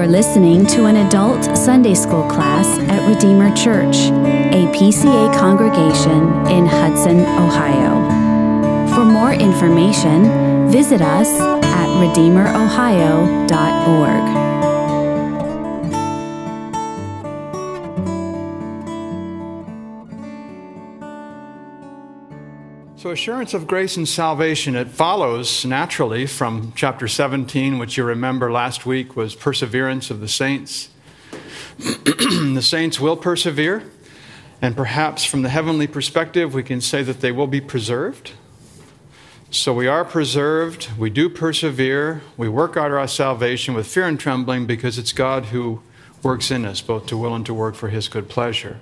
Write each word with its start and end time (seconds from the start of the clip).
You're 0.00 0.08
listening 0.08 0.64
to 0.68 0.86
an 0.86 0.96
adult 0.96 1.44
Sunday 1.54 1.92
school 1.92 2.26
class 2.26 2.66
at 2.88 3.06
Redeemer 3.06 3.54
Church, 3.54 3.96
a 3.96 4.64
PCA 4.72 5.38
congregation 5.38 6.46
in 6.46 6.64
Hudson, 6.64 7.20
Ohio. 7.20 8.08
For 8.94 9.04
more 9.04 9.34
information, 9.34 10.70
visit 10.70 11.02
us 11.02 11.28
at 11.38 11.88
redeemerohio.org. 12.00 14.49
Assurance 23.10 23.54
of 23.54 23.66
grace 23.66 23.96
and 23.96 24.08
salvation, 24.08 24.76
it 24.76 24.88
follows 24.88 25.64
naturally 25.64 26.26
from 26.26 26.72
chapter 26.76 27.08
17, 27.08 27.76
which 27.76 27.96
you 27.96 28.04
remember 28.04 28.52
last 28.52 28.86
week 28.86 29.16
was 29.16 29.34
perseverance 29.34 30.12
of 30.12 30.20
the 30.20 30.28
saints. 30.28 30.90
the 31.78 32.62
saints 32.62 33.00
will 33.00 33.16
persevere, 33.16 33.82
and 34.62 34.76
perhaps 34.76 35.24
from 35.24 35.42
the 35.42 35.48
heavenly 35.48 35.88
perspective, 35.88 36.54
we 36.54 36.62
can 36.62 36.80
say 36.80 37.02
that 37.02 37.20
they 37.20 37.32
will 37.32 37.48
be 37.48 37.60
preserved. 37.60 38.30
So, 39.50 39.74
we 39.74 39.88
are 39.88 40.04
preserved, 40.04 40.90
we 40.96 41.10
do 41.10 41.28
persevere, 41.28 42.22
we 42.36 42.48
work 42.48 42.76
out 42.76 42.92
our 42.92 43.08
salvation 43.08 43.74
with 43.74 43.88
fear 43.88 44.06
and 44.06 44.20
trembling 44.20 44.66
because 44.66 44.98
it's 44.98 45.12
God 45.12 45.46
who 45.46 45.82
works 46.22 46.52
in 46.52 46.64
us, 46.64 46.80
both 46.80 47.06
to 47.08 47.16
will 47.16 47.34
and 47.34 47.44
to 47.46 47.54
work 47.54 47.74
for 47.74 47.88
his 47.88 48.06
good 48.06 48.28
pleasure. 48.28 48.78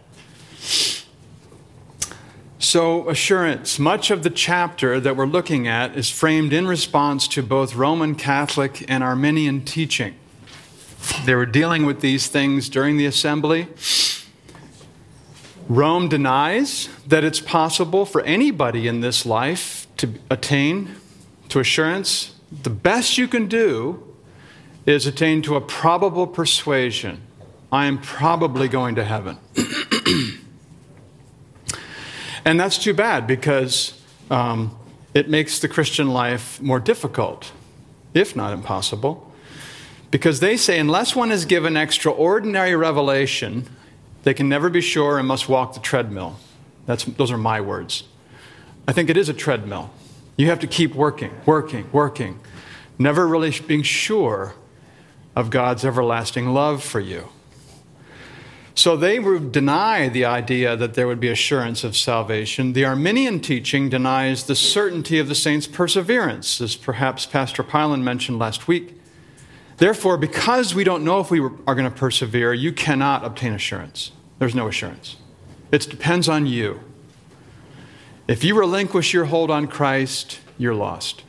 So, 2.61 3.09
assurance. 3.09 3.79
Much 3.79 4.11
of 4.11 4.25
the 4.25 4.31
chapter 4.31 4.99
that 4.99 5.17
we're 5.17 5.27
looking 5.27 5.69
at 5.69 5.97
is 5.97 6.11
framed 6.11 6.53
in 6.53 6.67
response 6.67 7.29
to 7.29 7.43
both 7.43 7.77
Roman 7.77 8.17
Catholic 8.17 8.85
and 8.89 9.05
Arminian 9.05 9.65
teaching. 9.65 10.17
They 11.25 11.37
were 11.37 11.47
dealing 11.47 11.87
with 11.87 12.01
these 12.01 12.27
things 12.27 12.69
during 12.69 12.97
the 12.97 13.07
assembly. 13.07 13.69
Rome 15.69 16.09
denies 16.09 16.89
that 17.07 17.23
it's 17.23 17.41
possible 17.41 18.05
for 18.05 18.23
anybody 18.23 18.89
in 18.89 19.03
this 19.03 19.25
life 19.25 19.87
to 19.99 20.15
attain 20.29 20.97
to 21.51 21.61
assurance. 21.61 22.35
The 22.51 22.71
best 22.71 23.19
you 23.19 23.29
can 23.29 23.47
do 23.47 24.03
is 24.85 25.07
attain 25.07 25.43
to 25.43 25.55
a 25.55 25.61
probable 25.61 26.27
persuasion 26.27 27.23
I 27.71 27.85
am 27.85 27.99
probably 27.99 28.67
going 28.67 28.95
to 28.95 29.05
heaven. 29.05 29.37
And 32.49 32.59
that's 32.59 32.79
too 32.79 32.95
bad 32.95 33.27
because 33.27 33.93
um, 34.31 34.75
it 35.13 35.29
makes 35.29 35.59
the 35.59 35.69
Christian 35.69 36.09
life 36.15 36.63
more 36.63 36.81
difficult, 36.81 37.53
if 38.15 38.35
not 38.35 38.55
impossible. 38.55 39.31
Because 40.11 40.41
they 40.41 40.57
say, 40.57 40.79
unless 40.79 41.15
one 41.15 41.31
is 41.31 41.45
given 41.45 41.77
extraordinary 41.77 42.75
revelation, 42.75 43.69
they 44.23 44.33
can 44.33 44.49
never 44.49 44.71
be 44.71 44.81
sure 44.81 45.19
and 45.19 45.29
must 45.29 45.51
walk 45.51 45.75
the 45.75 45.81
treadmill. 45.81 46.39
That's, 46.87 47.05
those 47.05 47.31
are 47.31 47.37
my 47.37 47.61
words. 47.61 48.05
I 48.89 48.95
think 48.95 49.11
it 49.11 49.19
is 49.19 49.29
a 49.29 49.35
treadmill. 49.35 49.91
You 50.39 50.47
have 50.47 50.61
to 50.61 50.67
keep 50.67 50.95
working, 50.95 51.33
working, 51.45 51.87
working, 51.93 52.41
never 52.99 53.29
really 53.29 53.51
being 53.51 53.83
sure 53.83 54.55
of 55.37 55.51
God's 55.51 55.85
everlasting 55.85 56.55
love 56.55 56.83
for 56.83 56.99
you. 57.01 57.29
So 58.79 58.97
they 58.97 59.19
would 59.19 59.51
deny 59.51 60.09
the 60.09 60.25
idea 60.25 60.77
that 60.77 60.95
there 60.95 61.09
would 61.09 61.19
be 61.19 61.27
assurance 61.27 61.83
of 61.83 61.97
salvation. 61.97 62.75
The 62.75 62.85
Arminian 62.85 63.41
teaching 63.41 63.89
denies 63.89 64.45
the 64.45 64.55
certainty 64.55 65.19
of 65.19 65.27
the 65.27 65.35
saints' 65.35 65.67
perseverance, 65.67 66.61
as 66.61 66.77
perhaps 66.77 67.27
Pastor 67.27 67.65
Pylan 67.65 68.03
mentioned 68.03 68.39
last 68.39 68.69
week. 68.69 68.95
Therefore, 69.79 70.17
because 70.17 70.77
we 70.77 70.85
don't 70.85 71.03
know 71.03 71.19
if 71.19 71.29
we 71.29 71.41
are 71.41 71.75
going 71.75 71.91
to 71.91 71.91
persevere, 71.91 72.55
you 72.55 72.73
cannot 72.73 73.25
obtain 73.25 73.53
assurance. 73.53 74.13
There's 74.39 74.55
no 74.55 74.69
assurance. 74.69 75.17
It 75.73 75.91
depends 75.91 76.29
on 76.29 76.47
you. 76.47 76.79
If 78.29 78.45
you 78.45 78.57
relinquish 78.57 79.13
your 79.13 79.25
hold 79.25 79.51
on 79.51 79.67
Christ, 79.67 80.39
you're 80.57 80.73
lost. 80.73 81.25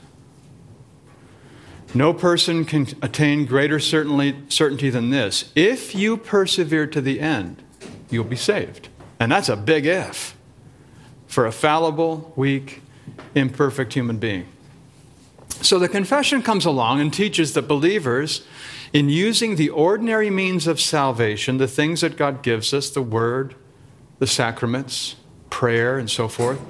No 1.94 2.14
person 2.14 2.66
can 2.66 2.88
attain 3.02 3.46
greater 3.46 3.80
certainty 3.80 4.90
than 4.90 5.10
this. 5.10 5.52
If 5.56 5.96
you 5.96 6.18
persevere 6.18 6.86
to 6.88 7.02
the 7.02 7.20
end, 7.20 7.64
you'll 8.12 8.26
be 8.26 8.36
saved. 8.36 8.90
And 9.20 9.32
that's 9.32 9.50
a 9.50 9.56
big 9.56 9.86
if 9.86 10.36
for 11.28 11.46
a 11.46 11.52
fallible, 11.52 12.32
weak, 12.36 12.82
imperfect 13.36 13.94
human 13.94 14.18
being. 14.18 14.48
So 15.62 15.78
the 15.78 15.90
confession 15.90 16.42
comes 16.42 16.66
along 16.66 17.02
and 17.02 17.14
teaches 17.14 17.54
that 17.54 17.68
believers, 17.68 18.46
in 18.94 19.10
using 19.10 19.56
the 19.56 19.70
ordinary 19.70 20.30
means 20.30 20.68
of 20.68 20.80
salvation, 20.80 21.58
the 21.58 21.68
things 21.68 22.02
that 22.02 22.18
God 22.18 22.42
gives 22.42 22.74
us, 22.74 22.90
the 22.90 23.02
word, 23.02 23.56
the 24.20 24.28
sacraments, 24.28 25.16
prayer, 25.50 25.98
and 25.98 26.10
so 26.10 26.28
forth, 26.28 26.62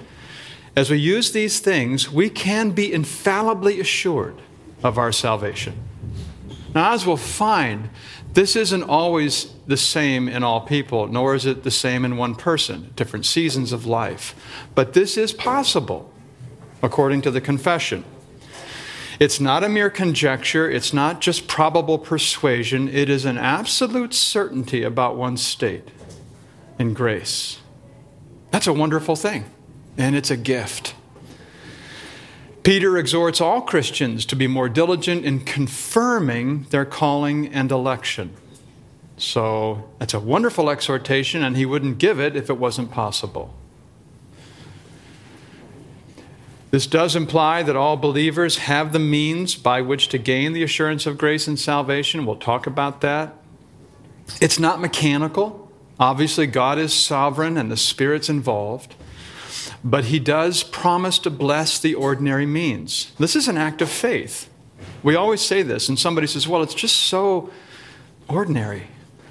as 0.76 0.90
we 0.90 0.98
use 0.98 1.32
these 1.32 1.60
things, 1.60 2.12
we 2.12 2.30
can 2.30 2.72
be 2.72 2.92
infallibly 2.92 3.80
assured 3.80 4.42
of 4.84 4.98
our 4.98 5.12
salvation. 5.12 5.76
Now, 6.74 6.94
as 6.94 7.06
we'll 7.06 7.18
find, 7.18 7.90
this 8.34 8.56
isn't 8.56 8.84
always 8.84 9.54
the 9.66 9.78
same 9.78 10.28
in 10.28 10.44
all 10.44 10.62
people, 10.62 11.08
nor 11.08 11.34
is 11.34 11.46
it 11.46 11.64
the 11.64 11.72
same 11.72 12.06
in 12.06 12.16
one 12.16 12.36
person, 12.36 12.92
different 12.96 13.26
seasons 13.26 13.72
of 13.72 13.86
life. 13.86 14.36
But 14.76 14.94
this 14.94 15.18
is 15.18 15.34
possible, 15.34 16.12
according 16.84 17.22
to 17.24 17.32
the 17.32 17.42
confession. 17.42 18.04
It's 19.20 19.40
not 19.40 19.64
a 19.64 19.70
mere 19.70 19.90
conjecture, 19.90 20.70
it's 20.70 20.94
not 20.94 21.20
just 21.20 21.48
probable 21.48 21.98
persuasion, 21.98 22.88
it 22.88 23.10
is 23.10 23.26
an 23.26 23.38
absolute 23.38 24.14
certainty 24.14 24.84
about 24.84 25.18
one's 25.18 25.46
state 25.46 25.90
in 26.78 26.94
grace. 26.94 27.60
That's 28.52 28.68
a 28.68 28.74
wonderful 28.74 29.18
thing, 29.18 29.46
and 29.98 30.16
it's 30.16 30.32
a 30.32 30.38
gift. 30.38 30.96
Peter 32.70 33.00
exhorts 33.00 33.42
all 33.42 33.62
Christians 33.62 34.28
to 34.28 34.36
be 34.36 34.46
more 34.46 34.70
diligent 34.70 35.26
in 35.26 35.40
confirming 35.40 36.68
their 36.70 36.86
calling 36.86 37.48
and 37.48 37.72
election. 37.72 38.32
So 39.18 39.90
that's 39.98 40.14
a 40.14 40.20
wonderful 40.20 40.70
exhortation, 40.70 41.44
and 41.44 41.58
he 41.58 41.66
wouldn't 41.66 41.98
give 41.98 42.20
it 42.20 42.36
if 42.36 42.48
it 42.48 42.60
wasn't 42.60 42.92
possible. 42.92 43.56
This 46.70 46.86
does 46.86 47.16
imply 47.16 47.64
that 47.64 47.76
all 47.76 47.98
believers 47.98 48.60
have 48.60 48.94
the 48.94 49.00
means 49.00 49.56
by 49.56 49.82
which 49.82 50.08
to 50.10 50.20
gain 50.20 50.54
the 50.54 50.62
assurance 50.62 51.08
of 51.08 51.18
grace 51.18 51.48
and 51.48 51.58
salvation. 51.58 52.24
We'll 52.24 52.36
talk 52.36 52.68
about 52.68 53.02
that. 53.02 53.34
It's 54.40 54.60
not 54.60 54.80
mechanical. 54.80 55.72
Obviously, 56.00 56.46
God 56.46 56.78
is 56.78 56.94
sovereign 56.94 57.58
and 57.58 57.72
the 57.72 57.78
Spirit's 57.78 58.30
involved. 58.30 58.94
But 59.84 60.06
he 60.06 60.20
does 60.20 60.64
promise 60.64 61.20
to 61.20 61.30
bless 61.30 61.80
the 61.80 61.96
ordinary 61.96 62.46
means. 62.46 63.12
This 63.18 63.36
is 63.36 63.48
an 63.48 63.58
act 63.58 63.82
of 63.82 63.90
faith. 63.90 64.50
We 65.04 65.16
always 65.16 65.42
say 65.42 65.62
this, 65.62 65.90
and 65.90 65.98
somebody 65.98 66.28
says, 66.28 66.48
well, 66.48 66.64
it's 66.64 66.74
just 66.74 66.96
so 66.96 67.50
ordinary. 68.28 68.88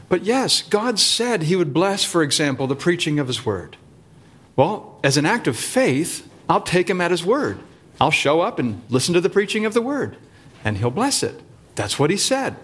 But 0.08 0.24
yes, 0.24 0.62
God 0.62 0.98
said 0.98 1.42
he 1.42 1.56
would 1.56 1.74
bless, 1.74 2.04
for 2.04 2.22
example, 2.22 2.66
the 2.66 2.74
preaching 2.76 3.18
of 3.18 3.26
his 3.26 3.44
word. 3.44 3.76
Well, 4.56 4.98
as 5.04 5.16
an 5.16 5.26
act 5.26 5.46
of 5.46 5.56
faith, 5.56 6.28
I'll 6.48 6.62
take 6.62 6.88
him 6.88 7.00
at 7.00 7.10
his 7.10 7.24
word. 7.24 7.60
I'll 8.00 8.10
show 8.10 8.40
up 8.40 8.58
and 8.58 8.82
listen 8.88 9.14
to 9.14 9.20
the 9.20 9.28
preaching 9.28 9.66
of 9.66 9.74
the 9.74 9.82
word, 9.82 10.16
and 10.64 10.78
he'll 10.78 10.90
bless 10.90 11.22
it. 11.22 11.40
That's 11.74 11.98
what 11.98 12.10
he 12.10 12.16
said. 12.16 12.56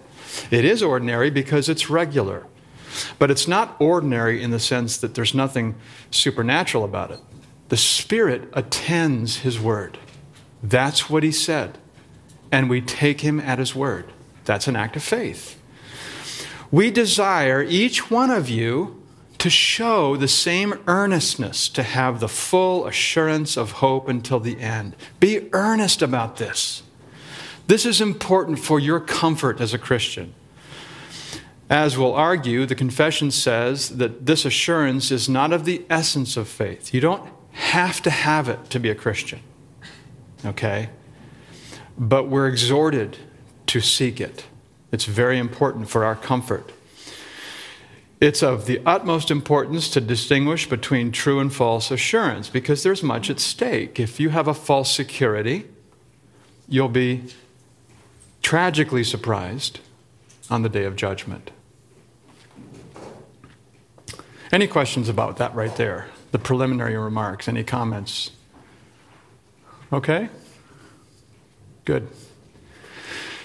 It 0.51 0.65
is 0.65 0.81
ordinary 0.81 1.29
because 1.29 1.69
it's 1.69 1.89
regular. 1.89 2.45
But 3.19 3.29
it's 3.29 3.47
not 3.47 3.75
ordinary 3.79 4.41
in 4.41 4.51
the 4.51 4.59
sense 4.59 4.97
that 4.97 5.15
there's 5.15 5.33
nothing 5.33 5.75
supernatural 6.11 6.83
about 6.83 7.11
it. 7.11 7.19
The 7.69 7.77
Spirit 7.77 8.49
attends 8.53 9.37
His 9.37 9.59
word. 9.59 9.97
That's 10.61 11.09
what 11.09 11.23
He 11.23 11.31
said. 11.31 11.77
And 12.51 12.69
we 12.69 12.81
take 12.81 13.21
Him 13.21 13.39
at 13.39 13.59
His 13.59 13.75
word. 13.75 14.11
That's 14.45 14.67
an 14.67 14.75
act 14.75 14.95
of 14.95 15.03
faith. 15.03 15.59
We 16.71 16.91
desire 16.91 17.63
each 17.63 18.11
one 18.11 18.31
of 18.31 18.49
you 18.49 19.01
to 19.37 19.49
show 19.49 20.15
the 20.15 20.27
same 20.27 20.73
earnestness 20.87 21.69
to 21.69 21.83
have 21.83 22.19
the 22.19 22.27
full 22.27 22.87
assurance 22.87 23.57
of 23.57 23.73
hope 23.73 24.07
until 24.07 24.39
the 24.39 24.59
end. 24.59 24.95
Be 25.19 25.49
earnest 25.53 26.01
about 26.01 26.37
this. 26.37 26.83
This 27.67 27.85
is 27.85 28.01
important 28.01 28.59
for 28.59 28.79
your 28.79 28.99
comfort 28.99 29.59
as 29.61 29.73
a 29.73 29.79
Christian. 29.79 30.33
As 31.69 31.97
we'll 31.97 32.13
argue, 32.13 32.65
the 32.65 32.75
confession 32.75 33.31
says 33.31 33.97
that 33.97 34.25
this 34.25 34.45
assurance 34.45 35.11
is 35.11 35.27
not 35.27 35.51
of 35.51 35.65
the 35.65 35.83
essence 35.89 36.37
of 36.37 36.47
faith. 36.47 36.93
You 36.93 37.01
don't 37.01 37.27
have 37.55 38.01
to 38.01 38.09
have 38.09 38.49
it 38.49 38.69
to 38.69 38.79
be 38.79 38.89
a 38.89 38.95
Christian. 38.95 39.39
Okay? 40.45 40.89
But 41.97 42.27
we're 42.27 42.47
exhorted 42.47 43.17
to 43.67 43.79
seek 43.79 44.19
it. 44.19 44.45
It's 44.91 45.05
very 45.05 45.39
important 45.39 45.89
for 45.89 46.03
our 46.03 46.15
comfort. 46.15 46.71
It's 48.19 48.43
of 48.43 48.65
the 48.65 48.81
utmost 48.85 49.31
importance 49.31 49.89
to 49.91 50.01
distinguish 50.01 50.69
between 50.69 51.11
true 51.11 51.39
and 51.39 51.53
false 51.53 51.91
assurance 51.91 52.49
because 52.49 52.83
there's 52.83 53.03
much 53.03 53.29
at 53.29 53.39
stake. 53.39 53.99
If 53.99 54.19
you 54.19 54.29
have 54.29 54.47
a 54.47 54.53
false 54.53 54.91
security, 54.91 55.65
you'll 56.67 56.89
be 56.89 57.23
tragically 58.41 59.03
surprised 59.03 59.79
on 60.49 60.61
the 60.61 60.69
day 60.69 60.83
of 60.83 60.95
judgment. 60.95 61.51
Any 64.51 64.67
questions 64.67 65.09
about 65.09 65.37
that 65.37 65.55
right 65.55 65.75
there? 65.75 66.07
The 66.35 66.39
preliminary 66.39 66.97
remarks, 66.97 67.47
any 67.47 67.63
comments? 67.63 68.31
Okay? 69.93 70.27
Good. 71.85 72.09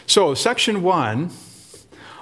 So, 0.09 0.35
section 0.35 0.83
one 0.83 1.31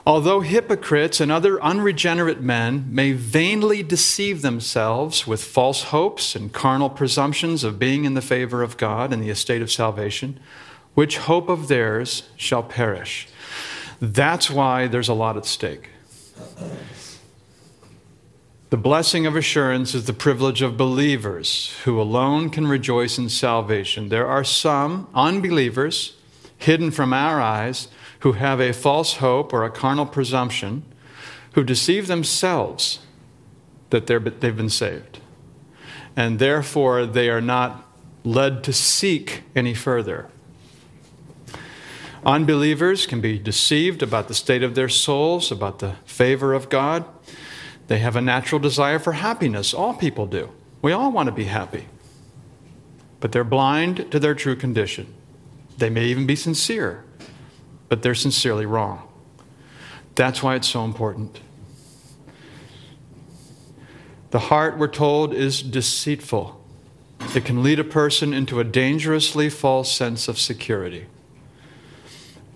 although 0.06 0.41
hypocrites 0.41 1.23
and 1.23 1.32
other 1.32 1.59
unregenerate 1.62 2.43
men 2.43 2.87
may 2.91 3.12
vainly 3.12 3.82
deceive 3.82 4.43
themselves 4.43 5.26
with 5.26 5.43
false 5.43 5.85
hopes 5.85 6.37
and 6.37 6.53
carnal 6.53 6.91
presumptions 6.91 7.64
of 7.64 7.79
being 7.79 8.05
in 8.05 8.12
the 8.12 8.21
favor 8.21 8.62
of 8.62 8.76
God 8.76 9.11
and 9.11 9.23
the 9.23 9.31
estate 9.31 9.62
of 9.62 9.73
salvation, 9.73 10.38
which 10.93 11.17
hope 11.17 11.49
of 11.49 11.69
theirs 11.69 12.29
shall 12.37 12.62
perish. 12.62 13.26
That's 14.03 14.50
why 14.50 14.87
there's 14.87 15.09
a 15.09 15.14
lot 15.14 15.38
at 15.38 15.47
stake. 15.47 15.88
The 18.70 18.76
blessing 18.76 19.25
of 19.25 19.35
assurance 19.35 19.94
is 19.94 20.05
the 20.05 20.12
privilege 20.12 20.61
of 20.61 20.76
believers 20.76 21.75
who 21.85 21.99
alone 21.99 22.50
can 22.50 22.67
rejoice 22.67 23.17
in 23.17 23.31
salvation. 23.31 24.11
There 24.11 24.26
are 24.26 24.44
some 24.44 25.09
unbelievers 25.15 26.17
hidden 26.59 26.91
from 26.91 27.15
our 27.15 27.41
eyes 27.41 27.88
who 28.20 28.32
have 28.32 28.61
a 28.61 28.75
false 28.75 29.15
hope 29.15 29.55
or 29.55 29.65
a 29.65 29.70
carnal 29.70 30.05
presumption 30.05 30.82
who 31.53 31.65
deceive 31.65 32.09
themselves 32.09 32.99
that 33.88 34.06
they've 34.06 34.56
been 34.56 34.69
saved. 34.69 35.21
And 36.14 36.38
therefore, 36.38 37.06
they 37.06 37.31
are 37.31 37.41
not 37.41 37.87
led 38.23 38.62
to 38.64 38.75
seek 38.75 39.44
any 39.56 39.73
further. 39.73 40.29
Unbelievers 42.26 43.06
can 43.06 43.23
be 43.23 43.38
deceived 43.38 44.03
about 44.03 44.29
the 44.29 44.35
state 44.35 44.62
of 44.62 44.75
their 44.75 44.91
souls, 44.91 45.50
about 45.50 45.79
the 45.79 45.94
favor 46.05 46.53
of 46.53 46.69
God. 46.69 47.06
They 47.88 47.99
have 47.99 48.17
a 48.17 48.20
natural 48.20 48.61
desire 48.61 48.99
for 48.99 49.12
happiness. 49.12 49.75
All 49.75 49.94
people 49.94 50.26
do. 50.26 50.50
We 50.82 50.93
all 50.93 51.11
want 51.11 51.26
to 51.26 51.32
be 51.32 51.44
happy. 51.44 51.87
But 53.19 53.32
they're 53.32 53.44
blind 53.44 54.12
to 54.12 54.20
their 54.20 54.35
true 54.35 54.55
condition. 54.55 55.12
They 55.79 55.90
may 55.90 56.05
even 56.05 56.26
be 56.26 56.37
sincere, 56.37 57.05
but 57.88 58.02
they're 58.02 58.14
sincerely 58.14 58.67
wrong. 58.67 59.08
That's 60.14 60.43
why 60.43 60.55
it's 60.55 60.69
so 60.69 60.85
important. 60.85 61.40
The 64.31 64.38
heart, 64.38 64.76
we're 64.76 64.88
told, 64.88 65.32
is 65.32 65.62
deceitful. 65.62 66.62
It 67.35 67.44
can 67.46 67.62
lead 67.62 67.81
a 67.81 67.85
person 67.85 68.35
into 68.35 68.61
a 68.61 68.64
dangerously 68.64 69.49
false 69.49 69.90
sense 69.90 70.29
of 70.29 70.38
security. 70.38 71.06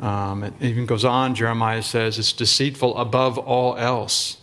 Um, 0.00 0.44
it 0.44 0.54
even 0.60 0.84
goes 0.84 1.04
on, 1.04 1.34
Jeremiah 1.34 1.82
says, 1.82 2.18
it's 2.18 2.32
deceitful 2.32 2.96
above 2.98 3.38
all 3.38 3.76
else 3.76 4.41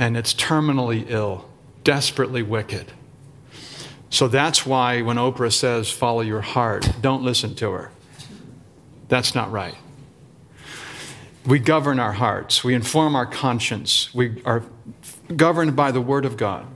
and 0.00 0.16
it's 0.16 0.32
terminally 0.32 1.04
ill, 1.10 1.46
desperately 1.84 2.42
wicked. 2.42 2.90
So 4.08 4.28
that's 4.28 4.64
why 4.64 5.02
when 5.02 5.18
Oprah 5.18 5.52
says, 5.52 5.90
follow 5.90 6.22
your 6.22 6.40
heart, 6.40 6.90
don't 7.02 7.22
listen 7.22 7.54
to 7.56 7.70
her. 7.72 7.90
That's 9.08 9.34
not 9.34 9.52
right. 9.52 9.74
We 11.44 11.58
govern 11.58 12.00
our 12.00 12.14
hearts, 12.14 12.64
we 12.64 12.74
inform 12.74 13.14
our 13.14 13.26
conscience, 13.26 14.12
we 14.14 14.42
are 14.46 14.64
governed 15.36 15.76
by 15.76 15.92
the 15.92 16.00
Word 16.00 16.24
of 16.24 16.38
God. 16.38 16.66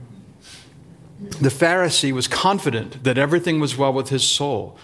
The 1.19 1.49
Pharisee 1.49 2.11
was 2.11 2.27
confident 2.27 3.03
that 3.03 3.17
everything 3.17 3.59
was 3.59 3.75
well 3.75 3.91
with 3.91 4.09
his 4.09 4.23
soul, 4.23 4.77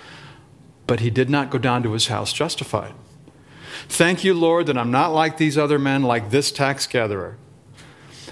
but 0.88 1.00
he 1.00 1.12
did 1.12 1.30
not 1.30 1.52
go 1.52 1.60
down 1.60 1.84
to 1.84 1.92
his 1.92 2.08
house 2.08 2.34
justified. 2.34 2.94
Thank 3.88 4.24
you, 4.24 4.34
Lord, 4.34 4.66
that 4.66 4.80
I'm 4.80 4.92
not 4.92 5.14
like 5.14 5.38
these 5.38 5.60
other 5.60 5.78
men, 5.78 6.02
like 6.02 6.32
this 6.32 6.52
tax 6.52 6.88
gatherer. 6.88 7.38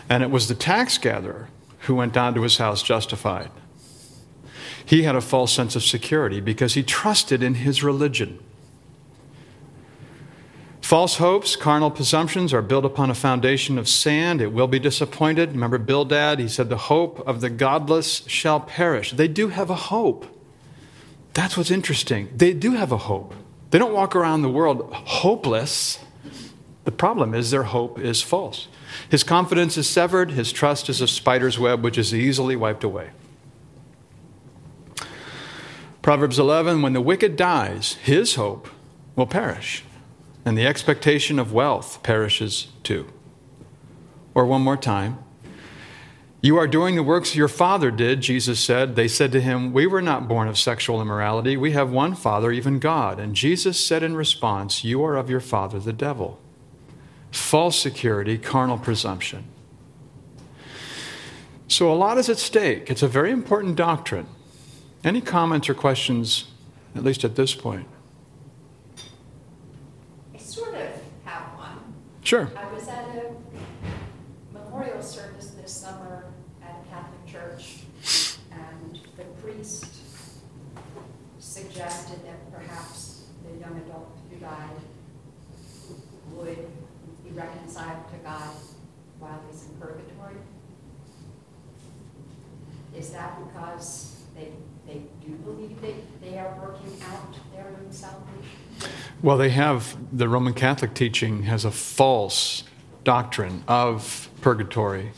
And 0.10 0.24
it 0.24 0.32
was 0.32 0.48
the 0.48 0.56
tax 0.56 0.98
gatherer 0.98 1.50
who 1.82 1.96
went 1.96 2.14
down 2.14 2.34
to 2.34 2.42
his 2.42 2.58
house 2.58 2.82
justified. 2.82 3.52
He 4.84 5.04
had 5.04 5.16
a 5.16 5.22
false 5.22 5.54
sense 5.54 5.76
of 5.76 5.84
security 5.84 6.42
because 6.42 6.74
he 6.74 6.82
trusted 6.82 7.44
in 7.44 7.54
his 7.54 7.84
religion. 7.84 8.40
False 10.82 11.18
hopes, 11.18 11.56
carnal 11.56 11.92
presumptions 11.92 12.52
are 12.52 12.64
built 12.64 12.84
upon 12.84 13.12
a 13.12 13.14
foundation 13.14 13.78
of 13.78 13.88
sand. 13.88 14.42
It 14.42 14.52
will 14.52 14.68
be 14.68 14.80
disappointed. 14.80 15.52
Remember 15.52 15.78
Bildad? 15.78 16.40
He 16.40 16.48
said, 16.48 16.70
The 16.70 16.78
hope 16.78 17.20
of 17.28 17.42
the 17.42 17.52
godless 17.52 18.24
shall 18.28 18.60
perish. 18.60 19.12
They 19.12 19.28
do 19.28 19.50
have 19.50 19.70
a 19.70 19.76
hope. 19.76 20.26
That's 21.36 21.56
what's 21.56 21.70
interesting. 21.70 22.30
They 22.36 22.54
do 22.54 22.72
have 22.72 22.92
a 22.92 22.98
hope. 22.98 23.36
They 23.70 23.78
don't 23.78 23.94
walk 23.94 24.16
around 24.16 24.42
the 24.42 24.50
world 24.50 24.92
hopeless. 24.92 26.00
The 26.90 26.96
problem 26.96 27.36
is 27.36 27.52
their 27.52 27.66
hope 27.66 28.00
is 28.00 28.24
false. 28.24 28.68
His 29.10 29.24
confidence 29.24 29.78
is 29.78 29.88
severed, 29.88 30.32
his 30.32 30.52
trust 30.52 30.90
is 30.90 31.02
a 31.02 31.08
spider's 31.08 31.60
web 31.60 31.84
which 31.84 32.00
is 32.00 32.16
easily 32.16 32.56
wiped 32.56 32.84
away. 32.84 33.12
Proverbs 36.02 36.40
11 36.40 36.82
When 36.82 36.94
the 36.94 37.00
wicked 37.00 37.36
dies, 37.36 37.94
his 38.02 38.34
hope 38.34 38.70
will 39.16 39.28
perish, 39.28 39.84
and 40.44 40.58
the 40.58 40.66
expectation 40.66 41.38
of 41.38 41.54
wealth 41.54 42.02
perishes 42.02 42.70
too. 42.82 43.06
Or 44.34 44.48
one 44.48 44.64
more 44.64 44.76
time. 44.76 45.20
You 46.42 46.58
are 46.58 46.68
doing 46.68 46.96
the 46.96 47.04
works 47.04 47.36
your 47.36 47.48
father 47.48 47.92
did, 47.92 48.22
Jesus 48.22 48.60
said. 48.60 48.96
They 48.96 49.08
said 49.08 49.32
to 49.34 49.42
him, 49.42 49.74
We 49.74 49.86
were 49.86 50.02
not 50.02 50.28
born 50.28 50.48
of 50.48 50.58
sexual 50.58 51.04
immorality. 51.04 51.56
We 51.56 51.74
have 51.74 51.92
one 51.92 52.16
father, 52.16 52.52
even 52.52 52.80
God. 52.80 53.20
And 53.20 53.36
Jesus 53.36 53.80
said 53.80 54.02
in 54.02 54.16
response, 54.16 54.84
You 54.84 55.04
are 55.04 55.18
of 55.18 55.30
your 55.30 55.40
father, 55.40 55.78
the 55.78 55.94
devil 55.94 56.40
false 57.32 57.80
security, 57.80 58.38
carnal 58.38 58.78
presumption. 58.78 59.46
So, 61.68 61.92
a 61.92 61.94
lot 61.94 62.18
is 62.18 62.30
at 62.30 62.38
stake. 62.38 62.90
It's 62.90 63.04
a 63.04 63.08
very 63.08 63.32
important 63.32 63.76
doctrine. 63.76 64.28
Any 65.04 65.22
comments 65.22 65.70
or 65.70 65.76
questions, 65.76 66.46
at 66.96 67.04
least 67.04 67.24
at 67.24 67.36
this 67.36 67.54
point? 67.54 67.88
I 70.34 70.38
sort 70.38 70.74
of 70.74 70.90
have 71.26 71.44
one. 71.58 71.94
Sure. 72.24 72.42
Um, 72.42 72.58
I 72.58 72.74
was 72.74 72.88
at 72.88 73.06
a 73.06 73.32
memorial 74.52 75.02
service 75.02 75.52
this 75.52 75.72
summer 75.72 76.26
at 76.64 76.84
a 76.84 76.90
Catholic 76.90 77.26
church, 77.28 77.84
and 78.52 79.00
the 79.16 79.26
priest 79.42 79.86
suggested 81.40 82.20
that 82.26 82.52
perhaps 82.52 83.26
the 83.44 83.60
young 83.60 83.78
adult 83.86 84.18
who 84.30 84.38
died 84.38 84.70
would 86.34 86.68
be 87.24 87.32
reconciled 87.32 88.09
to 88.09 88.09
God 88.24 88.52
while 89.20 89.42
he's 89.50 89.66
in 89.66 89.74
purgatory? 89.80 90.36
Is 92.96 93.12
that 93.12 93.40
because 93.46 94.24
they, 94.36 94.50
they 94.88 95.02
do 95.26 95.34
believe 95.44 95.82
they, 95.82 95.96
they 96.22 96.38
are 96.38 96.58
working 96.62 96.98
out 97.12 97.36
their 97.54 97.68
own 97.68 97.92
salvation? 97.92 98.94
Well, 99.22 99.38
they 99.38 99.50
have, 99.50 99.98
the 100.18 100.30
Roman 100.30 100.54
Catholic 100.54 100.94
teaching 100.94 101.44
has 101.44 101.66
a 101.66 101.72
false 101.72 102.64
doctrine 103.04 103.64
of 103.68 104.30
purgatory 104.42 105.12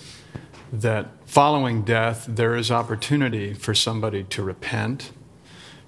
that 0.74 1.10
following 1.26 1.84
death, 1.84 2.26
there 2.28 2.56
is 2.56 2.72
opportunity 2.72 3.54
for 3.54 3.74
somebody 3.74 4.24
to 4.24 4.44
repent, 4.44 5.12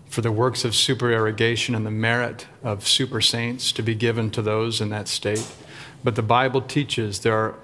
for 0.06 0.22
the 0.22 0.32
works 0.32 0.64
of 0.64 0.76
supererogation 0.76 1.74
and 1.74 1.86
the 1.86 1.92
merit 1.92 2.48
of 2.62 2.88
super 2.88 3.22
saints 3.22 3.72
to 3.72 3.82
be 3.82 3.96
given 3.96 4.30
to 4.30 4.42
those 4.42 4.80
in 4.80 4.90
that 4.90 5.08
state. 5.08 5.52
But 6.04 6.16
the 6.16 6.22
Bible 6.22 6.62
teaches 6.62 7.20
there 7.20 7.36
are, 7.36 7.56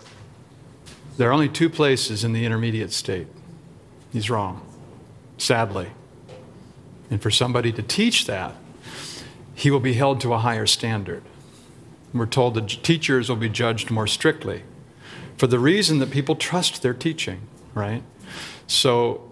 there 1.18 1.30
are 1.30 1.34
only 1.34 1.50
two 1.50 1.70
places 1.70 2.24
in 2.24 2.34
the 2.34 2.46
intermediate 2.46 2.92
state. 2.94 3.28
He's 4.12 4.30
wrong, 4.30 4.66
sadly. 5.38 5.90
And 7.12 7.22
for 7.22 7.32
somebody 7.32 7.72
to 7.74 7.82
teach 7.82 8.26
that, 8.28 8.56
he 9.54 9.70
will 9.70 9.80
be 9.80 9.94
held 9.94 10.22
to 10.22 10.34
a 10.34 10.38
higher 10.38 10.66
standard. 10.66 11.24
We're 12.14 12.26
told 12.26 12.54
that 12.56 12.68
teachers 12.84 13.30
will 13.30 13.36
be 13.36 13.50
judged 13.50 13.92
more 13.92 14.08
strictly 14.08 14.64
for 15.38 15.48
the 15.48 15.60
reason 15.60 16.00
that 16.00 16.12
people 16.12 16.36
trust 16.36 16.82
their 16.82 16.94
teaching, 16.94 17.42
right? 17.74 18.04
So 18.68 19.29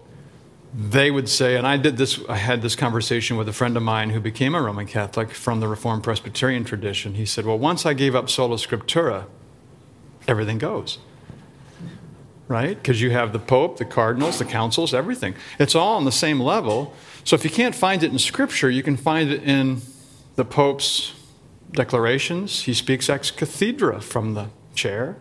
they 0.74 1.12
would 1.12 1.30
say, 1.30 1.56
and 1.56 1.66
I 1.66 1.78
did 1.78 1.98
this, 1.98 2.20
I 2.28 2.36
had 2.36 2.62
this 2.62 2.76
conversation 2.76 3.38
with 3.38 3.48
a 3.48 3.54
friend 3.54 3.78
of 3.78 3.84
mine 3.84 4.10
who 4.10 4.20
became 4.20 4.54
a 4.54 4.62
Roman 4.62 4.86
Catholic 4.86 5.32
from 5.32 5.60
the 5.60 5.68
Reformed 5.68 6.04
Presbyterian 6.04 6.66
tradition. 6.66 7.14
He 7.16 7.26
said, 7.26 7.46
Well, 7.46 7.58
once 7.58 7.86
I 7.86 7.94
gave 7.94 8.16
up 8.16 8.30
sola 8.30 8.58
scriptura, 8.58 9.26
everything 10.28 10.58
goes. 10.58 11.00
Right? 12.48 12.78
Because 12.78 13.02
you 13.02 13.12
have 13.12 13.34
the 13.34 13.40
Pope, 13.40 13.78
the 13.78 13.86
cardinals, 13.86 14.40
the 14.40 14.46
councils, 14.46 14.94
everything. 14.94 15.36
It's 15.60 15.76
all 15.76 15.98
on 15.98 16.06
the 16.06 16.12
same 16.12 16.40
level. 16.40 16.94
So 17.24 17.36
if 17.36 17.44
you 17.44 17.50
can't 17.50 17.76
find 17.76 18.04
it 18.04 18.12
in 18.12 18.20
Scripture, 18.20 18.70
you 18.70 18.84
can 18.84 18.96
find 18.96 19.30
it 19.30 19.44
in 19.44 19.82
the 20.38 20.46
Pope's 20.46 21.14
declarations. 21.72 22.62
He 22.62 22.74
speaks 22.74 23.10
ex 23.10 23.32
cathedra 23.32 24.00
from 24.00 24.34
the 24.34 24.48
chair. 24.76 25.18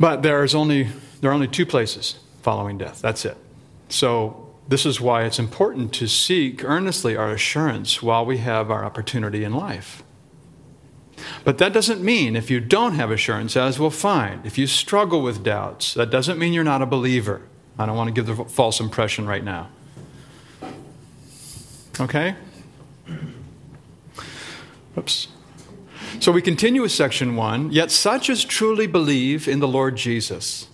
But 0.00 0.22
there 0.22 0.42
is 0.42 0.56
only 0.56 0.88
there 1.20 1.30
are 1.30 1.34
only 1.34 1.48
two 1.48 1.66
places 1.66 2.16
following 2.46 2.78
death. 2.78 3.02
That's 3.02 3.24
it. 3.24 3.36
So, 3.88 4.54
this 4.68 4.86
is 4.86 5.00
why 5.00 5.24
it's 5.24 5.40
important 5.40 5.92
to 5.94 6.06
seek 6.06 6.62
earnestly 6.62 7.16
our 7.16 7.32
assurance 7.32 8.04
while 8.04 8.24
we 8.24 8.38
have 8.38 8.70
our 8.70 8.84
opportunity 8.84 9.42
in 9.42 9.52
life. 9.52 10.04
But 11.42 11.58
that 11.58 11.72
doesn't 11.72 12.00
mean 12.00 12.36
if 12.36 12.48
you 12.48 12.60
don't 12.60 12.94
have 12.94 13.10
assurance, 13.10 13.56
as 13.56 13.80
we'll 13.80 13.90
find, 13.90 14.46
if 14.46 14.58
you 14.58 14.68
struggle 14.68 15.22
with 15.22 15.42
doubts, 15.42 15.94
that 15.94 16.10
doesn't 16.10 16.38
mean 16.38 16.52
you're 16.52 16.62
not 16.62 16.82
a 16.82 16.86
believer. 16.86 17.42
I 17.80 17.84
don't 17.84 17.96
want 17.96 18.14
to 18.14 18.14
give 18.14 18.26
the 18.26 18.44
false 18.44 18.78
impression 18.78 19.26
right 19.26 19.42
now. 19.42 19.68
Okay? 21.98 22.36
Oops. 24.96 25.28
So 26.20 26.30
we 26.30 26.42
continue 26.42 26.82
with 26.82 26.92
section 26.92 27.34
one. 27.34 27.72
Yet 27.72 27.90
such 27.90 28.30
as 28.30 28.44
truly 28.44 28.86
believe 28.86 29.48
in 29.48 29.58
the 29.58 29.68
Lord 29.68 29.96
Jesus 29.96 30.68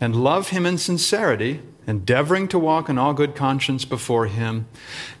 and 0.00 0.16
love 0.16 0.50
him 0.50 0.66
in 0.66 0.78
sincerity, 0.78 1.62
endeavoring 1.86 2.48
to 2.48 2.58
walk 2.58 2.88
in 2.88 2.98
all 2.98 3.14
good 3.14 3.34
conscience 3.34 3.84
before 3.84 4.26
him, 4.26 4.66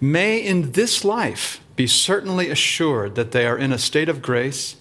may 0.00 0.38
in 0.38 0.72
this 0.72 1.04
life 1.04 1.60
be 1.76 1.86
certainly 1.86 2.50
assured 2.50 3.14
that 3.14 3.32
they 3.32 3.46
are 3.46 3.58
in 3.58 3.72
a 3.72 3.78
state 3.78 4.08
of 4.08 4.22
grace 4.22 4.76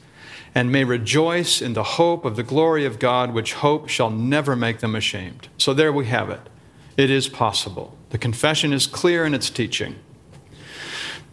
and 0.54 0.72
may 0.72 0.86
rejoice 0.86 1.62
in 1.62 1.74
the 1.74 1.84
hope 1.84 2.24
of 2.24 2.38
the 2.38 2.44
glory 2.44 2.86
of 2.86 2.98
God, 2.98 3.34
which 3.34 3.54
hope 3.56 3.90
shall 3.90 4.10
never 4.10 4.56
make 4.56 4.80
them 4.80 4.96
ashamed. 4.96 5.50
So 5.58 5.74
there 5.74 5.92
we 5.92 6.06
have 6.06 6.30
it. 6.30 6.42
It 6.96 7.10
is 7.10 7.28
possible. 7.28 7.98
The 8.12 8.18
confession 8.18 8.72
is 8.72 8.88
clear 8.88 9.26
in 9.26 9.34
its 9.34 9.50
teaching. 9.50 9.96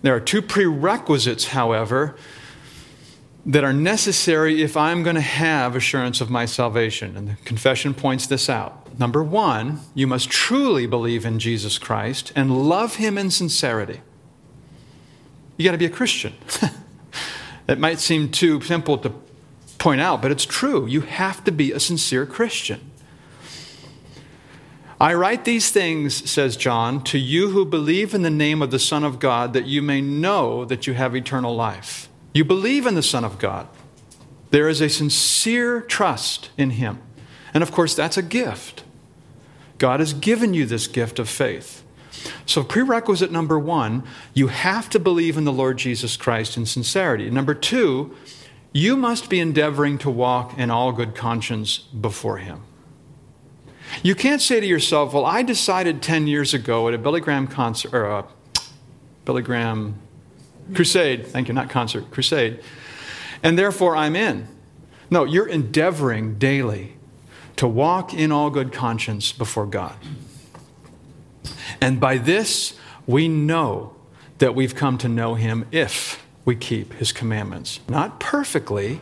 There 0.03 0.15
are 0.15 0.21
two 0.21 0.43
prerequisites, 0.43 1.47
however, 1.47 2.17
that 3.45 3.65
are 3.65 3.73
necessary 3.73 4.63
if 4.63 4.77
I'm 4.77 5.03
going 5.03 5.17
to 5.17 5.21
have 5.21 5.75
assurance 5.75 6.21
of 6.21 6.31
my 6.31 6.47
salvation. 6.47 7.17
And 7.17 7.29
the 7.29 7.37
confession 7.45 7.93
points 7.93 8.27
this 8.27 8.49
out. 8.49 8.99
Number 8.99 9.23
one, 9.23 9.81
you 9.95 10.07
must 10.07 10.31
truly 10.31 10.87
believe 10.87 11.25
in 11.25 11.39
Jesus 11.39 11.79
Christ 11.79 12.33
and 12.37 12.69
love 12.69 12.97
him 12.97 13.19
in 13.19 13.31
sincerity. 13.31 14.01
You 15.57 15.65
got 15.65 15.73
to 15.73 15.79
be 15.79 15.87
a 15.87 15.91
Christian. 15.91 16.35
it 17.69 17.79
might 17.79 17.99
seem 17.99 18.31
too 18.31 18.61
simple 18.61 18.97
to 18.99 19.13
point 19.79 20.01
out, 20.01 20.23
but 20.23 20.31
it's 20.31 20.45
true. 20.45 20.87
You 20.87 21.01
have 21.01 21.43
to 21.45 21.53
be 21.53 21.73
a 21.73 21.81
sincere 21.81 22.27
Christian. 22.27 22.91
I 25.01 25.15
write 25.15 25.45
these 25.45 25.73
things, 25.73 26.31
says 26.31 26.57
John, 26.57 27.03
to 27.05 27.19
you 27.19 27.51
who 27.51 27.65
believe 27.65 28.15
in 28.15 28.23
the 28.23 28.31
name 28.31 28.63
of 28.63 28.71
the 28.71 28.79
Son 28.79 29.03
of 29.03 29.19
God, 29.19 29.53
that 29.53 29.67
you 29.67 29.83
may 29.83 30.01
know 30.01 30.65
that 30.65 30.87
you 30.87 30.95
have 30.95 31.17
eternal 31.17 31.57
life. 31.57 32.09
You 32.33 32.45
believe 32.45 32.87
in 32.87 32.95
the 32.95 33.03
Son 33.03 33.25
of 33.25 33.39
God. 33.39 33.69
There 34.51 34.69
is 34.69 34.81
a 34.81 34.89
sincere 34.89 35.81
trust 35.81 36.51
in 36.57 36.71
Him. 36.71 37.01
And 37.55 37.63
of 37.63 37.73
course, 37.73 37.95
that's 37.95 38.17
a 38.17 38.23
gift. 38.23 38.85
God 39.79 40.01
has 40.01 40.13
given 40.13 40.55
you 40.55 40.67
this 40.67 40.87
gift 40.87 41.19
of 41.19 41.29
faith. 41.29 41.83
So, 42.47 42.63
prerequisite 42.63 43.33
number 43.33 43.59
one, 43.59 44.05
you 44.35 44.49
have 44.49 44.89
to 44.91 44.99
believe 44.99 45.37
in 45.37 45.45
the 45.45 45.53
Lord 45.53 45.79
Jesus 45.79 46.17
Christ 46.17 46.57
in 46.57 46.67
sincerity. 46.67 47.31
Number 47.31 47.55
two, 47.55 48.15
you 48.73 48.97
must 48.97 49.29
be 49.29 49.41
endeavoring 49.41 49.99
to 49.99 50.11
walk 50.11 50.57
in 50.59 50.71
all 50.71 50.93
good 50.93 51.15
conscience 51.15 51.79
before 51.79 52.39
Him. 52.39 52.63
You 54.03 54.15
can't 54.15 54.41
say 54.41 54.61
to 54.61 54.67
yourself, 54.67 55.13
Well, 55.13 55.27
I 55.27 55.43
decided 55.43 56.03
10 56.03 56.27
years 56.27 56.55
ago 56.55 56.89
at 56.89 56.95
a 56.95 56.99
Billy 56.99 57.21
Graham 57.21 57.47
concert, 57.47 57.93
or 57.93 58.05
a 58.05 58.25
Billy 59.25 59.43
Graham 59.43 60.01
crusade, 60.75 61.27
thank 61.27 61.49
you, 61.49 61.55
not 61.55 61.71
concert, 61.71 62.11
crusade, 62.11 62.61
and 63.43 63.59
therefore 63.59 63.97
I'm 63.97 64.17
in. 64.17 64.49
No, 65.11 65.25
you're 65.25 65.49
endeavoring 65.49 66.39
daily 66.39 66.97
to 67.57 67.69
walk 67.69 68.15
in 68.15 68.33
all 68.33 68.51
good 68.51 68.73
conscience 68.73 69.33
before 69.33 69.67
God. 69.67 69.97
And 71.81 72.01
by 72.01 72.19
this, 72.19 72.79
we 73.07 73.29
know 73.29 73.95
that 74.39 74.55
we've 74.55 74.75
come 74.75 74.99
to 74.99 75.09
know 75.09 75.35
Him 75.35 75.67
if 75.71 76.25
we 76.45 76.57
keep 76.57 76.95
His 76.95 77.13
commandments. 77.13 77.81
Not 77.89 78.21
perfectly, 78.21 79.01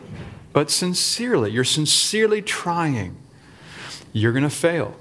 but 0.53 0.69
sincerely. 0.69 1.51
You're 1.51 1.63
sincerely 1.63 2.41
trying. 2.41 3.15
You're 4.13 4.33
going 4.33 4.43
to 4.43 4.49
fail. 4.49 4.95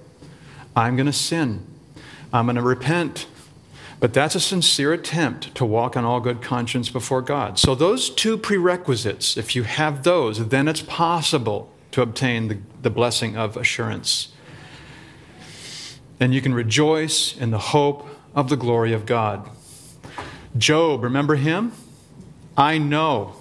I'm 0.77 0.97
going 0.97 1.07
to 1.07 1.13
sin. 1.13 1.67
I'm 2.33 2.47
going 2.47 2.57
to 2.57 2.63
repent. 2.63 3.27
But 4.01 4.15
that's 4.15 4.35
a 4.35 4.41
sincere 4.41 4.95
attempt 4.95 5.55
to 5.55 5.65
walk 5.67 5.95
on 5.95 6.07
all 6.07 6.21
good 6.21 6.41
conscience 6.41 6.89
before 6.89 7.21
God. 7.21 7.59
So, 7.59 7.75
those 7.75 8.09
two 8.09 8.39
prerequisites, 8.39 9.37
if 9.37 9.55
you 9.55 9.65
have 9.65 10.03
those, 10.05 10.49
then 10.49 10.69
it's 10.69 10.81
possible 10.81 11.71
to 11.93 12.01
obtain 12.01 12.49
the, 12.49 12.59
the 12.81 12.89
blessing 12.89 13.37
of 13.37 13.59
assurance. 13.59 14.33
And 16.19 16.35
you 16.35 16.41
can 16.41 16.55
rejoice 16.55 17.37
in 17.37 17.51
the 17.51 17.59
hope 17.59 18.09
of 18.35 18.49
the 18.49 18.57
glory 18.57 18.95
of 18.95 19.05
God. 19.05 19.49
Job, 20.57 21.05
remember 21.05 21.37
him? 21.37 21.73
I 22.57 22.79
know 22.79 23.35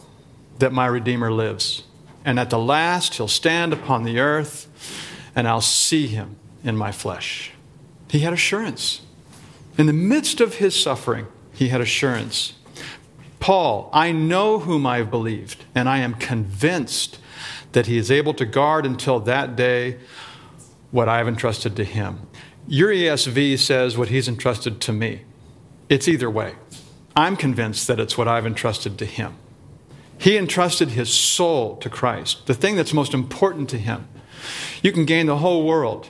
that 0.60 0.74
my 0.74 0.86
Redeemer 0.86 1.32
lives, 1.32 1.84
and 2.26 2.38
at 2.38 2.50
the 2.50 2.60
last 2.60 3.16
he'll 3.16 3.28
stand 3.28 3.72
upon 3.72 4.04
the 4.04 4.20
earth, 4.20 4.68
and 5.36 5.48
I'll 5.48 5.62
see 5.62 6.08
him 6.08 6.36
in 6.64 6.76
my 6.76 6.92
flesh. 6.92 7.52
He 8.10 8.20
had 8.20 8.34
assurance. 8.34 9.02
In 9.80 9.86
the 9.86 9.94
midst 9.94 10.42
of 10.42 10.56
his 10.56 10.78
suffering, 10.78 11.26
he 11.54 11.70
had 11.70 11.80
assurance. 11.80 12.52
Paul, 13.40 13.90
I 13.94 14.12
know 14.12 14.60
whom 14.60 14.86
I 14.86 14.98
have 14.98 15.10
believed, 15.10 15.64
and 15.74 15.88
I 15.88 16.00
am 16.00 16.16
convinced 16.16 17.18
that 17.72 17.86
he 17.86 17.98
is 17.98 18.12
able 18.12 18.34
to 18.34 18.46
guard 18.46 18.86
until 18.86 19.22
that 19.22 19.56
day 19.56 19.98
what 20.92 21.08
I 21.08 21.20
have 21.20 21.30
entrusted 21.30 21.78
to 21.78 21.86
him. 21.86 22.28
Your 22.68 22.90
ESV 22.90 23.58
says 23.58 23.98
what 23.98 24.10
he's 24.10 24.28
entrusted 24.28 24.82
to 24.82 24.92
me. 24.92 25.22
It's 25.88 26.10
either 26.10 26.30
way. 26.30 26.56
I'm 27.16 27.38
convinced 27.38 27.88
that 27.88 28.02
it's 28.02 28.18
what 28.18 28.28
I've 28.28 28.46
entrusted 28.46 28.98
to 28.98 29.06
him. 29.06 29.36
He 30.18 30.36
entrusted 30.38 30.90
his 30.90 31.10
soul 31.10 31.78
to 31.78 31.90
Christ, 31.90 32.48
the 32.48 32.54
thing 32.54 32.76
that's 32.76 32.94
most 32.94 33.14
important 33.14 33.70
to 33.70 33.78
him. 33.78 34.10
You 34.84 34.92
can 34.92 35.06
gain 35.06 35.28
the 35.28 35.38
whole 35.38 35.66
world, 35.66 36.10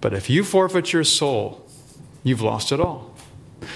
but 0.00 0.12
if 0.12 0.28
you 0.28 0.42
forfeit 0.42 0.92
your 0.92 1.04
soul, 1.04 1.67
you've 2.28 2.42
lost 2.42 2.72
it 2.72 2.80
all. 2.80 3.14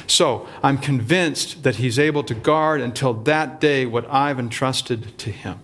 So 0.07 0.47
I'm 0.63 0.79
convinced 0.79 1.63
that 1.65 1.77
he's 1.77 1.99
able 1.99 2.23
to 2.25 2.35
guard 2.35 2.81
until 2.81 3.15
that 3.15 3.61
day 3.61 3.87
what 3.87 4.09
I've 4.11 4.39
entrusted 4.39 5.19
to 5.19 5.31
him. 5.31 5.59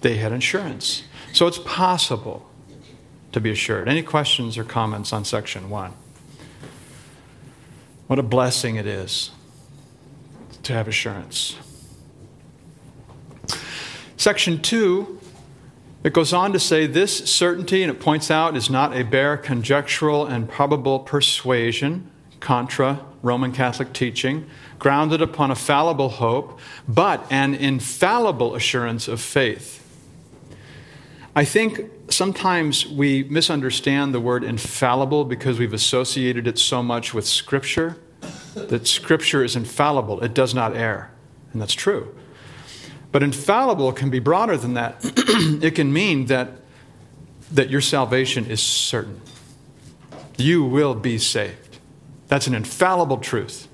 They 0.00 0.16
had 0.16 0.32
insurance. 0.32 1.02
So 1.32 1.46
it's 1.46 1.58
possible 1.58 2.48
to 3.32 3.40
be 3.40 3.50
assured. 3.50 3.88
Any 3.88 4.02
questions 4.02 4.56
or 4.56 4.64
comments 4.64 5.12
on 5.12 5.24
section 5.24 5.68
one? 5.68 5.92
What 8.06 8.18
a 8.18 8.22
blessing 8.22 8.76
it 8.76 8.86
is 8.86 9.30
to 10.62 10.72
have 10.72 10.88
assurance. 10.88 11.56
Section 14.16 14.60
two, 14.62 15.20
it 16.02 16.12
goes 16.12 16.32
on 16.32 16.52
to 16.52 16.58
say 16.58 16.86
this 16.86 17.30
certainty, 17.30 17.82
and 17.82 17.90
it 17.90 18.00
points 18.00 18.30
out, 18.30 18.56
is 18.56 18.70
not 18.70 18.96
a 18.96 19.02
bare 19.02 19.36
conjectural 19.36 20.26
and 20.26 20.48
probable 20.48 21.00
persuasion 21.00 22.10
contra 22.40 23.00
Roman 23.22 23.52
Catholic 23.52 23.92
teaching, 23.92 24.48
grounded 24.78 25.20
upon 25.20 25.50
a 25.50 25.54
fallible 25.54 26.08
hope, 26.08 26.60
but 26.86 27.26
an 27.30 27.54
infallible 27.54 28.54
assurance 28.54 29.08
of 29.08 29.20
faith. 29.20 29.84
I 31.34 31.44
think 31.44 31.90
sometimes 32.08 32.86
we 32.86 33.24
misunderstand 33.24 34.14
the 34.14 34.20
word 34.20 34.44
infallible 34.44 35.24
because 35.24 35.58
we've 35.58 35.72
associated 35.72 36.46
it 36.46 36.58
so 36.58 36.82
much 36.82 37.14
with 37.14 37.26
Scripture, 37.26 37.96
that 38.54 38.86
Scripture 38.86 39.44
is 39.44 39.54
infallible, 39.54 40.20
it 40.22 40.34
does 40.34 40.54
not 40.54 40.76
err. 40.76 41.10
And 41.52 41.62
that's 41.62 41.74
true. 41.74 42.14
But 43.12 43.22
infallible 43.22 43.92
can 43.92 44.10
be 44.10 44.18
broader 44.18 44.56
than 44.56 44.74
that. 44.74 45.00
it 45.62 45.74
can 45.74 45.92
mean 45.92 46.26
that, 46.26 46.52
that 47.52 47.70
your 47.70 47.80
salvation 47.80 48.46
is 48.46 48.62
certain. 48.62 49.20
You 50.36 50.64
will 50.64 50.94
be 50.94 51.18
saved. 51.18 51.67
That's 52.28 52.46
an 52.46 52.54
infallible 52.54 53.18
truth. 53.18 53.68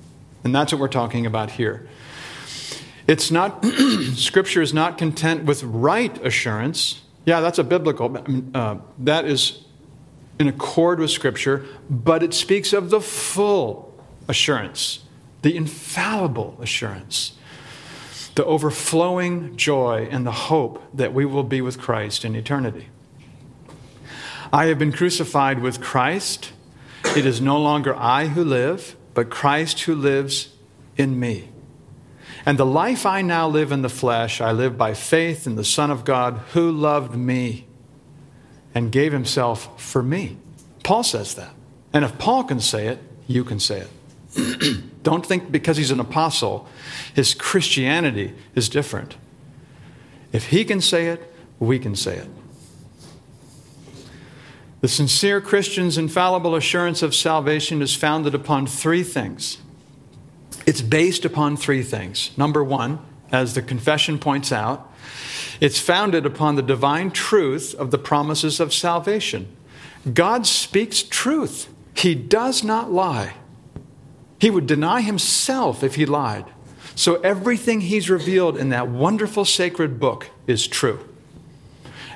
And 0.45 0.55
that's 0.55 0.73
what 0.73 0.81
we're 0.81 0.89
talking 0.89 1.27
about 1.27 1.53
here. 1.53 1.89
It's 3.07 3.31
not, 3.31 3.65
Scripture 4.15 4.63
is 4.63 4.73
not 4.73 4.97
content 4.97 5.45
with 5.45 5.63
right 5.63 6.25
assurance. 6.25 7.03
Yeah, 7.27 7.41
that's 7.41 7.59
a 7.59 7.65
biblical, 7.65 8.17
uh, 8.55 8.77
that 8.99 9.27
is 9.27 9.65
in 10.39 10.49
accord 10.49 11.01
with 11.01 11.11
Scripture, 11.11 11.65
but 11.89 12.23
it 12.23 12.35
speaks 12.35 12.73
of 12.73 12.91
the 12.91 13.01
full 13.01 13.95
assurance, 14.29 15.01
the 15.43 15.57
infallible 15.57 16.57
assurance, 16.61 17.35
the 18.35 18.45
overflowing 18.45 19.57
joy 19.57 20.09
and 20.11 20.27
the 20.27 20.33
hope 20.33 20.83
that 20.93 21.13
we 21.13 21.25
will 21.25 21.45
be 21.45 21.61
with 21.61 21.79
Christ 21.79 22.25
in 22.25 22.35
eternity. 22.35 22.89
I 24.53 24.67
have 24.67 24.79
been 24.79 24.93
crucified 24.93 25.61
with 25.61 25.81
Christ. 25.81 26.53
It 27.17 27.27
is 27.27 27.41
no 27.41 27.59
longer 27.61 27.95
I 27.95 28.27
who 28.27 28.45
live, 28.45 28.97
but 29.15 29.31
Christ 29.31 29.81
who 29.83 29.95
lives 29.95 30.55
in 30.97 31.19
me. 31.19 31.49
And 32.47 32.59
the 32.59 32.67
life 32.67 33.07
I 33.07 33.23
now 33.23 33.49
live 33.49 33.73
in 33.73 33.83
the 33.83 33.89
flesh, 33.89 34.41
I 34.41 34.53
live 34.53 34.77
by 34.77 34.95
faith 34.95 35.47
in 35.47 35.57
the 35.57 35.65
Son 35.65 35.91
of 35.91 36.05
God 36.05 36.35
who 36.53 36.71
loved 36.71 37.17
me 37.17 37.67
and 38.75 38.91
gave 38.93 39.13
himself 39.13 39.81
for 39.81 40.03
me. 40.03 40.37
Paul 40.83 41.03
says 41.03 41.35
that. 41.35 41.55
And 41.93 42.05
if 42.05 42.19
Paul 42.19 42.45
can 42.45 42.61
say 42.61 42.89
it, 42.89 42.99
you 43.27 43.45
can 43.45 43.61
say 43.61 43.87
it. 43.87 44.83
Don't 45.03 45.25
think 45.25 45.53
because 45.53 45.77
he's 45.77 45.93
an 45.93 46.01
apostle, 46.01 46.67
his 47.15 47.35
Christianity 47.35 48.35
is 48.55 48.69
different. 48.69 49.17
If 50.35 50.49
He 50.49 50.65
can 50.65 50.81
say 50.81 51.07
it, 51.07 51.33
we 51.61 51.79
can 51.79 51.95
say 51.95 52.17
it. 52.17 52.29
The 54.85 54.89
sincere 54.89 55.41
Christian's 55.41 55.97
infallible 55.97 56.55
assurance 56.55 57.01
of 57.01 57.15
salvation 57.15 57.81
is 57.81 57.95
founded 57.97 58.35
upon 58.35 58.67
three 58.67 59.03
things. 59.03 59.57
It's 60.67 60.83
based 60.83 61.25
upon 61.25 61.57
three 61.57 61.83
things. 61.83 62.33
Number 62.37 62.63
one, 62.63 62.99
as 63.33 63.55
the 63.55 63.63
confession 63.63 64.19
points 64.19 64.53
out, 64.53 64.93
it's 65.59 65.81
founded 65.81 66.27
upon 66.27 66.57
the 66.57 66.63
divine 66.63 67.13
truth 67.13 67.75
of 67.77 67.93
the 67.93 67.99
promises 67.99 68.61
of 68.61 68.75
salvation. 68.75 69.49
God 70.13 70.47
speaks 70.47 71.03
truth, 71.03 71.73
He 71.97 72.15
does 72.15 72.63
not 72.63 72.93
lie. 72.93 73.37
He 74.39 74.51
would 74.51 74.67
deny 74.67 75.01
Himself 75.01 75.83
if 75.83 75.95
He 75.95 76.05
lied. 76.05 76.45
So 76.95 77.23
everything 77.23 77.81
He's 77.81 78.11
revealed 78.11 78.59
in 78.59 78.69
that 78.69 78.89
wonderful 78.89 79.47
sacred 79.47 79.99
book 79.99 80.29
is 80.47 80.67
true. 80.67 81.09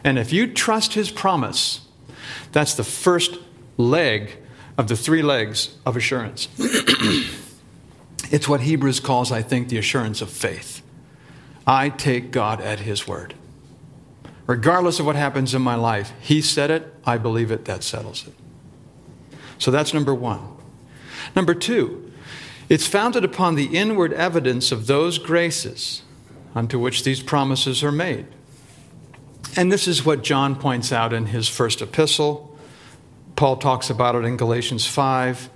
And 0.05 0.19
if 0.19 0.35
you 0.35 0.53
trust 0.53 0.93
His 0.93 1.11
promise, 1.11 1.88
that's 2.53 2.75
the 2.75 2.85
first 2.85 3.39
leg 3.77 4.37
of 4.77 4.89
the 4.89 4.97
three 4.97 5.23
legs 5.23 5.77
of 5.85 5.97
assurance. 5.97 6.49
it's 8.31 8.49
what 8.49 8.61
Hebrews 8.61 9.01
calls, 9.01 9.33
I 9.33 9.43
think, 9.43 9.69
the 9.69 9.79
assurance 9.79 10.23
of 10.23 10.31
faith. 10.31 10.83
I 11.67 11.89
take 11.91 12.31
God 12.31 12.61
at 12.61 12.81
His 12.81 13.07
word. 13.07 13.35
Regardless 14.47 14.99
of 14.99 15.07
what 15.07 15.17
happens 15.17 15.55
in 15.55 15.63
my 15.63 15.75
life, 15.75 16.13
He 16.21 16.41
said 16.41 16.71
it, 16.71 16.95
I 17.05 17.19
believe 17.19 17.51
it, 17.51 17.65
that 17.67 17.83
settles 17.83 18.27
it. 18.27 18.35
So 19.59 19.71
that's 19.71 19.93
number 19.93 20.15
one. 20.15 20.57
Number 21.35 21.55
two, 21.55 22.11
it's 22.69 22.87
founded 22.87 23.25
upon 23.25 23.55
the 23.55 23.77
inward 23.77 24.13
evidence 24.13 24.73
of 24.73 24.87
those 24.87 25.19
graces 25.19 26.03
unto 26.55 26.79
which 26.79 27.05
these 27.05 27.23
promises 27.23 27.83
are 27.83 27.93
made. 27.93 28.27
And 29.57 29.73
this 29.73 29.89
is 29.89 30.05
what 30.05 30.23
John 30.23 30.57
points 30.57 30.93
out 30.93 31.13
in 31.13 31.27
his 31.27 31.49
first 31.49 31.83
epistle. 31.83 32.57
Paul 33.37 33.57
talks 33.57 33.91
about 33.91 34.15
it 34.15 34.25
in 34.25 34.37
Galatians 34.37 34.87
5. 34.87 35.51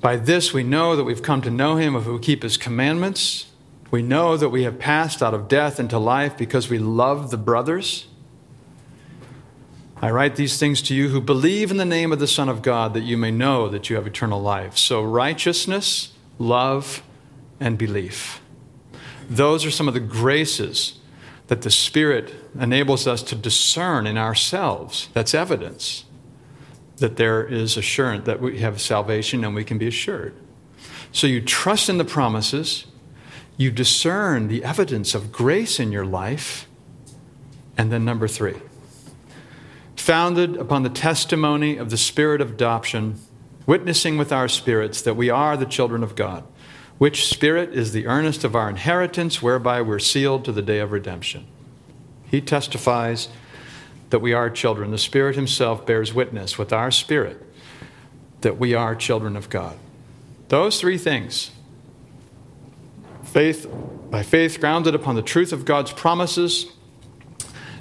By 0.00 0.16
this 0.16 0.52
we 0.52 0.62
know 0.62 0.94
that 0.94 1.04
we've 1.04 1.22
come 1.22 1.42
to 1.42 1.50
know 1.50 1.76
him 1.76 1.96
if 1.96 2.06
we 2.06 2.18
keep 2.18 2.42
his 2.42 2.56
commandments. 2.56 3.46
We 3.90 4.02
know 4.02 4.36
that 4.36 4.50
we 4.50 4.64
have 4.64 4.78
passed 4.78 5.22
out 5.22 5.34
of 5.34 5.48
death 5.48 5.80
into 5.80 5.98
life 5.98 6.36
because 6.36 6.68
we 6.68 6.78
love 6.78 7.30
the 7.30 7.38
brothers. 7.38 8.06
I 10.00 10.10
write 10.10 10.36
these 10.36 10.58
things 10.58 10.80
to 10.82 10.94
you 10.94 11.08
who 11.08 11.20
believe 11.20 11.70
in 11.70 11.76
the 11.76 11.84
name 11.84 12.12
of 12.12 12.20
the 12.20 12.28
Son 12.28 12.48
of 12.48 12.62
God, 12.62 12.94
that 12.94 13.02
you 13.02 13.16
may 13.16 13.32
know 13.32 13.68
that 13.68 13.90
you 13.90 13.96
have 13.96 14.06
eternal 14.06 14.40
life. 14.40 14.76
So, 14.76 15.02
righteousness, 15.02 16.12
love, 16.38 17.02
and 17.58 17.76
belief. 17.76 18.40
Those 19.28 19.64
are 19.64 19.72
some 19.72 19.88
of 19.88 19.94
the 19.94 20.00
graces 20.00 20.98
that 21.48 21.62
the 21.62 21.70
Spirit 21.70 22.32
enables 22.58 23.06
us 23.06 23.22
to 23.24 23.34
discern 23.34 24.06
in 24.06 24.16
ourselves. 24.16 25.08
That's 25.12 25.34
evidence 25.34 26.04
that 26.96 27.16
there 27.16 27.44
is 27.44 27.76
assurance 27.76 28.26
that 28.26 28.40
we 28.40 28.58
have 28.58 28.80
salvation 28.80 29.44
and 29.44 29.54
we 29.54 29.64
can 29.64 29.78
be 29.78 29.86
assured. 29.86 30.34
So 31.12 31.26
you 31.26 31.40
trust 31.40 31.88
in 31.88 31.98
the 31.98 32.04
promises, 32.04 32.86
you 33.56 33.70
discern 33.70 34.48
the 34.48 34.64
evidence 34.64 35.14
of 35.14 35.30
grace 35.32 35.78
in 35.78 35.92
your 35.92 36.04
life, 36.04 36.66
and 37.76 37.92
then 37.92 38.04
number 38.04 38.26
three, 38.26 38.56
founded 39.96 40.56
upon 40.56 40.82
the 40.82 40.90
testimony 40.90 41.76
of 41.76 41.90
the 41.90 41.96
Spirit 41.96 42.40
of 42.40 42.50
adoption, 42.50 43.20
witnessing 43.66 44.18
with 44.18 44.32
our 44.32 44.48
spirits 44.48 45.02
that 45.02 45.14
we 45.14 45.30
are 45.30 45.56
the 45.56 45.66
children 45.66 46.02
of 46.02 46.16
God 46.16 46.44
which 46.98 47.28
Spirit 47.28 47.72
is 47.72 47.92
the 47.92 48.06
earnest 48.06 48.44
of 48.44 48.54
our 48.54 48.68
inheritance, 48.68 49.40
whereby 49.40 49.80
we're 49.80 50.00
sealed 50.00 50.44
to 50.44 50.52
the 50.52 50.62
day 50.62 50.80
of 50.80 50.92
redemption. 50.92 51.46
He 52.30 52.40
testifies 52.40 53.28
that 54.10 54.20
we 54.20 54.32
are 54.32 54.50
children. 54.50 54.90
The 54.90 54.98
Spirit 54.98 55.36
Himself 55.36 55.86
bears 55.86 56.12
witness 56.12 56.58
with 56.58 56.72
our 56.72 56.90
spirit 56.90 57.42
that 58.40 58.58
we 58.58 58.74
are 58.74 58.94
children 58.94 59.36
of 59.36 59.50
God. 59.50 59.76
Those 60.48 60.80
three 60.80 60.98
things 60.98 61.50
faith, 63.24 63.66
by 64.10 64.22
faith 64.22 64.60
grounded 64.60 64.94
upon 64.94 65.14
the 65.14 65.22
truth 65.22 65.52
of 65.52 65.64
God's 65.64 65.92
promises, 65.92 66.72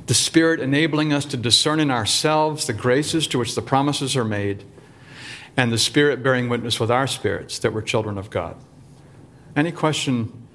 the 0.08 0.14
Spirit 0.14 0.60
enabling 0.60 1.14
us 1.14 1.26
to 1.26 1.38
discern 1.38 1.80
in 1.80 1.92
ourselves 1.92 2.68
the 2.68 2.74
graces 2.74 3.28
to 3.28 3.40
which 3.40 3.56
the 3.56 3.62
promises 3.62 4.16
are 4.16 4.26
made, 4.26 4.64
and 5.56 5.72
the 5.72 5.78
Spirit 5.78 6.24
bearing 6.24 6.50
witness 6.50 6.80
with 6.80 6.92
our 6.92 7.08
spirits 7.08 7.60
that 7.60 7.74
we're 7.74 7.82
children 7.82 8.18
of 8.18 8.30
God. 8.30 8.56
Any 9.56 9.72
question 9.72 10.48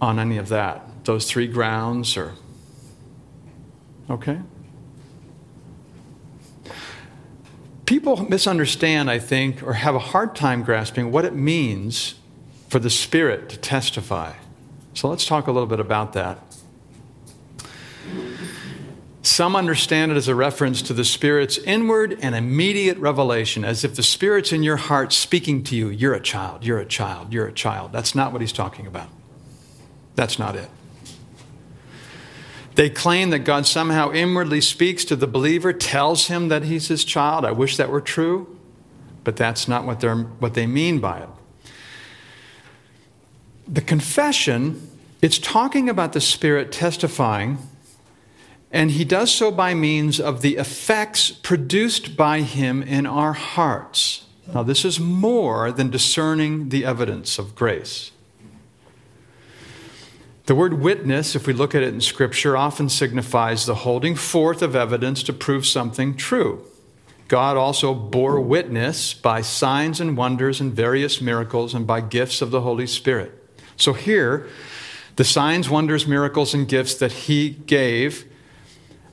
on 0.00 0.18
any 0.18 0.36
of 0.36 0.48
that? 0.48 1.04
Those 1.04 1.30
three 1.30 1.46
grounds 1.46 2.16
or 2.16 2.34
Okay? 4.10 4.40
People 7.86 8.28
misunderstand, 8.28 9.10
I 9.10 9.18
think, 9.18 9.62
or 9.62 9.74
have 9.74 9.94
a 9.94 9.98
hard 9.98 10.36
time 10.36 10.62
grasping 10.62 11.10
what 11.10 11.24
it 11.24 11.34
means 11.34 12.16
for 12.68 12.78
the 12.78 12.90
Spirit 12.90 13.48
to 13.48 13.56
testify. 13.56 14.34
So 14.92 15.08
let's 15.08 15.26
talk 15.26 15.46
a 15.46 15.52
little 15.52 15.66
bit 15.66 15.80
about 15.80 16.12
that. 16.12 16.38
Some 19.22 19.56
understand 19.56 20.12
it 20.12 20.16
as 20.16 20.28
a 20.28 20.34
reference 20.34 20.82
to 20.82 20.92
the 20.92 21.04
Spirit's 21.04 21.58
inward 21.58 22.18
and 22.20 22.34
immediate 22.34 22.98
revelation, 22.98 23.64
as 23.64 23.84
if 23.84 23.94
the 23.94 24.02
Spirit's 24.02 24.52
in 24.52 24.62
your 24.62 24.76
heart 24.76 25.12
speaking 25.12 25.62
to 25.64 25.76
you. 25.76 25.88
You're 25.88 26.14
a 26.14 26.20
child, 26.20 26.64
you're 26.64 26.78
a 26.78 26.86
child, 26.86 27.32
you're 27.32 27.46
a 27.46 27.52
child. 27.52 27.92
That's 27.92 28.14
not 28.14 28.32
what 28.32 28.40
he's 28.40 28.52
talking 28.52 28.86
about. 28.86 29.08
That's 30.14 30.38
not 30.38 30.56
it. 30.56 30.68
They 32.78 32.88
claim 32.88 33.30
that 33.30 33.40
God 33.40 33.66
somehow 33.66 34.12
inwardly 34.12 34.60
speaks 34.60 35.04
to 35.06 35.16
the 35.16 35.26
believer, 35.26 35.72
tells 35.72 36.28
him 36.28 36.46
that 36.46 36.62
he's 36.62 36.86
his 36.86 37.04
child. 37.04 37.44
I 37.44 37.50
wish 37.50 37.76
that 37.76 37.90
were 37.90 38.00
true, 38.00 38.56
but 39.24 39.34
that's 39.34 39.66
not 39.66 39.84
what, 39.84 39.98
they're, 39.98 40.14
what 40.14 40.54
they 40.54 40.68
mean 40.68 41.00
by 41.00 41.18
it. 41.18 41.28
The 43.66 43.80
confession, 43.80 44.92
it's 45.20 45.40
talking 45.40 45.88
about 45.88 46.12
the 46.12 46.20
Spirit 46.20 46.70
testifying 46.70 47.58
and 48.70 48.92
he 48.92 49.04
does 49.04 49.34
so 49.34 49.50
by 49.50 49.74
means 49.74 50.20
of 50.20 50.42
the 50.42 50.56
effects 50.56 51.32
produced 51.32 52.16
by 52.16 52.42
him 52.42 52.84
in 52.84 53.06
our 53.06 53.32
hearts. 53.32 54.24
Now, 54.54 54.62
this 54.62 54.84
is 54.84 55.00
more 55.00 55.72
than 55.72 55.90
discerning 55.90 56.68
the 56.68 56.84
evidence 56.84 57.40
of 57.40 57.56
grace. 57.56 58.12
The 60.48 60.54
word 60.54 60.80
witness, 60.80 61.36
if 61.36 61.46
we 61.46 61.52
look 61.52 61.74
at 61.74 61.82
it 61.82 61.92
in 61.92 62.00
Scripture, 62.00 62.56
often 62.56 62.88
signifies 62.88 63.66
the 63.66 63.74
holding 63.74 64.14
forth 64.14 64.62
of 64.62 64.74
evidence 64.74 65.22
to 65.24 65.34
prove 65.34 65.66
something 65.66 66.16
true. 66.16 66.64
God 67.28 67.58
also 67.58 67.92
bore 67.92 68.40
witness 68.40 69.12
by 69.12 69.42
signs 69.42 70.00
and 70.00 70.16
wonders 70.16 70.58
and 70.58 70.72
various 70.72 71.20
miracles 71.20 71.74
and 71.74 71.86
by 71.86 72.00
gifts 72.00 72.40
of 72.40 72.50
the 72.50 72.62
Holy 72.62 72.86
Spirit. 72.86 73.30
So 73.76 73.92
here, 73.92 74.48
the 75.16 75.24
signs, 75.24 75.68
wonders, 75.68 76.06
miracles, 76.06 76.54
and 76.54 76.66
gifts 76.66 76.94
that 76.94 77.12
he 77.12 77.50
gave 77.50 78.24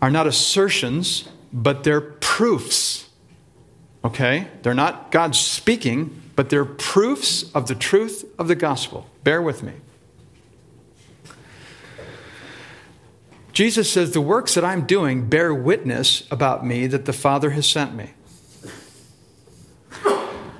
are 0.01 0.09
not 0.09 0.27
assertions, 0.27 1.27
but 1.51 1.83
they're 1.83 1.99
proofs. 1.99 3.09
Okay? 4.05 4.47
They're 4.61 4.73
not 4.73 5.11
God 5.11 5.35
speaking, 5.35 6.21
but 6.37 6.49
they're 6.49 6.63
proofs 6.63 7.51
of 7.51 7.67
the 7.67 7.75
truth 7.75 8.23
of 8.39 8.47
the 8.47 8.55
gospel. 8.55 9.09
Bear 9.25 9.41
with 9.41 9.63
me. 9.63 9.73
Jesus 13.55 13.89
says, 13.89 14.11
The 14.11 14.19
works 14.19 14.53
that 14.55 14.65
I'm 14.65 14.85
doing 14.85 15.29
bear 15.29 15.53
witness 15.53 16.27
about 16.29 16.65
me 16.65 16.87
that 16.87 17.05
the 17.05 17.13
Father 17.13 17.51
has 17.51 17.65
sent 17.67 17.95
me. 17.95 18.11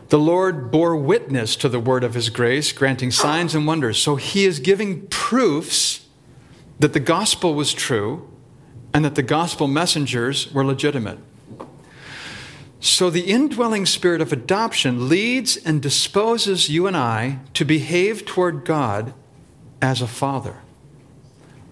The 0.07 0.17
Lord 0.17 0.71
bore 0.71 0.95
witness 0.95 1.57
to 1.57 1.67
the 1.67 1.79
word 1.79 2.05
of 2.05 2.13
his 2.13 2.29
grace, 2.29 2.71
granting 2.71 3.11
signs 3.11 3.53
and 3.53 3.67
wonders. 3.67 4.01
So 4.01 4.15
he 4.15 4.45
is 4.45 4.59
giving 4.59 5.07
proofs 5.07 6.05
that 6.79 6.93
the 6.93 7.01
gospel 7.01 7.53
was 7.53 7.73
true 7.73 8.29
and 8.93 9.03
that 9.03 9.15
the 9.15 9.23
gospel 9.23 9.67
messengers 9.67 10.53
were 10.53 10.63
legitimate. 10.63 11.19
So 12.79 13.09
the 13.09 13.25
indwelling 13.29 13.85
spirit 13.85 14.21
of 14.21 14.31
adoption 14.31 15.09
leads 15.09 15.57
and 15.57 15.81
disposes 15.81 16.69
you 16.69 16.87
and 16.87 16.95
I 16.95 17.39
to 17.55 17.65
behave 17.65 18.25
toward 18.25 18.63
God 18.63 19.13
as 19.81 20.01
a 20.01 20.07
father. 20.07 20.61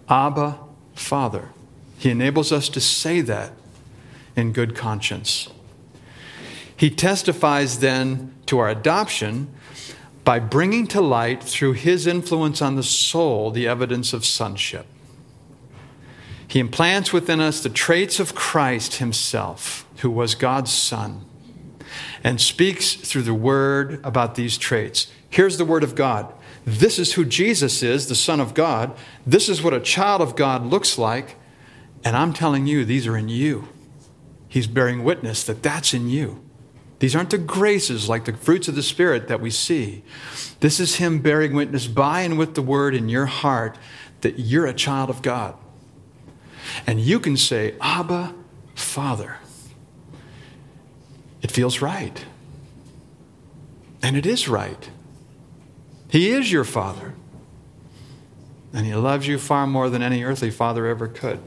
Abba, 0.10 0.60
Father. 0.94 1.50
He 1.98 2.10
enables 2.10 2.52
us 2.52 2.70
to 2.70 2.82
say 2.82 3.22
that 3.22 3.54
in 4.36 4.52
good 4.52 4.76
conscience. 4.76 5.50
He 6.76 6.90
testifies 6.90 7.80
then 7.80 8.34
to 8.48 8.60
our 8.60 8.70
adoption 8.70 9.54
by 10.24 10.40
bringing 10.40 10.88
to 10.88 11.02
light, 11.02 11.44
through 11.44 11.74
his 11.74 12.08
influence 12.08 12.62
on 12.62 12.76
the 12.76 12.84
soul, 12.84 13.52
the 13.52 13.68
evidence 13.68 14.14
of 14.14 14.26
sonship. 14.26 14.86
He 16.48 16.60
implants 16.60 17.12
within 17.12 17.40
us 17.42 17.62
the 17.62 17.70
traits 17.70 18.20
of 18.20 18.36
Christ 18.36 18.98
Himself, 18.98 19.88
who 19.98 20.12
was 20.12 20.36
God's 20.36 20.72
Son, 20.72 21.26
and 22.24 22.40
speaks 22.40 22.94
through 22.94 23.24
the 23.24 23.34
Word 23.34 24.00
about 24.04 24.36
these 24.36 24.58
traits. 24.58 25.08
Here's 25.30 25.58
the 25.58 25.66
Word 25.66 25.84
of 25.84 25.96
God 25.96 26.32
This 26.66 26.98
is 26.98 27.14
who 27.14 27.26
Jesus 27.26 27.84
is, 27.84 28.08
the 28.08 28.16
Son 28.16 28.40
of 28.40 28.54
God. 28.54 28.96
This 29.26 29.50
is 29.50 29.62
what 29.62 29.74
a 29.74 29.80
child 29.80 30.22
of 30.22 30.36
God 30.36 30.66
looks 30.66 30.98
like. 30.98 31.36
And 32.04 32.16
I'm 32.16 32.34
telling 32.34 32.68
you, 32.68 32.86
these 32.86 33.08
are 33.08 33.18
in 33.18 33.30
you. 33.30 33.68
He's 34.48 34.68
bearing 34.68 35.04
witness 35.04 35.44
that 35.44 35.64
that's 35.64 35.94
in 35.94 36.10
you. 36.10 36.44
These 37.00 37.16
aren't 37.16 37.32
the 37.32 37.38
graces 37.38 38.08
like 38.08 38.26
the 38.26 38.34
fruits 38.34 38.68
of 38.68 38.76
the 38.76 38.84
Spirit 38.84 39.28
that 39.28 39.42
we 39.42 39.50
see. 39.50 40.04
This 40.62 40.80
is 40.80 40.96
Him 40.96 41.20
bearing 41.20 41.54
witness 41.54 41.88
by 41.88 42.22
and 42.22 42.38
with 42.38 42.56
the 42.56 42.62
Word 42.62 42.96
in 42.96 43.10
your 43.10 43.26
heart 43.26 43.78
that 44.22 44.40
you're 44.40 44.66
a 44.66 44.74
child 44.74 45.10
of 45.10 45.22
God. 45.22 45.56
And 46.88 47.02
you 47.02 47.20
can 47.20 47.36
say, 47.36 47.76
Abba, 47.82 48.34
Father. 48.74 49.38
It 51.42 51.52
feels 51.52 51.82
right. 51.82 52.26
And 54.02 54.16
it 54.16 54.26
is 54.26 54.48
right. 54.48 54.90
He 56.14 56.30
is 56.30 56.52
your 56.52 56.64
Father. 56.64 57.16
And 58.72 58.86
He 58.86 58.94
loves 58.94 59.26
you 59.26 59.40
far 59.40 59.66
more 59.66 59.90
than 59.90 60.04
any 60.04 60.24
earthly 60.24 60.52
father 60.52 60.86
ever 60.86 61.08
could. 61.08 61.40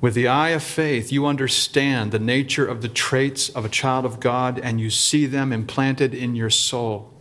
With 0.00 0.14
the 0.14 0.28
eye 0.28 0.50
of 0.50 0.62
faith, 0.62 1.10
you 1.10 1.26
understand 1.26 2.12
the 2.12 2.20
nature 2.20 2.64
of 2.64 2.82
the 2.82 2.88
traits 2.88 3.48
of 3.48 3.64
a 3.64 3.68
child 3.68 4.04
of 4.04 4.20
God 4.20 4.60
and 4.60 4.80
you 4.80 4.90
see 4.90 5.26
them 5.26 5.52
implanted 5.52 6.14
in 6.14 6.36
your 6.36 6.50
soul. 6.50 7.12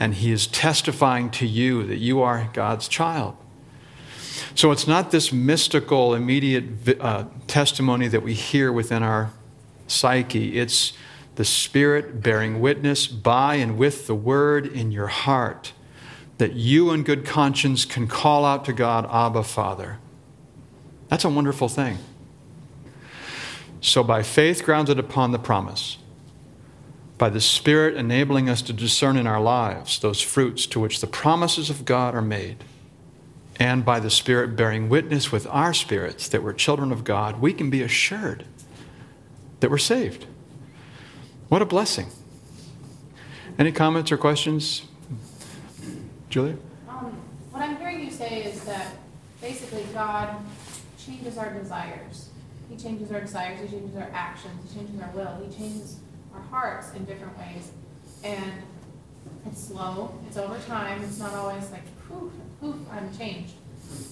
And 0.00 0.14
He 0.14 0.32
is 0.32 0.48
testifying 0.48 1.30
to 1.30 1.46
you 1.46 1.86
that 1.86 1.98
you 1.98 2.20
are 2.20 2.50
God's 2.52 2.88
child. 2.88 3.36
So 4.56 4.72
it's 4.72 4.88
not 4.88 5.12
this 5.12 5.32
mystical, 5.32 6.14
immediate 6.14 6.98
uh, 7.00 7.26
testimony 7.46 8.08
that 8.08 8.24
we 8.24 8.34
hear 8.34 8.72
within 8.72 9.04
our 9.04 9.30
psyche. 9.86 10.58
It's 10.58 10.94
the 11.36 11.44
Spirit 11.44 12.22
bearing 12.22 12.60
witness 12.60 13.06
by 13.06 13.56
and 13.56 13.78
with 13.78 14.06
the 14.06 14.14
Word 14.14 14.66
in 14.66 14.92
your 14.92 15.06
heart 15.06 15.72
that 16.38 16.54
you, 16.54 16.90
in 16.90 17.04
good 17.04 17.24
conscience, 17.24 17.84
can 17.84 18.08
call 18.08 18.44
out 18.44 18.64
to 18.64 18.72
God, 18.72 19.06
Abba, 19.10 19.44
Father. 19.44 19.98
That's 21.08 21.24
a 21.24 21.28
wonderful 21.28 21.68
thing. 21.68 21.98
So, 23.80 24.02
by 24.02 24.22
faith 24.22 24.64
grounded 24.64 24.98
upon 24.98 25.32
the 25.32 25.38
promise, 25.38 25.98
by 27.18 27.28
the 27.28 27.40
Spirit 27.40 27.96
enabling 27.96 28.48
us 28.48 28.62
to 28.62 28.72
discern 28.72 29.16
in 29.16 29.26
our 29.26 29.40
lives 29.40 29.98
those 29.98 30.20
fruits 30.20 30.66
to 30.66 30.80
which 30.80 31.00
the 31.00 31.06
promises 31.06 31.70
of 31.70 31.84
God 31.84 32.14
are 32.14 32.22
made, 32.22 32.64
and 33.58 33.84
by 33.84 34.00
the 34.00 34.10
Spirit 34.10 34.56
bearing 34.56 34.88
witness 34.88 35.30
with 35.30 35.46
our 35.48 35.72
spirits 35.72 36.28
that 36.28 36.42
we're 36.42 36.52
children 36.52 36.90
of 36.90 37.04
God, 37.04 37.40
we 37.40 37.52
can 37.52 37.70
be 37.70 37.82
assured 37.82 38.44
that 39.60 39.70
we're 39.70 39.78
saved. 39.78 40.26
What 41.52 41.60
a 41.60 41.66
blessing. 41.66 42.06
Any 43.58 43.72
comments 43.72 44.10
or 44.10 44.16
questions? 44.16 44.86
Julia? 46.30 46.56
Um, 46.88 47.14
what 47.50 47.62
I'm 47.62 47.76
hearing 47.76 48.02
you 48.02 48.10
say 48.10 48.44
is 48.44 48.64
that 48.64 48.96
basically 49.38 49.84
God 49.92 50.34
changes 50.98 51.36
our 51.36 51.52
desires. 51.52 52.30
He 52.70 52.76
changes 52.78 53.12
our 53.12 53.20
desires, 53.20 53.60
He 53.60 53.68
changes 53.68 53.94
our 53.98 54.10
actions, 54.14 54.72
He 54.72 54.78
changes 54.78 54.98
our 55.02 55.10
will, 55.10 55.46
He 55.46 55.54
changes 55.54 55.98
our 56.34 56.40
hearts 56.40 56.94
in 56.94 57.04
different 57.04 57.36
ways. 57.36 57.72
And 58.24 58.62
it's 59.44 59.62
slow, 59.62 60.14
it's 60.26 60.38
over 60.38 60.58
time, 60.60 61.02
it's 61.02 61.18
not 61.18 61.34
always 61.34 61.70
like, 61.70 61.84
poof, 62.08 62.32
poof, 62.62 62.76
I'm 62.90 63.14
changed. 63.14 63.52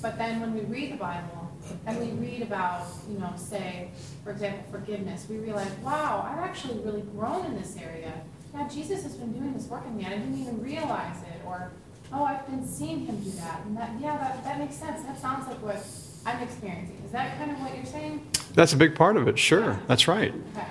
But 0.02 0.18
then 0.18 0.42
when 0.42 0.52
we 0.52 0.60
read 0.60 0.92
the 0.92 0.98
Bible 0.98 1.39
and 1.86 1.98
we 1.98 2.26
read 2.26 2.42
about, 2.42 2.86
you 3.10 3.18
know, 3.18 3.32
say, 3.36 3.90
for 4.24 4.30
example, 4.30 4.64
forgiveness, 4.70 5.26
we 5.28 5.36
realize, 5.36 5.70
wow, 5.82 6.28
I've 6.30 6.42
actually 6.42 6.78
really 6.80 7.02
grown 7.02 7.46
in 7.46 7.56
this 7.56 7.76
area. 7.76 8.12
Yeah, 8.54 8.68
Jesus 8.68 9.02
has 9.02 9.14
been 9.14 9.32
doing 9.32 9.52
this 9.52 9.66
work 9.66 9.84
in 9.86 9.96
me, 9.96 10.04
and 10.04 10.14
I 10.14 10.18
didn't 10.18 10.40
even 10.40 10.62
realize 10.62 11.16
it. 11.22 11.46
Or, 11.46 11.70
oh, 12.12 12.24
I've 12.24 12.46
been 12.46 12.66
seeing 12.66 13.06
him 13.06 13.16
do 13.20 13.30
that. 13.32 13.62
And 13.64 13.76
that, 13.76 13.92
yeah, 14.00 14.16
that, 14.18 14.44
that 14.44 14.58
makes 14.58 14.76
sense. 14.76 15.02
That 15.02 15.18
sounds 15.18 15.46
like 15.46 15.62
what 15.62 15.84
I'm 16.26 16.42
experiencing. 16.42 17.00
Is 17.04 17.12
that 17.12 17.38
kind 17.38 17.50
of 17.50 17.60
what 17.60 17.74
you're 17.74 17.86
saying? 17.86 18.26
That's 18.54 18.72
a 18.72 18.76
big 18.76 18.94
part 18.94 19.16
of 19.16 19.28
it, 19.28 19.38
sure. 19.38 19.80
That's 19.86 20.08
right. 20.08 20.34
Okay. 20.52 20.66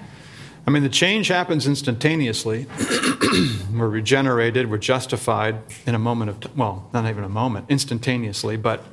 I 0.67 0.71
mean, 0.71 0.83
the 0.83 0.89
change 0.89 1.29
happens 1.29 1.65
instantaneously. 1.65 2.67
we're 3.73 3.87
regenerated, 3.87 4.69
we're 4.69 4.77
justified 4.77 5.57
in 5.87 5.95
a 5.95 5.99
moment 5.99 6.29
of, 6.29 6.39
t- 6.41 6.49
well, 6.55 6.87
not 6.93 7.09
even 7.09 7.23
a 7.23 7.29
moment, 7.29 7.65
instantaneously, 7.69 8.57
but 8.57 8.83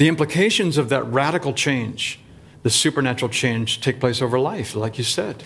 the 0.00 0.08
implications 0.08 0.78
of 0.78 0.88
that 0.88 1.02
radical 1.04 1.52
change, 1.52 2.18
the 2.62 2.70
supernatural 2.70 3.28
change, 3.28 3.82
take 3.82 4.00
place 4.00 4.22
over 4.22 4.40
life, 4.40 4.74
like 4.74 4.96
you 4.96 5.04
said. 5.04 5.44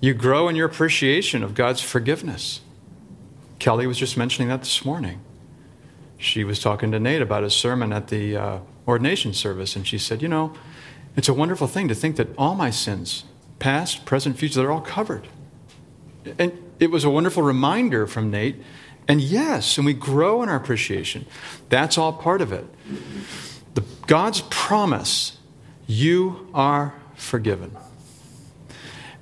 You 0.00 0.14
grow 0.14 0.48
in 0.48 0.56
your 0.56 0.66
appreciation 0.66 1.42
of 1.42 1.52
God's 1.54 1.82
forgiveness. 1.82 2.62
Kelly 3.58 3.86
was 3.86 3.98
just 3.98 4.16
mentioning 4.16 4.48
that 4.48 4.60
this 4.60 4.82
morning. 4.86 5.20
She 6.16 6.42
was 6.42 6.58
talking 6.58 6.90
to 6.90 6.98
Nate 6.98 7.20
about 7.20 7.42
his 7.42 7.52
sermon 7.52 7.92
at 7.92 8.08
the 8.08 8.34
uh, 8.34 8.58
ordination 8.88 9.34
service, 9.34 9.76
and 9.76 9.86
she 9.86 9.98
said, 9.98 10.22
You 10.22 10.28
know, 10.28 10.54
it's 11.14 11.28
a 11.28 11.34
wonderful 11.34 11.66
thing 11.66 11.88
to 11.88 11.94
think 11.94 12.16
that 12.16 12.28
all 12.38 12.54
my 12.54 12.70
sins, 12.70 13.24
past, 13.58 14.06
present, 14.06 14.38
future, 14.38 14.60
they're 14.60 14.72
all 14.72 14.80
covered. 14.80 15.28
And 16.38 16.72
it 16.80 16.90
was 16.90 17.04
a 17.04 17.10
wonderful 17.10 17.42
reminder 17.42 18.06
from 18.06 18.30
Nate. 18.30 18.56
And 19.06 19.20
yes, 19.20 19.76
and 19.76 19.84
we 19.84 19.92
grow 19.92 20.42
in 20.42 20.48
our 20.48 20.56
appreciation. 20.56 21.26
That's 21.68 21.98
all 21.98 22.14
part 22.14 22.40
of 22.40 22.52
it. 22.52 22.64
The, 23.74 23.84
God's 24.06 24.42
promise, 24.50 25.38
you 25.86 26.48
are 26.52 26.94
forgiven. 27.14 27.76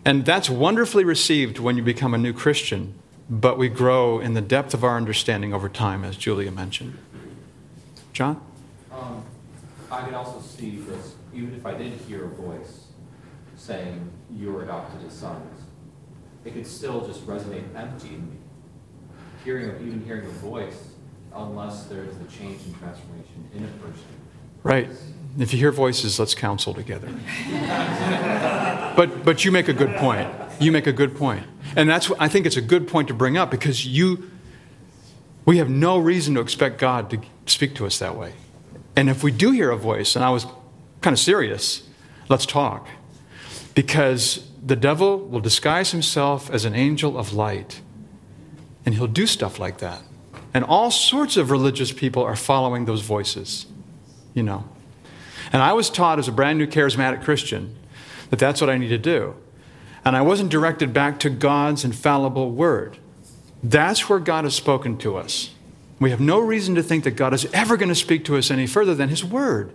And 0.05 0.25
that's 0.25 0.49
wonderfully 0.49 1.05
received 1.05 1.59
when 1.59 1.77
you 1.77 1.83
become 1.83 2.15
a 2.15 2.19
new 2.19 2.33
Christian, 2.33 2.95
but 3.29 3.59
we 3.59 3.69
grow 3.69 4.19
in 4.19 4.35
the 4.35 4.41
depth 4.41 4.75
of 4.75 4.83
our 4.83 4.97
understanding 4.97 5.53
over 5.53 5.69
time, 5.69 6.05
as 6.05 6.17
Julia 6.17 6.51
mentioned. 6.51 6.97
John? 8.13 8.41
Um, 8.91 9.25
I 9.91 10.03
could 10.03 10.15
also 10.15 10.41
see 10.41 10.79
this, 10.79 11.15
even 11.35 11.55
if 11.55 11.65
I 11.67 11.75
did 11.75 11.93
hear 11.93 12.25
a 12.25 12.29
voice 12.29 12.87
saying, 13.57 14.11
You're 14.35 14.63
adopted 14.63 15.07
as 15.07 15.13
sons, 15.13 15.63
it 16.45 16.55
could 16.55 16.67
still 16.67 17.07
just 17.07 17.27
resonate 17.27 17.65
empty 17.77 18.09
in 18.09 18.31
me. 18.31 18.37
Hearing, 19.45 19.87
even 19.87 20.05
hearing 20.05 20.27
a 20.27 20.31
voice, 20.31 20.91
unless 21.35 21.85
there's 21.85 22.17
the 22.17 22.25
change 22.25 22.61
and 22.67 22.77
transformation 22.79 23.49
in 23.55 23.65
a 23.65 23.69
person. 23.87 24.20
Right. 24.63 24.89
If 25.39 25.53
you 25.53 25.59
hear 25.59 25.73
voices, 25.73 26.19
let's 26.19 26.35
counsel 26.35 26.75
together. 26.75 27.09
but, 28.97 29.25
but 29.25 29.45
you 29.45 29.53
make 29.53 29.69
a 29.69 29.73
good 29.73 29.97
point. 29.97 30.29
You 30.61 30.73
make 30.73 30.87
a 30.87 30.93
good 30.93 31.17
point. 31.17 31.47
And 31.77 31.89
that's 31.89 32.11
I 32.19 32.29
think 32.29 32.47
it's 32.47 32.57
a 32.57 32.63
good 32.63 32.89
point 32.89 33.09
to 33.09 33.15
bring 33.15 33.37
up 33.37 33.51
because 33.51 33.87
you, 33.87 34.31
we 35.47 35.59
have 35.59 35.71
no 35.71 35.99
reason 35.99 36.35
to 36.35 36.41
expect 36.41 36.79
God 36.79 37.11
to 37.11 37.21
speak 37.47 37.75
to 37.77 37.87
us 37.87 37.99
that 38.01 38.17
way. 38.17 38.35
And 38.97 39.09
if 39.09 39.23
we 39.23 39.31
do 39.31 39.53
hear 39.53 39.71
a 39.71 39.77
voice, 39.77 40.17
and 40.17 40.25
I 40.25 40.31
was 40.31 40.47
kind 41.01 41.15
of 41.15 41.21
serious, 41.21 41.89
let's 42.29 42.45
talk. 42.45 42.89
Because 43.75 44.51
the 44.65 44.77
devil 44.77 45.19
will 45.19 45.41
disguise 45.41 45.93
himself 45.93 46.51
as 46.51 46.65
an 46.65 46.75
angel 46.75 47.17
of 47.17 47.33
light, 47.33 47.81
and 48.85 48.95
he'll 48.95 49.07
do 49.07 49.27
stuff 49.27 49.59
like 49.59 49.79
that. 49.79 50.03
And 50.53 50.65
all 50.65 50.91
sorts 50.91 51.37
of 51.37 51.51
religious 51.51 51.93
people 51.93 52.23
are 52.23 52.37
following 52.37 52.85
those 52.85 53.03
voices, 53.03 53.67
you 54.35 54.43
know. 54.43 54.69
And 55.53 55.63
I 55.63 55.73
was 55.73 55.91
taught 55.91 56.19
as 56.19 56.29
a 56.29 56.33
brand 56.33 56.59
new 56.59 56.67
charismatic 56.67 57.23
Christian 57.23 57.77
that 58.31 58.39
that's 58.39 58.61
what 58.61 58.71
I 58.71 58.79
need 58.79 58.89
to 58.89 58.99
do. 58.99 59.35
And 60.05 60.17
I 60.17 60.23
wasn't 60.23 60.51
directed 60.51 60.93
back 60.93 61.19
to 61.21 61.31
God's 61.31 61.85
infallible 61.85 62.51
word. 62.51 62.99
That's 63.63 64.09
where 64.09 64.19
God 64.19 64.45
has 64.45 64.55
spoken 64.55 64.97
to 64.99 65.17
us. 65.17 65.51
We 65.99 66.11
have 66.11 66.21
no 66.21 66.39
reason 66.39 66.75
to 66.77 66.83
think 66.83 67.05
that 67.05 67.13
God 67.13 67.35
is 67.35 67.47
ever 67.53 67.77
going 67.77 67.91
to 67.91 67.95
speak 67.95 68.25
to 68.25 68.39
us 68.39 68.51
any 68.51 68.67
further 68.67 68.95
than 68.95 69.11
His 69.11 69.23
Word. 69.23 69.75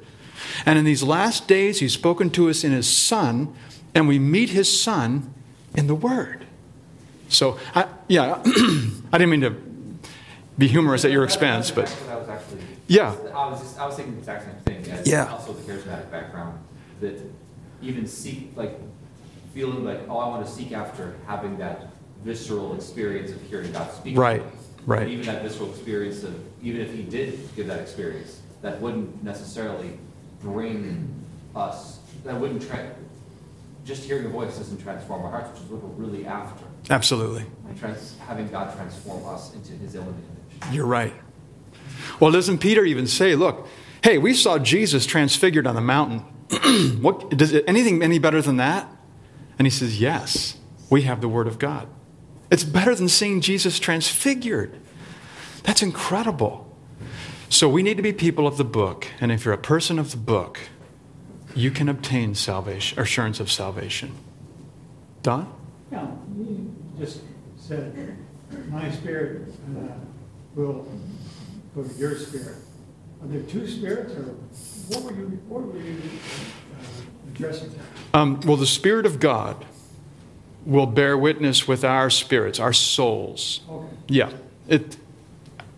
And 0.66 0.80
in 0.80 0.86
these 0.86 1.04
last 1.04 1.48
days, 1.48 1.80
He's 1.80 1.94
spoken 1.94 2.32
to 2.32 2.50
us 2.50 2.64
in 2.64 2.72
His 2.72 2.88
Son, 2.88 3.54
and 3.94 4.08
we 4.08 4.18
meet 4.18 4.50
His 4.50 4.82
Son 4.82 5.32
in 5.76 5.86
the 5.86 5.94
Word. 5.94 6.46
So, 7.30 7.60
I, 7.76 7.88
yeah, 8.08 8.42
I 9.14 9.18
didn't 9.20 9.30
mean 9.30 9.42
to 9.42 9.56
be 10.58 10.68
humorous 10.68 11.06
at 11.06 11.12
your 11.12 11.24
expense, 11.24 11.70
but 11.70 11.96
Yeah. 12.88 13.16
I 13.34 13.50
was 13.50 13.62
just, 13.62 13.80
I 13.80 13.86
was 13.86 13.96
thinking 13.96 14.14
the 14.14 14.20
exact 14.20 14.46
same 14.46 14.84
thing. 14.84 14.92
As 14.92 15.08
Yeah. 15.08 15.32
Also 15.32 15.54
the 15.54 15.62
charismatic 15.72 16.12
background, 16.12 16.60
that 17.02 17.20
even 17.82 18.08
seek, 18.08 18.52
like, 18.56 18.80
feeling 19.54 19.84
like, 19.84 20.02
oh, 20.10 20.18
I 20.18 20.28
want 20.28 20.46
to 20.46 20.52
seek 20.52 20.72
after 20.72 21.16
having 21.28 21.58
that 21.58 21.88
visceral 22.24 22.76
experience 22.76 23.32
of 23.32 23.42
hearing 23.44 23.72
God 23.72 23.92
speak. 23.92 24.18
Right, 24.18 24.42
right. 24.86 25.00
But 25.00 25.08
even 25.08 25.26
that 25.28 25.42
visceral 25.44 25.70
experience 25.70 26.24
of, 26.24 26.36
even 26.62 26.82
if 26.82 26.94
He 26.94 27.04
did 27.04 27.40
give 27.56 27.68
that 27.68 27.80
experience, 27.80 28.42
that 28.62 28.80
wouldn't 28.82 29.24
necessarily 29.24 29.98
bring 30.42 31.08
us, 31.56 32.00
that 32.24 32.40
wouldn't 32.40 32.68
tra- 32.68 32.96
just 33.86 34.04
hearing 34.04 34.26
a 34.26 34.30
voice 34.30 34.58
doesn't 34.58 34.82
transform 34.82 35.24
our 35.24 35.32
hearts, 35.32 35.52
which 35.52 35.62
is 35.62 35.70
what 35.70 35.82
we're 35.84 36.06
really 36.06 36.26
after. 36.26 36.66
absolutely. 36.90 37.46
And 37.68 37.78
trans- 37.80 38.16
having 38.28 38.48
God 38.50 38.76
transform 38.76 39.26
us 39.28 39.54
into 39.54 39.74
His 39.74 39.96
own 39.96 40.08
image. 40.08 40.74
You're 40.74 40.86
right. 40.88 41.14
Well, 42.20 42.32
doesn't 42.32 42.60
Peter 42.60 42.86
even 42.86 43.08
say, 43.08 43.36
look, 43.36 43.68
hey, 44.04 44.18
we 44.18 44.34
saw 44.34 44.60
Jesus 44.60 45.06
transfigured 45.06 45.68
on 45.68 45.76
the 45.76 45.82
mountain. 45.82 46.20
what, 47.02 47.30
does 47.30 47.54
it, 47.54 47.66
anything 47.68 48.04
any 48.04 48.20
better 48.20 48.42
than 48.42 48.58
that? 48.58 48.88
And 49.58 49.66
he 49.66 49.72
says, 49.72 50.00
yes, 50.00 50.58
we 50.90 51.04
have 51.04 51.22
the 51.22 51.30
Word 51.30 51.48
of 51.48 51.60
God. 51.60 51.88
It's 52.52 52.64
better 52.64 52.94
than 52.94 53.10
seeing 53.10 53.42
Jesus 53.42 53.80
transfigured. 53.80 54.80
That's 55.64 55.82
incredible. 55.82 56.66
So 57.50 57.68
we 57.70 57.84
need 57.84 57.98
to 57.98 58.04
be 58.04 58.14
people 58.14 58.48
of 58.48 58.58
the 58.58 58.64
book. 58.64 59.08
And 59.20 59.32
if 59.32 59.46
you're 59.46 59.54
a 59.54 59.58
person 59.58 59.98
of 59.98 60.12
the 60.12 60.18
book, 60.18 60.60
you 61.56 61.72
can 61.72 61.90
obtain 61.90 62.36
salvation, 62.36 63.00
assurance 63.00 63.40
of 63.40 63.50
salvation. 63.52 64.12
Don? 65.24 65.52
Yeah, 65.92 66.08
you 66.38 66.76
just 67.00 67.22
said, 67.58 68.18
my 68.70 68.92
spirit 68.92 69.54
uh, 69.76 69.94
will 70.54 70.88
to 71.84 71.94
your 71.98 72.16
spirit. 72.18 72.58
Are 73.22 73.28
there 73.28 73.42
two 73.42 73.68
spirits, 73.68 74.14
or 74.14 74.36
what 74.90 75.04
were 75.04 75.14
you, 75.14 75.26
what 75.48 75.64
were 75.64 75.80
you 75.80 75.98
uh, 75.98 77.32
addressing? 77.34 77.72
Um, 78.14 78.40
well, 78.42 78.58
the 78.58 78.66
Spirit 78.66 79.06
of 79.06 79.20
God 79.20 79.66
will 80.66 80.86
bear 80.86 81.18
witness 81.18 81.68
with 81.68 81.84
our 81.84 82.10
spirits, 82.10 82.60
our 82.60 82.74
souls. 82.74 83.62
Okay. 83.70 83.88
Yeah. 84.08 84.32
It, 84.68 84.98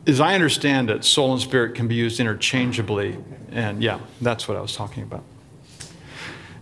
as 0.06 0.22
I 0.22 0.36
understand 0.36 0.90
it, 0.90 1.04
soul 1.04 1.34
and 1.34 1.42
spirit 1.42 1.76
can 1.76 1.88
be 1.88 1.96
used 1.96 2.20
interchangeably. 2.20 3.18
And 3.52 3.84
yeah, 3.84 4.00
that's 4.22 4.48
what 4.48 4.58
I 4.58 4.62
was 4.62 4.76
talking 4.76 5.04
about. 5.04 5.24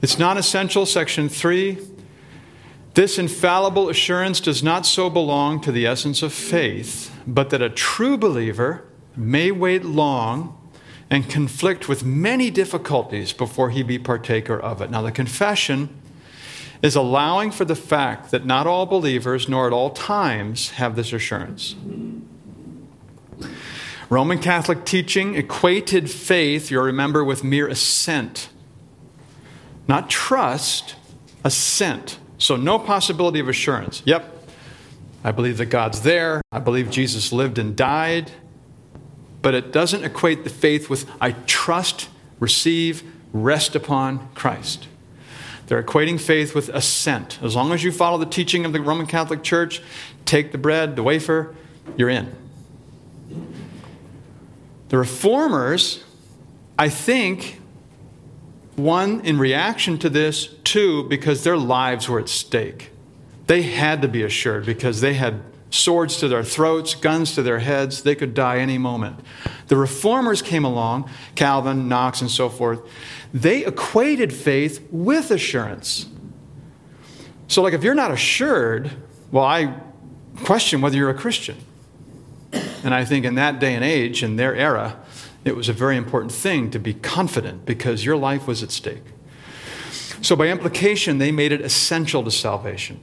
It's 0.02 0.18
non 0.18 0.38
essential, 0.38 0.86
section 0.86 1.30
3. 1.30 1.78
This 2.96 3.20
infallible 3.20 3.90
assurance 3.90 4.40
does 4.40 4.64
not 4.64 4.86
so 4.86 5.10
belong 5.10 5.60
to 5.62 5.72
the 5.72 5.86
essence 5.86 6.24
of 6.24 6.34
faith, 6.34 7.14
but 7.28 7.50
that 7.50 7.62
a 7.62 7.70
true 7.70 8.18
believer 8.18 8.86
may 9.18 9.52
wait 9.52 9.84
long 9.86 10.58
and 11.10 11.30
conflict 11.30 11.88
with 11.88 12.04
many 12.04 12.50
difficulties 12.50 13.32
before 13.32 13.70
he 13.70 13.84
be 13.84 14.00
partaker 14.00 14.60
of 14.60 14.82
it. 14.82 14.90
Now, 14.90 15.02
the 15.02 15.12
confession 15.12 15.90
is 16.82 16.96
allowing 16.96 17.52
for 17.52 17.66
the 17.66 17.76
fact 17.76 18.32
that 18.32 18.46
not 18.46 18.68
all 18.68 18.86
believers, 18.86 19.48
nor 19.48 19.68
at 19.68 19.74
all 19.74 19.90
times, 19.92 20.72
have 20.72 20.96
this 20.96 21.14
assurance. 21.14 21.76
Roman 24.10 24.40
Catholic 24.40 24.86
teaching 24.86 25.36
equated 25.36 26.12
faith, 26.12 26.70
you'll 26.70 26.84
remember, 26.84 27.24
with 27.24 27.44
mere 27.44 27.68
assent. 27.68 28.50
Not 29.88 30.10
trust, 30.10 30.96
assent. 31.44 32.20
So, 32.38 32.56
no 32.56 32.78
possibility 32.78 33.40
of 33.40 33.48
assurance. 33.48 34.02
Yep, 34.06 34.32
I 35.24 35.32
believe 35.32 35.58
that 35.58 35.68
God's 35.68 36.02
there. 36.02 36.42
I 36.52 36.60
believe 36.60 36.92
Jesus 36.92 37.32
lived 37.32 37.58
and 37.58 37.76
died. 37.76 38.32
But 39.46 39.54
it 39.54 39.72
doesn't 39.72 40.04
equate 40.04 40.44
the 40.44 40.50
faith 40.50 40.90
with 40.90 41.08
I 41.22 41.34
trust, 41.46 42.10
receive, 42.40 43.04
rest 43.32 43.76
upon 43.76 44.28
Christ. 44.34 44.88
They're 45.68 45.84
equating 45.84 46.20
faith 46.20 46.56
with 46.56 46.70
assent. 46.70 47.38
As 47.44 47.56
long 47.56 47.72
as 47.72 47.84
you 47.84 47.92
follow 47.92 48.18
the 48.18 48.26
teaching 48.26 48.66
of 48.66 48.74
the 48.74 48.82
Roman 48.82 49.06
Catholic 49.06 49.44
Church, 49.44 49.84
take 50.26 50.52
the 50.52 50.58
bread, 50.58 50.96
the 50.96 51.04
wafer, 51.04 51.54
you're 51.96 52.10
in. 52.10 52.36
The 54.90 54.98
reformers, 54.98 56.04
I 56.80 56.90
think, 56.90 57.62
one, 58.76 59.22
in 59.22 59.38
reaction 59.38 60.00
to 60.00 60.10
this, 60.10 60.48
two, 60.64 61.04
because 61.04 61.44
their 61.44 61.56
lives 61.56 62.10
were 62.10 62.20
at 62.20 62.30
stake. 62.30 62.90
They 63.46 63.62
had 63.62 64.02
to 64.02 64.08
be 64.08 64.24
assured 64.24 64.66
because 64.66 65.02
they 65.02 65.14
had 65.14 65.44
swords 65.76 66.18
to 66.18 66.28
their 66.28 66.44
throats, 66.44 66.96
guns 66.96 67.36
to 67.36 67.44
their 67.44 67.60
heads. 67.60 68.04
They 68.04 68.16
could 68.16 68.34
die 68.34 68.60
any 68.60 68.78
moment. 68.78 69.20
The 69.68 69.76
reformers 69.76 70.42
came 70.42 70.64
along, 70.64 71.10
Calvin, 71.36 71.88
Knox, 71.88 72.22
and 72.22 72.32
so 72.32 72.50
forth. 72.50 72.82
They 73.34 73.66
equated 73.66 74.34
faith 74.34 74.88
with 74.92 75.32
assurance. 75.32 76.08
So, 77.48 77.62
like, 77.62 77.74
if 77.74 77.84
you're 77.84 77.96
not 77.96 78.12
assured, 78.12 78.92
well, 79.32 79.44
I 79.44 79.76
question 80.44 80.82
whether 80.82 80.98
you're 80.98 81.10
a 81.10 81.16
Christian. 81.16 81.58
And 82.84 82.94
I 82.94 83.04
think 83.04 83.26
in 83.26 83.36
that 83.36 83.60
day 83.60 83.76
and 83.76 83.84
age, 83.84 84.24
in 84.24 84.36
their 84.36 84.56
era, 84.56 85.00
it 85.44 85.56
was 85.56 85.70
a 85.70 85.74
very 85.74 85.98
important 85.98 86.32
thing 86.32 86.72
to 86.72 86.80
be 86.80 86.94
confident 86.94 87.66
because 87.66 88.06
your 88.06 88.16
life 88.16 88.48
was 88.48 88.64
at 88.64 88.72
stake. 88.72 89.04
So, 90.22 90.36
by 90.36 90.48
implication, 90.48 91.18
they 91.18 91.32
made 91.32 91.52
it 91.52 91.62
essential 91.62 92.24
to 92.24 92.32
salvation. 92.32 93.00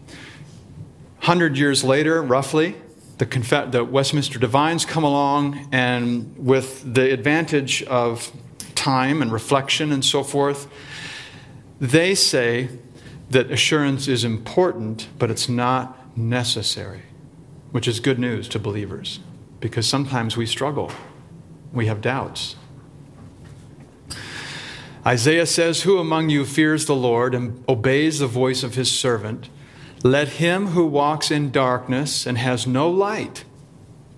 Hundred 1.22 1.56
years 1.56 1.85
later, 1.85 2.20
roughly, 2.20 2.74
the, 3.18 3.68
the 3.70 3.85
Westminster 3.85 4.40
Divines 4.40 4.85
come 4.85 5.04
along, 5.04 5.68
and 5.70 6.37
with 6.37 6.94
the 6.94 7.12
advantage 7.12 7.85
of 7.85 8.32
time 8.74 9.22
and 9.22 9.30
reflection 9.30 9.92
and 9.92 10.04
so 10.04 10.24
forth, 10.24 10.66
they 11.80 12.16
say 12.16 12.70
that 13.30 13.52
assurance 13.52 14.08
is 14.08 14.24
important, 14.24 15.06
but 15.16 15.30
it's 15.30 15.48
not 15.48 16.16
necessary, 16.18 17.02
which 17.70 17.87
is 17.87 18.00
good 18.00 18.18
news 18.18 18.48
to 18.48 18.58
believers 18.58 19.20
because 19.61 19.87
sometimes 19.88 20.37
we 20.37 20.44
struggle, 20.44 20.90
we 21.72 21.87
have 21.87 22.00
doubts. 22.00 22.56
Isaiah 25.06 25.46
says, 25.46 25.82
Who 25.82 25.98
among 25.98 26.30
you 26.30 26.44
fears 26.44 26.87
the 26.87 26.96
Lord 26.96 27.32
and 27.32 27.62
obeys 27.68 28.18
the 28.18 28.26
voice 28.26 28.64
of 28.64 28.74
his 28.74 28.90
servant? 28.90 29.48
Let 30.02 30.28
him 30.28 30.68
who 30.68 30.86
walks 30.86 31.30
in 31.30 31.50
darkness 31.50 32.26
and 32.26 32.36
has 32.38 32.66
no 32.66 32.90
light 32.90 33.44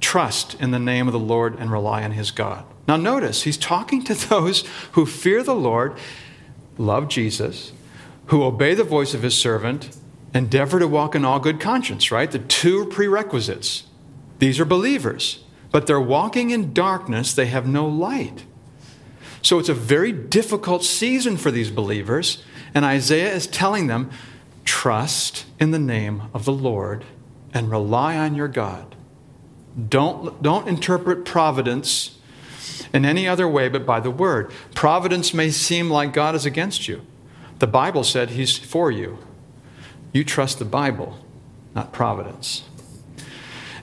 trust 0.00 0.54
in 0.60 0.70
the 0.70 0.78
name 0.78 1.06
of 1.06 1.12
the 1.12 1.18
Lord 1.18 1.58
and 1.58 1.72
rely 1.72 2.02
on 2.02 2.12
his 2.12 2.30
God. 2.30 2.64
Now, 2.86 2.96
notice, 2.96 3.42
he's 3.42 3.56
talking 3.56 4.02
to 4.04 4.14
those 4.28 4.64
who 4.92 5.06
fear 5.06 5.42
the 5.42 5.54
Lord, 5.54 5.96
love 6.76 7.08
Jesus, 7.08 7.72
who 8.26 8.42
obey 8.42 8.74
the 8.74 8.84
voice 8.84 9.14
of 9.14 9.22
his 9.22 9.36
servant, 9.36 9.96
endeavor 10.34 10.78
to 10.78 10.88
walk 10.88 11.14
in 11.14 11.24
all 11.24 11.40
good 11.40 11.60
conscience, 11.60 12.10
right? 12.10 12.30
The 12.30 12.38
two 12.38 12.86
prerequisites. 12.86 13.84
These 14.38 14.60
are 14.60 14.64
believers, 14.64 15.44
but 15.70 15.86
they're 15.86 16.00
walking 16.00 16.50
in 16.50 16.72
darkness, 16.72 17.32
they 17.32 17.46
have 17.46 17.66
no 17.66 17.86
light. 17.86 18.44
So 19.42 19.58
it's 19.58 19.68
a 19.68 19.74
very 19.74 20.12
difficult 20.12 20.84
season 20.84 21.36
for 21.36 21.50
these 21.50 21.70
believers, 21.70 22.42
and 22.74 22.84
Isaiah 22.84 23.32
is 23.32 23.46
telling 23.46 23.86
them 23.86 24.10
trust 24.64 25.46
in 25.60 25.70
the 25.70 25.78
name 25.78 26.22
of 26.32 26.44
the 26.44 26.52
Lord 26.52 27.04
and 27.52 27.70
rely 27.70 28.16
on 28.16 28.34
your 28.34 28.48
God. 28.48 28.94
Don't, 29.88 30.42
don't 30.42 30.68
interpret 30.68 31.24
providence 31.24 32.18
in 32.92 33.04
any 33.04 33.26
other 33.26 33.48
way 33.48 33.68
but 33.68 33.86
by 33.86 34.00
the 34.00 34.10
word. 34.10 34.50
Providence 34.74 35.34
may 35.34 35.50
seem 35.50 35.90
like 35.90 36.12
God 36.12 36.34
is 36.34 36.46
against 36.46 36.88
you. 36.88 37.02
The 37.58 37.66
Bible 37.66 38.04
said 38.04 38.30
he's 38.30 38.56
for 38.58 38.90
you. 38.90 39.18
You 40.12 40.24
trust 40.24 40.58
the 40.58 40.64
Bible, 40.64 41.18
not 41.74 41.92
providence. 41.92 42.62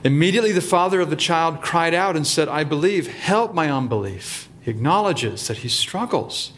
Immediately, 0.04 0.52
the 0.52 0.60
father 0.60 1.00
of 1.00 1.10
the 1.10 1.16
child 1.16 1.60
cried 1.60 1.94
out 1.94 2.16
and 2.16 2.26
said, 2.26 2.48
I 2.48 2.64
believe, 2.64 3.06
help 3.06 3.54
my 3.54 3.70
unbelief. 3.70 4.48
He 4.60 4.70
acknowledges 4.70 5.46
that 5.48 5.58
he 5.58 5.68
struggles. 5.68 6.52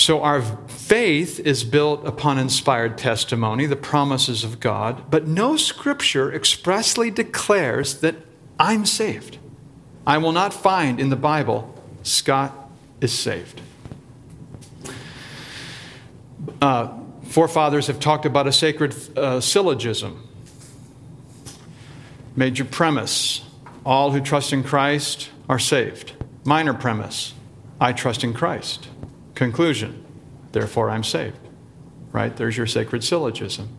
So, 0.00 0.22
our 0.22 0.40
faith 0.40 1.38
is 1.40 1.62
built 1.62 2.06
upon 2.06 2.38
inspired 2.38 2.96
testimony, 2.96 3.66
the 3.66 3.76
promises 3.76 4.44
of 4.44 4.58
God, 4.58 5.10
but 5.10 5.26
no 5.26 5.58
scripture 5.58 6.32
expressly 6.32 7.10
declares 7.10 8.00
that 8.00 8.14
I'm 8.58 8.86
saved. 8.86 9.36
I 10.06 10.16
will 10.16 10.32
not 10.32 10.54
find 10.54 10.98
in 10.98 11.10
the 11.10 11.16
Bible, 11.16 11.74
Scott 12.02 12.70
is 13.02 13.12
saved. 13.12 13.60
Uh, 16.62 16.94
forefathers 17.24 17.86
have 17.88 18.00
talked 18.00 18.24
about 18.24 18.46
a 18.46 18.52
sacred 18.52 18.96
uh, 19.18 19.42
syllogism. 19.42 20.26
Major 22.34 22.64
premise 22.64 23.42
all 23.84 24.12
who 24.12 24.22
trust 24.22 24.54
in 24.54 24.64
Christ 24.64 25.28
are 25.46 25.58
saved. 25.58 26.14
Minor 26.46 26.72
premise 26.72 27.34
I 27.78 27.92
trust 27.92 28.24
in 28.24 28.32
Christ. 28.32 28.88
Conclusion 29.40 30.04
therefore 30.52 30.90
I'm 30.90 31.02
saved. 31.02 31.38
Right? 32.12 32.36
There's 32.36 32.58
your 32.58 32.66
sacred 32.66 33.02
syllogism. 33.02 33.70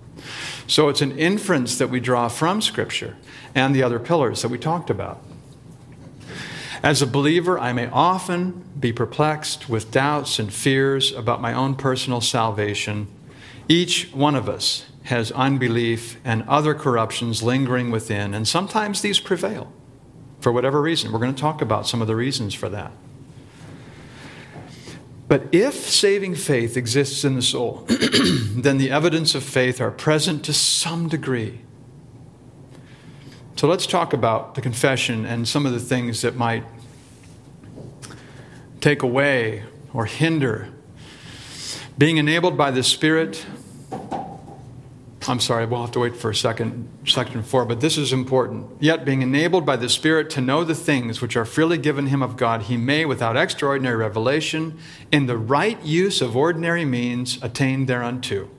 So 0.65 0.89
it's 0.89 1.03
an 1.03 1.15
inference 1.19 1.77
that 1.77 1.91
we 1.91 1.99
draw 1.99 2.29
from 2.29 2.61
Scripture 2.61 3.15
and 3.53 3.75
the 3.75 3.83
other 3.83 3.99
pillars 3.99 4.41
that 4.41 4.47
we 4.47 4.57
talked 4.57 4.89
about. 4.89 5.23
As 6.81 7.03
a 7.03 7.05
believer, 7.05 7.59
I 7.59 7.73
may 7.73 7.85
often 7.89 8.63
be 8.79 8.91
perplexed 8.91 9.69
with 9.69 9.91
doubts 9.91 10.39
and 10.39 10.51
fears 10.51 11.11
about 11.11 11.41
my 11.41 11.53
own 11.53 11.75
personal 11.75 12.21
salvation. 12.21 13.05
Each 13.67 14.09
one 14.13 14.33
of 14.33 14.49
us 14.49 14.87
has 15.03 15.31
unbelief 15.33 16.17
and 16.25 16.41
other 16.49 16.73
corruptions 16.73 17.43
lingering 17.43 17.91
within, 17.91 18.33
and 18.33 18.47
sometimes 18.47 19.03
these 19.03 19.19
prevail 19.19 19.71
for 20.39 20.51
whatever 20.51 20.81
reason. 20.81 21.11
We're 21.11 21.19
going 21.19 21.35
to 21.35 21.39
talk 21.39 21.61
about 21.61 21.85
some 21.85 22.01
of 22.01 22.07
the 22.07 22.15
reasons 22.15 22.55
for 22.55 22.69
that. 22.69 22.93
But 25.31 25.47
if 25.53 25.89
saving 25.89 26.35
faith 26.35 26.75
exists 26.75 27.23
in 27.23 27.35
the 27.35 27.41
soul, 27.41 27.85
then 27.87 28.79
the 28.79 28.91
evidence 28.91 29.33
of 29.33 29.45
faith 29.45 29.79
are 29.79 29.89
present 29.89 30.43
to 30.43 30.51
some 30.51 31.07
degree. 31.07 31.61
So 33.55 33.65
let's 33.65 33.85
talk 33.87 34.11
about 34.11 34.55
the 34.55 34.61
confession 34.61 35.23
and 35.23 35.47
some 35.47 35.65
of 35.65 35.71
the 35.71 35.79
things 35.79 36.21
that 36.23 36.35
might 36.35 36.65
take 38.81 39.03
away 39.03 39.63
or 39.93 40.03
hinder 40.03 40.67
being 41.97 42.17
enabled 42.17 42.57
by 42.57 42.69
the 42.69 42.83
Spirit 42.83 43.45
I'm 45.27 45.39
sorry, 45.39 45.67
we'll 45.67 45.81
have 45.81 45.91
to 45.91 45.99
wait 45.99 46.15
for 46.15 46.31
a 46.31 46.35
second, 46.35 46.89
section 47.05 47.43
four, 47.43 47.63
but 47.65 47.79
this 47.79 47.95
is 47.95 48.11
important. 48.11 48.65
Yet, 48.79 49.05
being 49.05 49.21
enabled 49.21 49.67
by 49.67 49.75
the 49.75 49.87
Spirit 49.87 50.31
to 50.31 50.41
know 50.41 50.63
the 50.63 50.73
things 50.73 51.21
which 51.21 51.35
are 51.35 51.45
freely 51.45 51.77
given 51.77 52.07
him 52.07 52.23
of 52.23 52.37
God, 52.37 52.63
he 52.63 52.75
may, 52.75 53.05
without 53.05 53.37
extraordinary 53.37 53.97
revelation, 53.97 54.79
in 55.11 55.27
the 55.27 55.37
right 55.37 55.79
use 55.83 56.21
of 56.21 56.35
ordinary 56.35 56.85
means, 56.85 57.37
attain 57.43 57.85
thereunto. 57.85 58.49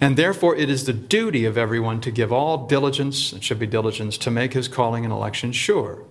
And 0.00 0.16
therefore, 0.16 0.56
it 0.56 0.70
is 0.70 0.86
the 0.86 0.94
duty 0.94 1.44
of 1.44 1.58
everyone 1.58 2.00
to 2.02 2.10
give 2.10 2.32
all 2.32 2.66
diligence, 2.66 3.34
it 3.34 3.44
should 3.44 3.58
be 3.58 3.66
diligence, 3.66 4.16
to 4.18 4.30
make 4.30 4.54
his 4.54 4.68
calling 4.68 5.04
and 5.04 5.12
election 5.12 5.52
sure. 5.52 6.04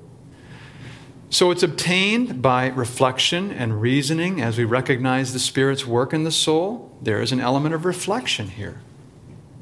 So 1.31 1.49
it's 1.49 1.63
obtained 1.63 2.39
by 2.39 2.67
reflection 2.67 3.51
and 3.51 3.81
reasoning 3.81 4.41
as 4.41 4.59
we 4.59 4.63
recognize 4.63 5.33
the 5.33 5.39
Spirit's 5.39 5.87
work 5.87 6.13
in 6.13 6.23
the 6.23 6.31
soul. 6.31 6.95
There 7.01 7.19
is 7.19 7.31
an 7.31 7.39
element 7.39 7.73
of 7.73 7.83
reflection 7.83 8.49
here. 8.49 8.81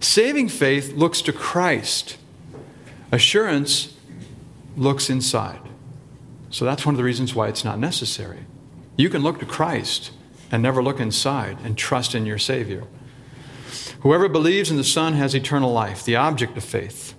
Saving 0.04 0.50
faith 0.50 0.92
looks 0.92 1.22
to 1.22 1.32
Christ, 1.32 2.18
assurance 3.14 3.96
looks 4.76 5.10
inside. 5.10 5.62
So 6.50 6.66
that's 6.66 6.86
one 6.86 6.94
of 6.94 6.98
the 6.98 7.06
reasons 7.06 7.34
why 7.34 7.48
it's 7.48 7.64
not 7.64 7.80
necessary. 7.80 8.40
You 8.98 9.10
can 9.10 9.24
look 9.24 9.40
to 9.40 9.46
Christ 9.46 10.12
and 10.52 10.62
never 10.62 10.84
look 10.84 11.00
inside 11.00 11.58
and 11.64 11.78
trust 11.78 12.14
in 12.14 12.26
your 12.26 12.38
Savior. 12.38 12.84
Whoever 14.02 14.28
believes 14.28 14.70
in 14.70 14.76
the 14.76 14.84
Son 14.84 15.14
has 15.14 15.34
eternal 15.34 15.72
life, 15.72 16.04
the 16.04 16.18
object 16.18 16.58
of 16.58 16.66
faith. 16.66 17.16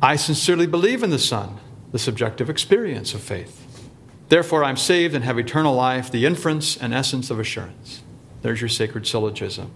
I 0.00 0.14
sincerely 0.14 0.68
believe 0.68 1.02
in 1.02 1.10
the 1.10 1.18
Son, 1.18 1.58
the 1.90 1.98
subjective 1.98 2.48
experience 2.48 3.12
of 3.12 3.22
faith. 3.22 3.90
Therefore, 4.28 4.62
I'm 4.62 4.76
saved 4.76 5.16
and 5.16 5.24
have 5.24 5.36
eternal 5.36 5.74
life, 5.74 6.12
the 6.12 6.26
inference 6.26 6.76
and 6.76 6.94
essence 6.94 7.28
of 7.28 7.40
assurance. 7.40 8.02
There's 8.42 8.60
your 8.60 8.68
sacred 8.68 9.04
syllogism. 9.04 9.72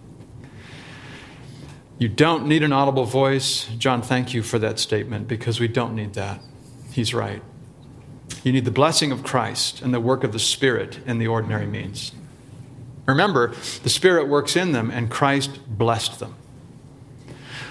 You 1.99 2.09
don't 2.09 2.47
need 2.47 2.63
an 2.63 2.73
audible 2.73 3.05
voice. 3.05 3.69
John, 3.79 4.03
thank 4.03 4.35
you 4.35 4.43
for 4.43 4.59
that 4.59 4.79
statement 4.79 5.29
because 5.29 5.59
we 5.59 5.69
don't 5.69 5.95
need 5.95 6.13
that. 6.15 6.41
He's 6.93 7.15
right. 7.15 7.43
You 8.43 8.53
need 8.53 8.67
the 8.67 8.71
blessing 8.71 9.13
of 9.13 9.23
Christ 9.23 9.81
and 9.81 9.95
the 9.95 10.01
work 10.01 10.23
of 10.23 10.33
the 10.33 10.39
Spirit 10.39 10.99
in 11.07 11.19
the 11.19 11.27
ordinary 11.27 11.67
means. 11.67 12.13
Remember, 13.07 13.55
the 13.83 13.89
Spirit 13.89 14.29
works 14.29 14.57
in 14.57 14.73
them, 14.73 14.91
and 14.91 15.11
Christ 15.11 15.61
blessed 15.69 16.19
them. 16.19 16.35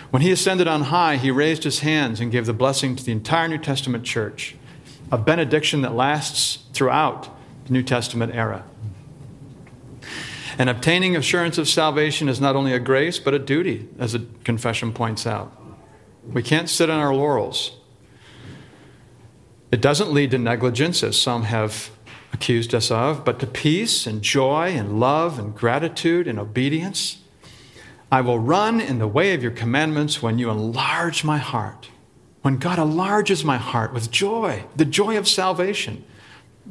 When 0.10 0.22
he 0.22 0.32
ascended 0.32 0.68
on 0.68 0.84
high, 0.84 1.18
he 1.18 1.30
raised 1.30 1.64
his 1.64 1.80
hands 1.80 2.20
and 2.20 2.32
gave 2.32 2.46
the 2.46 2.54
blessing 2.54 2.96
to 2.96 3.04
the 3.04 3.12
entire 3.12 3.48
New 3.48 3.58
Testament 3.58 4.06
church, 4.06 4.56
a 5.12 5.18
benediction 5.18 5.82
that 5.82 5.94
lasts 5.94 6.64
throughout 6.74 7.30
the 7.66 7.74
New 7.74 7.84
Testament 7.84 8.34
era. 8.34 8.64
And 10.58 10.70
obtaining 10.70 11.16
assurance 11.16 11.58
of 11.58 11.68
salvation 11.68 12.30
is 12.30 12.40
not 12.40 12.56
only 12.56 12.74
a 12.74 12.80
grace, 12.80 13.20
but 13.20 13.34
a 13.34 13.40
duty, 13.40 13.90
as 14.00 14.14
the 14.14 14.26
confession 14.44 14.94
points 14.94 15.28
out. 15.28 15.52
We 16.26 16.42
can't 16.42 16.70
sit 16.70 16.90
on 16.90 17.00
our 17.00 17.14
laurels. 17.14 17.78
It 19.72 19.82
doesn't 19.82 20.12
lead 20.12 20.32
to 20.32 20.38
negligence, 20.38 21.04
as 21.04 21.20
some 21.20 21.44
have 21.44 21.92
accused 22.32 22.74
us 22.74 22.92
of, 22.92 23.26
but 23.26 23.40
to 23.40 23.48
peace 23.48 24.08
and 24.08 24.22
joy 24.22 24.70
and 24.70 25.00
love 25.00 25.40
and 25.40 25.56
gratitude 25.56 26.28
and 26.28 26.40
obedience. 26.40 27.18
I 28.12 28.22
will 28.22 28.40
run 28.40 28.80
in 28.80 29.00
the 29.00 29.08
way 29.08 29.34
of 29.34 29.42
your 29.42 29.52
commandments 29.52 30.22
when 30.22 30.40
you 30.40 30.50
enlarge 30.50 31.24
my 31.24 31.38
heart. 31.38 31.90
When 32.44 32.58
God 32.58 32.78
enlarges 32.80 33.44
my 33.44 33.58
heart 33.58 33.94
with 33.94 34.12
joy, 34.12 34.66
the 34.76 34.86
joy 34.86 35.18
of 35.18 35.28
salvation, 35.28 36.06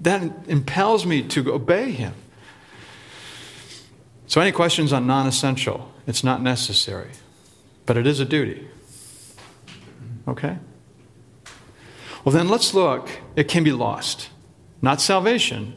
that 0.03 0.23
impels 0.47 1.05
me 1.05 1.23
to 1.23 1.53
obey 1.53 1.91
him. 1.91 2.15
So, 4.27 4.41
any 4.41 4.53
questions 4.53 4.93
on 4.93 5.07
non 5.07 5.27
essential? 5.27 5.93
It's 6.07 6.25
not 6.25 6.43
necessary, 6.43 7.11
but 7.87 7.97
it 7.97 8.07
is 8.07 8.21
a 8.21 8.25
duty. 8.25 8.69
Okay? 10.27 10.59
Well, 12.25 12.33
then 12.33 12.49
let's 12.49 12.73
look. 12.73 13.11
It 13.37 13.49
can 13.49 13.65
be 13.65 13.73
lost. 13.73 14.31
Not 14.81 15.01
salvation, 15.01 15.77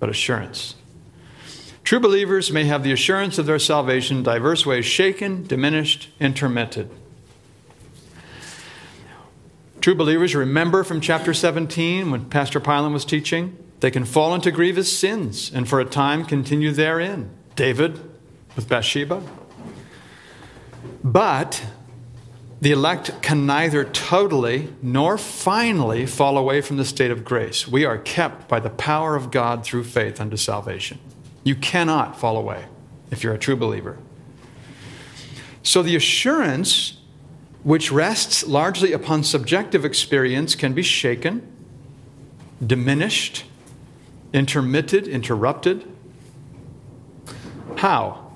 but 0.00 0.08
assurance. 0.08 0.74
True 1.84 2.00
believers 2.00 2.52
may 2.52 2.64
have 2.64 2.82
the 2.82 2.92
assurance 2.92 3.38
of 3.38 3.46
their 3.46 3.58
salvation 3.58 4.18
in 4.18 4.22
diverse 4.22 4.64
ways 4.64 4.84
shaken, 4.84 5.44
diminished, 5.46 6.10
intermitted. 6.20 6.88
True 9.80 9.96
believers 9.96 10.34
remember 10.36 10.84
from 10.84 11.00
chapter 11.00 11.34
17 11.34 12.10
when 12.12 12.26
Pastor 12.26 12.60
Pylan 12.60 12.92
was 12.92 13.04
teaching, 13.04 13.56
they 13.80 13.90
can 13.90 14.04
fall 14.04 14.32
into 14.32 14.52
grievous 14.52 14.96
sins 14.96 15.50
and 15.52 15.68
for 15.68 15.80
a 15.80 15.84
time 15.84 16.24
continue 16.24 16.70
therein. 16.70 17.30
David 17.56 18.00
with 18.56 18.68
Bathsheba. 18.68 19.22
But 21.04 21.64
the 22.60 22.70
elect 22.70 23.22
can 23.22 23.44
neither 23.44 23.84
totally 23.84 24.72
nor 24.80 25.18
finally 25.18 26.06
fall 26.06 26.38
away 26.38 26.60
from 26.60 26.76
the 26.76 26.84
state 26.84 27.10
of 27.10 27.24
grace. 27.24 27.66
We 27.66 27.84
are 27.84 27.98
kept 27.98 28.48
by 28.48 28.60
the 28.60 28.70
power 28.70 29.16
of 29.16 29.30
God 29.30 29.64
through 29.64 29.84
faith 29.84 30.20
unto 30.20 30.36
salvation. 30.36 30.98
You 31.42 31.56
cannot 31.56 32.18
fall 32.18 32.36
away 32.36 32.66
if 33.10 33.24
you're 33.24 33.34
a 33.34 33.38
true 33.38 33.56
believer. 33.56 33.98
So 35.64 35.82
the 35.82 35.96
assurance, 35.96 36.98
which 37.62 37.90
rests 37.90 38.46
largely 38.46 38.92
upon 38.92 39.24
subjective 39.24 39.84
experience, 39.84 40.54
can 40.54 40.72
be 40.72 40.82
shaken, 40.82 41.46
diminished, 42.64 43.44
intermitted, 44.32 45.06
interrupted. 45.08 45.91
How? 47.82 48.30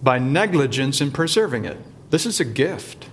By 0.00 0.20
negligence 0.20 1.00
in 1.00 1.10
preserving 1.10 1.64
it. 1.64 1.76
This 2.10 2.24
is 2.24 2.38
a 2.38 2.44
gift. 2.44 3.08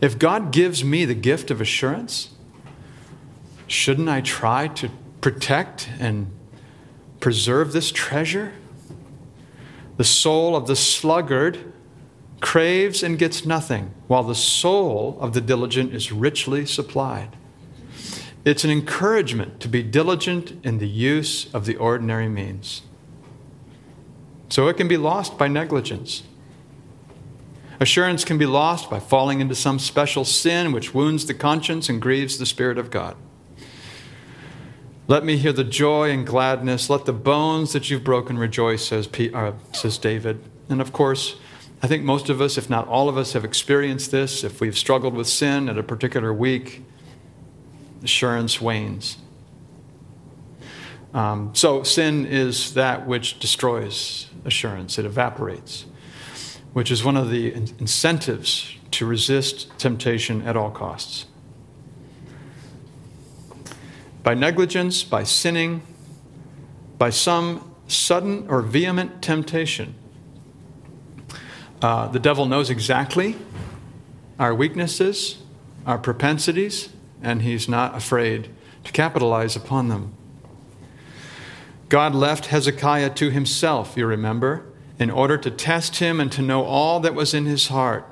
If 0.00 0.18
God 0.18 0.50
gives 0.50 0.82
me 0.82 1.04
the 1.04 1.14
gift 1.14 1.52
of 1.52 1.60
assurance, 1.60 2.30
shouldn't 3.68 4.08
I 4.08 4.22
try 4.22 4.66
to 4.66 4.90
protect 5.20 5.88
and 6.00 6.32
preserve 7.20 7.70
this 7.70 7.92
treasure? 7.92 8.54
The 9.98 10.02
soul 10.02 10.56
of 10.56 10.66
the 10.66 10.74
sluggard 10.74 11.72
craves 12.40 13.04
and 13.04 13.16
gets 13.20 13.46
nothing, 13.46 13.94
while 14.08 14.24
the 14.24 14.34
soul 14.34 15.16
of 15.20 15.32
the 15.32 15.40
diligent 15.40 15.94
is 15.94 16.10
richly 16.10 16.66
supplied. 16.66 17.36
It's 18.44 18.64
an 18.64 18.70
encouragement 18.70 19.60
to 19.60 19.68
be 19.68 19.84
diligent 19.84 20.54
in 20.64 20.78
the 20.78 20.88
use 20.88 21.54
of 21.54 21.66
the 21.66 21.76
ordinary 21.76 22.28
means. 22.28 22.82
So 24.48 24.68
it 24.68 24.76
can 24.76 24.88
be 24.88 24.96
lost 24.96 25.38
by 25.38 25.48
negligence. 25.48 26.22
Assurance 27.80 28.24
can 28.24 28.38
be 28.38 28.46
lost 28.46 28.90
by 28.90 28.98
falling 28.98 29.40
into 29.40 29.54
some 29.54 29.78
special 29.78 30.24
sin 30.24 30.72
which 30.72 30.94
wounds 30.94 31.26
the 31.26 31.34
conscience 31.34 31.88
and 31.88 32.02
grieves 32.02 32.38
the 32.38 32.46
Spirit 32.46 32.78
of 32.78 32.90
God. 32.90 33.16
Let 35.06 35.24
me 35.24 35.36
hear 35.36 35.52
the 35.52 35.64
joy 35.64 36.10
and 36.10 36.26
gladness. 36.26 36.90
Let 36.90 37.04
the 37.04 37.12
bones 37.12 37.72
that 37.72 37.88
you've 37.88 38.04
broken 38.04 38.36
rejoice, 38.36 38.84
says, 38.84 39.06
P, 39.06 39.32
uh, 39.32 39.52
says 39.72 39.96
David. 39.96 40.42
And 40.68 40.80
of 40.80 40.92
course, 40.92 41.36
I 41.82 41.86
think 41.86 42.04
most 42.04 42.28
of 42.28 42.40
us, 42.40 42.58
if 42.58 42.68
not 42.68 42.88
all 42.88 43.08
of 43.08 43.16
us, 43.16 43.32
have 43.32 43.44
experienced 43.44 44.10
this. 44.10 44.42
If 44.44 44.60
we've 44.60 44.76
struggled 44.76 45.14
with 45.14 45.28
sin 45.28 45.68
at 45.68 45.78
a 45.78 45.82
particular 45.82 46.34
week, 46.34 46.84
assurance 48.02 48.60
wanes. 48.60 49.18
Um, 51.14 51.54
so, 51.54 51.84
sin 51.84 52.26
is 52.26 52.74
that 52.74 53.06
which 53.06 53.38
destroys 53.38 54.27
assurance, 54.48 54.98
it 54.98 55.04
evaporates, 55.04 55.86
which 56.72 56.90
is 56.90 57.04
one 57.04 57.16
of 57.16 57.30
the 57.30 57.52
incentives 57.54 58.74
to 58.90 59.06
resist 59.06 59.70
temptation 59.78 60.42
at 60.42 60.56
all 60.56 60.72
costs 60.72 61.26
by 64.28 64.34
negligence, 64.34 65.04
by 65.04 65.22
sinning, 65.22 65.80
by 66.98 67.08
some 67.08 67.74
sudden 67.86 68.46
or 68.50 68.60
vehement 68.60 69.22
temptation. 69.22 69.94
Uh, 71.80 72.08
the 72.08 72.18
devil 72.18 72.44
knows 72.44 72.68
exactly 72.68 73.36
our 74.38 74.54
weaknesses, 74.54 75.38
our 75.86 75.96
propensities, 75.96 76.90
and 77.22 77.40
he's 77.40 77.70
not 77.70 77.96
afraid 77.96 78.50
to 78.84 78.92
capitalize 78.92 79.56
upon 79.56 79.88
them. 79.88 80.12
God 81.88 82.14
left 82.14 82.46
Hezekiah 82.46 83.10
to 83.14 83.30
himself, 83.30 83.96
you 83.96 84.06
remember, 84.06 84.64
in 84.98 85.10
order 85.10 85.38
to 85.38 85.50
test 85.50 85.96
him 85.96 86.20
and 86.20 86.30
to 86.32 86.42
know 86.42 86.64
all 86.64 87.00
that 87.00 87.14
was 87.14 87.32
in 87.32 87.46
his 87.46 87.68
heart. 87.68 88.06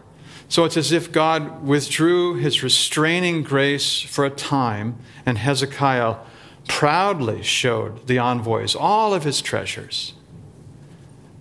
So 0.49 0.64
it's 0.64 0.77
as 0.77 0.93
if 0.93 1.11
God 1.11 1.64
withdrew 1.64 2.35
his 2.35 2.62
restraining 2.62 3.43
grace 3.43 4.01
for 4.01 4.24
a 4.24 4.31
time, 4.31 4.97
and 5.27 5.39
Hezekiah 5.39 6.16
proudly 6.68 7.43
showed 7.43 8.07
the 8.07 8.18
envoys 8.18 8.74
all 8.74 9.12
of 9.12 9.24
his 9.24 9.43
treasures. 9.43 10.14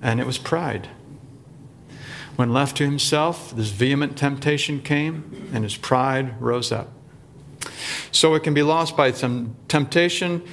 And 0.02 0.20
it 0.20 0.26
was 0.26 0.38
pride. 0.38 0.90
When 2.36 2.52
left 2.52 2.78
to 2.78 2.86
himself, 2.86 3.56
this 3.56 3.70
vehement 3.70 4.18
temptation 4.18 4.82
came, 4.82 5.50
and 5.54 5.64
his 5.64 5.78
pride 5.78 6.40
rose 6.42 6.72
up. 6.72 6.92
So 8.12 8.34
it 8.34 8.44
can 8.44 8.54
be 8.54 8.64
lost 8.64 8.98
by 8.98 9.12
some 9.12 9.56
temptation, 9.68 10.44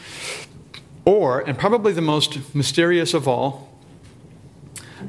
or, 1.04 1.40
and 1.40 1.58
probably 1.58 1.92
the 1.92 2.00
most 2.00 2.54
mysterious 2.54 3.14
of 3.14 3.26
all, 3.26 3.68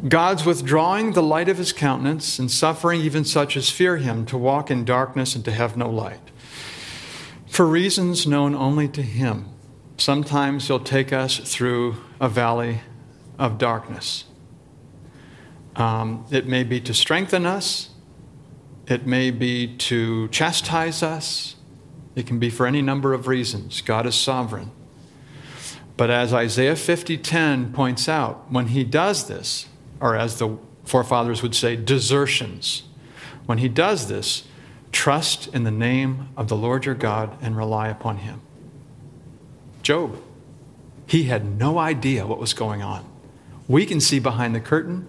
God's 0.07 0.45
withdrawing 0.45 1.13
the 1.13 1.23
light 1.23 1.49
of 1.49 1.57
his 1.57 1.71
countenance 1.71 2.39
and 2.39 2.49
suffering 2.49 3.01
even 3.01 3.23
such 3.23 3.55
as 3.55 3.69
fear 3.69 3.97
him 3.97 4.25
to 4.25 4.37
walk 4.37 4.71
in 4.71 4.85
darkness 4.85 5.35
and 5.35 5.45
to 5.45 5.51
have 5.51 5.77
no 5.77 5.89
light. 5.89 6.31
For 7.47 7.65
reasons 7.65 8.25
known 8.25 8.55
only 8.55 8.87
to 8.89 9.03
him, 9.03 9.45
sometimes 9.97 10.67
he'll 10.67 10.79
take 10.79 11.13
us 11.13 11.37
through 11.37 11.97
a 12.19 12.27
valley 12.27 12.81
of 13.37 13.57
darkness. 13.57 14.25
Um, 15.75 16.25
it 16.31 16.47
may 16.47 16.63
be 16.63 16.81
to 16.81 16.93
strengthen 16.93 17.45
us, 17.45 17.89
it 18.87 19.05
may 19.05 19.31
be 19.31 19.75
to 19.77 20.27
chastise 20.29 21.01
us, 21.01 21.55
it 22.15 22.27
can 22.27 22.39
be 22.39 22.49
for 22.49 22.65
any 22.65 22.81
number 22.81 23.13
of 23.13 23.27
reasons. 23.27 23.81
God 23.81 24.05
is 24.05 24.15
sovereign. 24.15 24.71
But 25.95 26.09
as 26.09 26.33
Isaiah 26.33 26.75
50:10 26.75 27.73
points 27.73 28.09
out, 28.09 28.51
when 28.51 28.67
he 28.67 28.83
does 28.83 29.27
this, 29.27 29.67
or 29.99 30.15
as 30.15 30.37
the 30.37 30.57
forefathers 30.83 31.41
would 31.41 31.55
say, 31.55 31.75
desertions, 31.75 32.83
when 33.45 33.59
he 33.59 33.69
does 33.69 34.07
this, 34.07 34.43
trust 34.91 35.47
in 35.53 35.63
the 35.63 35.71
name 35.71 36.29
of 36.37 36.47
the 36.47 36.55
Lord 36.55 36.85
your 36.85 36.95
God 36.95 37.37
and 37.41 37.57
rely 37.57 37.89
upon 37.89 38.17
him. 38.17 38.41
Job, 39.81 40.17
he 41.05 41.23
had 41.23 41.57
no 41.59 41.77
idea 41.77 42.25
what 42.25 42.39
was 42.39 42.53
going 42.53 42.81
on. 42.81 43.05
We 43.67 43.85
can 43.85 43.99
see 43.99 44.19
behind 44.19 44.55
the 44.55 44.59
curtain, 44.59 45.07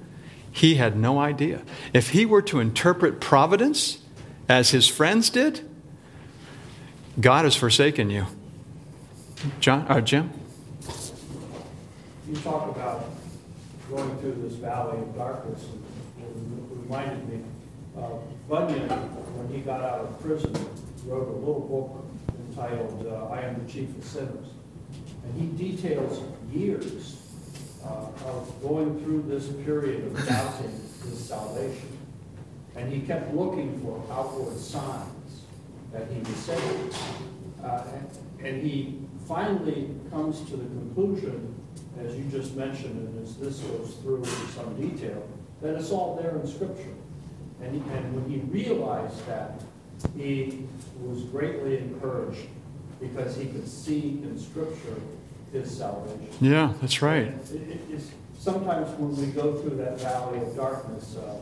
he 0.51 0.76
had 0.76 0.97
no 0.97 1.18
idea. 1.18 1.62
If 1.93 2.11
he 2.11 2.24
were 2.24 2.43
to 2.43 2.61
interpret 2.61 3.20
providence 3.20 3.99
as 4.49 4.70
his 4.70 4.89
friends 4.89 5.30
did, 5.30 5.68
God 7.20 7.45
has 7.45 7.57
forsaken 7.57 8.11
you. 8.11 8.26
John, 9.61 9.87
uh, 9.89 10.01
Jim? 10.01 10.30
You 12.29 12.37
talk 12.37 12.75
about 12.75 13.11
going 13.91 14.18
through 14.18 14.49
this 14.49 14.55
valley 14.55 14.99
of 14.99 15.14
darkness, 15.14 15.66
and 16.18 16.70
it 16.70 16.83
reminded 16.83 17.29
me, 17.29 17.45
uh, 17.99 18.09
Bunyan, 18.49 18.89
when 18.89 19.55
he 19.55 19.61
got 19.61 19.83
out 19.83 20.01
of 20.01 20.20
prison, 20.22 20.55
wrote 21.07 21.29
a 21.29 21.33
little 21.33 21.61
book 21.61 22.05
entitled 22.49 23.07
uh, 23.07 23.27
I 23.35 23.43
Am 23.43 23.62
the 23.62 23.70
Chief 23.70 23.95
of 23.99 24.05
Sinners. 24.05 24.47
And 25.25 25.39
he 25.39 25.72
details 25.72 26.22
years 26.51 27.20
uh, 27.85 28.07
of 28.27 28.62
going 28.62 29.05
through 29.05 29.25
this 29.29 29.49
period 29.64 30.07
of 30.07 30.27
doubting 30.27 30.81
his 31.03 31.18
salvation. 31.18 31.99
And 32.75 32.91
he 32.91 33.01
kept 33.01 33.35
looking 33.35 33.81
for 33.83 34.03
outward 34.11 34.57
signs 34.59 35.43
that 35.93 36.09
he 36.11 36.20
was 36.20 36.37
saved. 36.37 36.97
Uh, 37.62 37.83
and, 37.93 38.47
and 38.47 38.62
he 38.62 38.99
finally 39.29 39.91
comes 40.11 40.41
to 40.49 40.57
the 40.57 40.64
conclusion, 40.64 41.55
as 42.01 42.17
you 42.17 42.25
just 42.25 42.57
mentioned, 42.57 43.09
and 43.09 43.23
as 43.23 43.37
this 43.37 43.59
goes 43.61 43.95
through 44.03 44.19
in 44.19 44.49
some 44.55 44.75
detail, 44.77 45.27
that 45.63 45.77
it's 45.77 45.91
all 45.91 46.17
there 46.21 46.37
in 46.39 46.47
Scripture. 46.47 46.95
And, 47.63 47.75
he, 47.75 47.97
and 47.97 48.15
when 48.15 48.29
he 48.29 48.39
realized 48.51 49.27
that, 49.27 49.63
he 50.17 50.65
was 51.01 51.23
greatly 51.25 51.79
encouraged 51.79 52.49
because 53.01 53.37
he 53.37 53.47
could 53.47 53.69
see 53.69 54.21
in 54.23 54.39
Scripture 54.39 55.01
his 55.53 55.77
salvation. 55.77 56.29
Yeah, 56.41 56.73
that's 56.81 57.01
right. 57.01 57.29
It, 57.29 57.55
it, 57.55 57.81
it's, 57.91 58.11
sometimes 58.39 58.91
when 58.99 59.17
we 59.17 59.33
go 59.33 59.55
through 59.55 59.77
that 59.77 60.01
valley 60.01 60.39
of 60.41 60.55
darkness, 60.57 61.17
uh, 61.17 61.37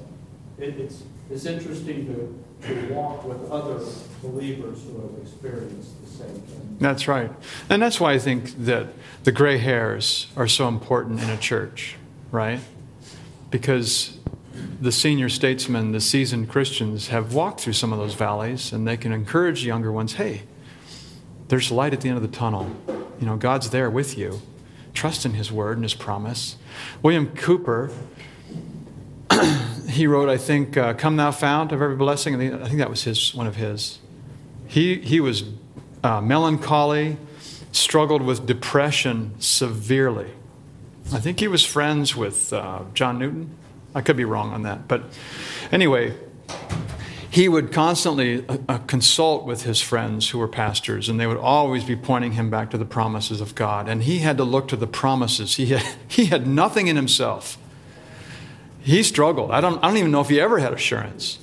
it, 0.59 0.79
it's, 0.79 1.03
it's 1.31 1.47
interesting 1.47 2.07
to, 2.07 2.45
to 2.65 2.95
walk 2.95 3.25
with 3.25 3.51
other 3.51 3.81
believers 4.23 4.83
who 4.85 5.01
have 5.03 5.23
experienced 5.23 6.01
the 6.03 6.11
same 6.11 6.41
thing. 6.43 6.77
That's 6.81 7.09
right. 7.09 7.31
And 7.69 7.83
that's 7.83 8.01
why 8.01 8.13
I 8.13 8.19
think 8.19 8.65
that 8.65 8.89
the 9.25 9.33
gray 9.33 9.59
hairs 9.59 10.29
are 10.37 10.49
so 10.49 10.69
important 10.69 11.23
in 11.23 11.31
a 11.31 11.37
church, 11.37 11.97
right? 12.31 12.61
Because 13.51 14.19
the 14.81 14.93
senior 14.93 15.29
statesmen, 15.29 15.93
the 15.93 16.01
seasoned 16.01 16.49
Christians, 16.49 17.09
have 17.09 17.35
walked 17.35 17.61
through 17.61 17.73
some 17.75 17.93
of 17.93 17.99
those 17.99 18.15
valleys 18.15 18.73
and 18.73 18.87
they 18.87 18.97
can 18.97 19.13
encourage 19.13 19.65
younger 19.65 19.93
ones 19.93 20.15
hey, 20.15 20.43
there's 21.49 21.71
light 21.71 21.93
at 21.93 22.01
the 22.01 22.09
end 22.09 22.17
of 22.17 22.23
the 22.23 22.37
tunnel. 22.37 22.71
You 23.21 23.27
know, 23.27 23.37
God's 23.37 23.71
there 23.71 23.91
with 23.91 24.17
you. 24.17 24.41
Trust 24.95 25.25
in 25.25 25.35
His 25.35 25.53
word 25.53 25.77
and 25.77 25.85
His 25.85 25.95
promise. 25.95 26.57
William 27.03 27.29
Cowper, 27.29 27.93
he 29.93 30.07
wrote, 30.07 30.29
I 30.29 30.39
think, 30.39 30.77
uh, 30.77 30.95
Come 30.95 31.17
Thou 31.17 31.31
Fount 31.31 31.73
of 31.73 31.83
Every 31.83 31.97
Blessing. 31.97 32.35
and 32.35 32.63
I 32.63 32.67
think 32.67 32.79
that 32.79 32.91
was 32.91 33.05
his, 33.05 33.35
one 33.35 33.47
of 33.47 33.57
his. 33.57 33.99
He, 34.67 34.97
he 35.01 35.21
was 35.21 35.45
uh, 36.03 36.21
melancholy, 36.21 37.17
struggled 37.73 38.23
with 38.23 38.47
depression 38.47 39.35
severely. 39.39 40.31
I 41.13 41.21
think 41.21 41.41
he 41.41 41.49
was 41.49 41.65
friends 41.65 42.17
with 42.17 42.53
uh, 42.53 42.83
John 42.95 43.19
Newton. 43.19 43.51
I 43.95 44.01
could 44.01 44.17
be 44.17 44.25
wrong 44.25 44.53
on 44.53 44.63
that. 44.63 44.89
But 44.89 45.05
anyway, 45.71 46.15
he 47.31 47.49
would 47.49 47.73
constantly 47.73 48.45
uh, 48.49 48.79
consult 48.87 49.45
with 49.45 49.63
his 49.63 49.81
friends 49.81 50.31
who 50.31 50.39
were 50.39 50.49
pastors, 50.49 51.09
and 51.09 51.19
they 51.19 51.27
would 51.27 51.39
always 51.39 51.85
be 51.85 51.97
pointing 51.97 52.33
him 52.33 52.51
back 52.51 52.71
to 52.71 52.79
the 52.79 52.85
promises 52.85 53.41
of 53.41 53.55
God. 53.55 53.89
And 53.89 54.03
he 54.03 54.19
had 54.19 54.37
to 54.39 54.45
look 54.45 54.69
to 54.69 54.77
the 54.77 54.87
promises. 54.87 55.57
He 55.57 55.67
had, 55.67 55.83
he 56.09 56.27
had 56.27 56.47
nothing 56.47 56.89
in 56.89 56.97
himself. 56.97 57.59
He 58.83 59.03
struggled. 59.03 59.51
I 59.51 59.61
don't, 59.61 59.83
I 59.83 59.89
don't 59.89 59.97
even 59.97 60.11
know 60.11 60.21
if 60.21 60.29
he 60.29 60.41
ever 60.41 60.59
had 60.59 60.73
assurance. 60.73 61.39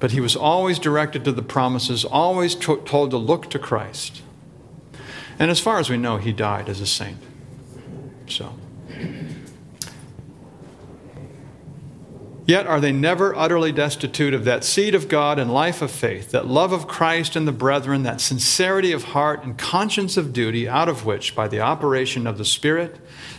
But 0.00 0.10
he 0.10 0.20
was 0.20 0.34
always 0.36 0.78
directed 0.78 1.24
to 1.24 1.32
the 1.32 1.42
promises, 1.42 2.04
always 2.04 2.54
to, 2.56 2.78
told 2.78 3.10
to 3.10 3.16
look 3.16 3.50
to 3.50 3.58
Christ. 3.58 4.22
And 5.38 5.50
as 5.50 5.60
far 5.60 5.78
as 5.78 5.90
we 5.90 5.96
know, 5.96 6.16
he 6.16 6.32
died 6.32 6.68
as 6.68 6.80
a 6.80 6.86
saint. 6.86 7.18
So. 8.28 8.54
Yet 12.46 12.66
are 12.66 12.80
they 12.80 12.92
never 12.92 13.34
utterly 13.34 13.72
destitute 13.72 14.34
of 14.34 14.44
that 14.44 14.64
seed 14.64 14.94
of 14.94 15.08
God 15.08 15.38
and 15.38 15.52
life 15.52 15.80
of 15.80 15.90
faith, 15.90 16.30
that 16.32 16.46
love 16.46 16.72
of 16.72 16.86
Christ 16.86 17.36
and 17.36 17.48
the 17.48 17.52
brethren, 17.52 18.02
that 18.02 18.20
sincerity 18.20 18.92
of 18.92 19.04
heart 19.04 19.42
and 19.42 19.56
conscience 19.56 20.18
of 20.18 20.34
duty, 20.34 20.68
out 20.68 20.90
of 20.90 21.06
which, 21.06 21.34
by 21.34 21.48
the 21.48 21.60
operation 21.60 22.26
of 22.26 22.36
the 22.36 22.44
Spirit, 22.44 22.96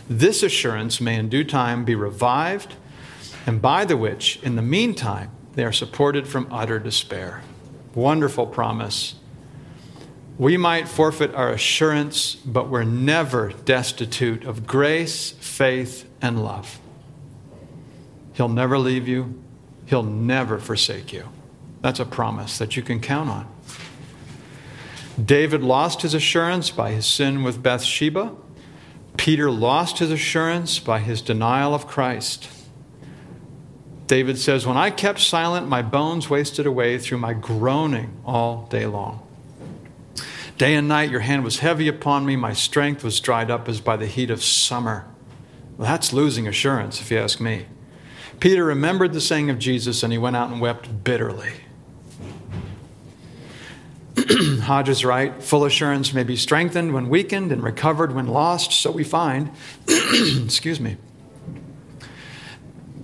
this 0.08 0.42
assurance 0.42 1.00
may 1.00 1.14
in 1.16 1.28
due 1.28 1.44
time 1.44 1.84
be 1.84 1.94
revived, 1.94 2.74
and 3.46 3.62
by 3.62 3.84
the 3.84 3.96
which, 3.96 4.38
in 4.42 4.56
the 4.56 4.62
meantime, 4.62 5.30
they 5.54 5.64
are 5.64 5.72
supported 5.72 6.26
from 6.28 6.48
utter 6.50 6.78
despair. 6.78 7.42
Wonderful 7.94 8.46
promise. 8.46 9.14
We 10.36 10.58
might 10.58 10.88
forfeit 10.88 11.34
our 11.34 11.50
assurance, 11.50 12.34
but 12.34 12.68
we're 12.68 12.84
never 12.84 13.52
destitute 13.64 14.44
of 14.44 14.66
grace, 14.66 15.30
faith, 15.30 16.06
and 16.20 16.44
love. 16.44 16.78
He'll 18.34 18.48
never 18.48 18.78
leave 18.78 19.08
you, 19.08 19.42
He'll 19.86 20.02
never 20.02 20.58
forsake 20.58 21.12
you. 21.12 21.28
That's 21.80 22.00
a 22.00 22.04
promise 22.04 22.58
that 22.58 22.76
you 22.76 22.82
can 22.82 23.00
count 23.00 23.30
on. 23.30 23.48
David 25.24 25.62
lost 25.62 26.02
his 26.02 26.12
assurance 26.12 26.70
by 26.70 26.90
his 26.90 27.06
sin 27.06 27.42
with 27.42 27.62
Bathsheba. 27.62 28.34
Peter 29.16 29.50
lost 29.50 30.00
his 30.00 30.10
assurance 30.10 30.78
by 30.78 30.98
his 30.98 31.22
denial 31.22 31.72
of 31.72 31.86
Christ. 31.86 32.48
David 34.06 34.38
says, 34.38 34.66
When 34.66 34.76
I 34.76 34.90
kept 34.90 35.20
silent, 35.20 35.68
my 35.68 35.82
bones 35.82 36.30
wasted 36.30 36.66
away 36.66 36.98
through 36.98 37.18
my 37.18 37.32
groaning 37.32 38.20
all 38.24 38.66
day 38.70 38.86
long. 38.86 39.26
Day 40.58 40.74
and 40.74 40.88
night 40.88 41.10
your 41.10 41.20
hand 41.20 41.44
was 41.44 41.58
heavy 41.58 41.88
upon 41.88 42.24
me, 42.24 42.36
my 42.36 42.52
strength 42.52 43.04
was 43.04 43.20
dried 43.20 43.50
up 43.50 43.68
as 43.68 43.80
by 43.80 43.96
the 43.96 44.06
heat 44.06 44.30
of 44.30 44.42
summer. 44.42 45.06
Well, 45.76 45.86
that's 45.86 46.12
losing 46.12 46.48
assurance, 46.48 47.00
if 47.00 47.10
you 47.10 47.18
ask 47.18 47.40
me. 47.40 47.66
Peter 48.40 48.64
remembered 48.64 49.12
the 49.12 49.20
saying 49.20 49.50
of 49.50 49.58
Jesus 49.58 50.02
and 50.02 50.12
he 50.12 50.18
went 50.18 50.36
out 50.36 50.50
and 50.50 50.60
wept 50.60 51.04
bitterly. 51.04 51.52
Hodge 54.62 54.88
is 54.88 55.04
right. 55.04 55.42
Full 55.42 55.64
assurance 55.64 56.14
may 56.14 56.22
be 56.22 56.36
strengthened 56.36 56.94
when 56.94 57.08
weakened 57.08 57.52
and 57.52 57.62
recovered 57.62 58.14
when 58.14 58.26
lost, 58.26 58.72
so 58.72 58.90
we 58.90 59.04
find. 59.04 59.50
excuse 59.88 60.80
me. 60.80 60.96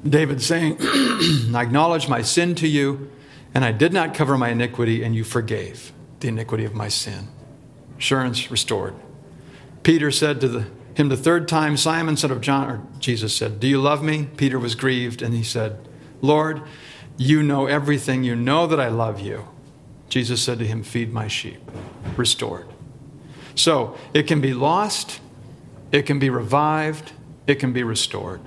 David 0.05 0.43
saying, 0.43 0.77
I 0.81 1.63
acknowledge 1.63 2.09
my 2.09 2.23
sin 2.23 2.55
to 2.57 2.69
you, 2.69 3.11
and 3.55 3.65
I 3.65 3.73
did 3.73 3.93
not 3.93 4.15
cover 4.15 4.37
my 4.37 4.51
iniquity, 4.51 5.03
and 5.03 5.15
you 5.15 5.25
forgave 5.25 5.93
the 6.21 6.29
iniquity 6.29 6.65
of 6.65 6.75
my 6.75 6.89
sin. 6.89 7.29
Assurance 7.99 8.51
restored. 8.51 8.95
Peter 9.83 10.11
said 10.11 10.41
to 10.41 10.49
the 10.49 10.67
him 10.95 11.09
the 11.09 11.17
third 11.17 11.49
time, 11.49 11.77
Simon, 11.77 12.17
son 12.17 12.31
of 12.31 12.41
John, 12.41 12.71
or 12.71 12.83
Jesus 12.99 13.35
said, 13.35 13.61
Do 13.61 13.67
you 13.67 13.81
love 13.81 14.03
me? 14.03 14.29
Peter 14.37 14.59
was 14.59 14.75
grieved, 14.75 15.23
and 15.23 15.35
he 15.35 15.43
said, 15.43 15.79
Lord, 16.21 16.63
you 17.17 17.43
know 17.43 17.67
everything. 17.67 18.25
You 18.25 18.37
know 18.37 18.67
that 18.67 18.81
I 18.81 18.89
love 18.89 19.21
you. 19.21 19.49
Jesus 20.09 20.43
said 20.43 20.59
to 20.59 20.67
him, 20.67 20.83
Feed 20.83 21.13
my 21.13 21.29
sheep. 21.29 21.61
Restored. 22.17 22.67
So 23.55 23.97
it 24.13 24.27
can 24.27 24.41
be 24.41 24.55
lost, 24.55 25.21
it 25.91 26.03
can 26.03 26.19
be 26.19 26.31
revived, 26.31 27.13
it 27.47 27.57
can 27.57 27.73
be 27.73 27.83
restored. 27.83 28.41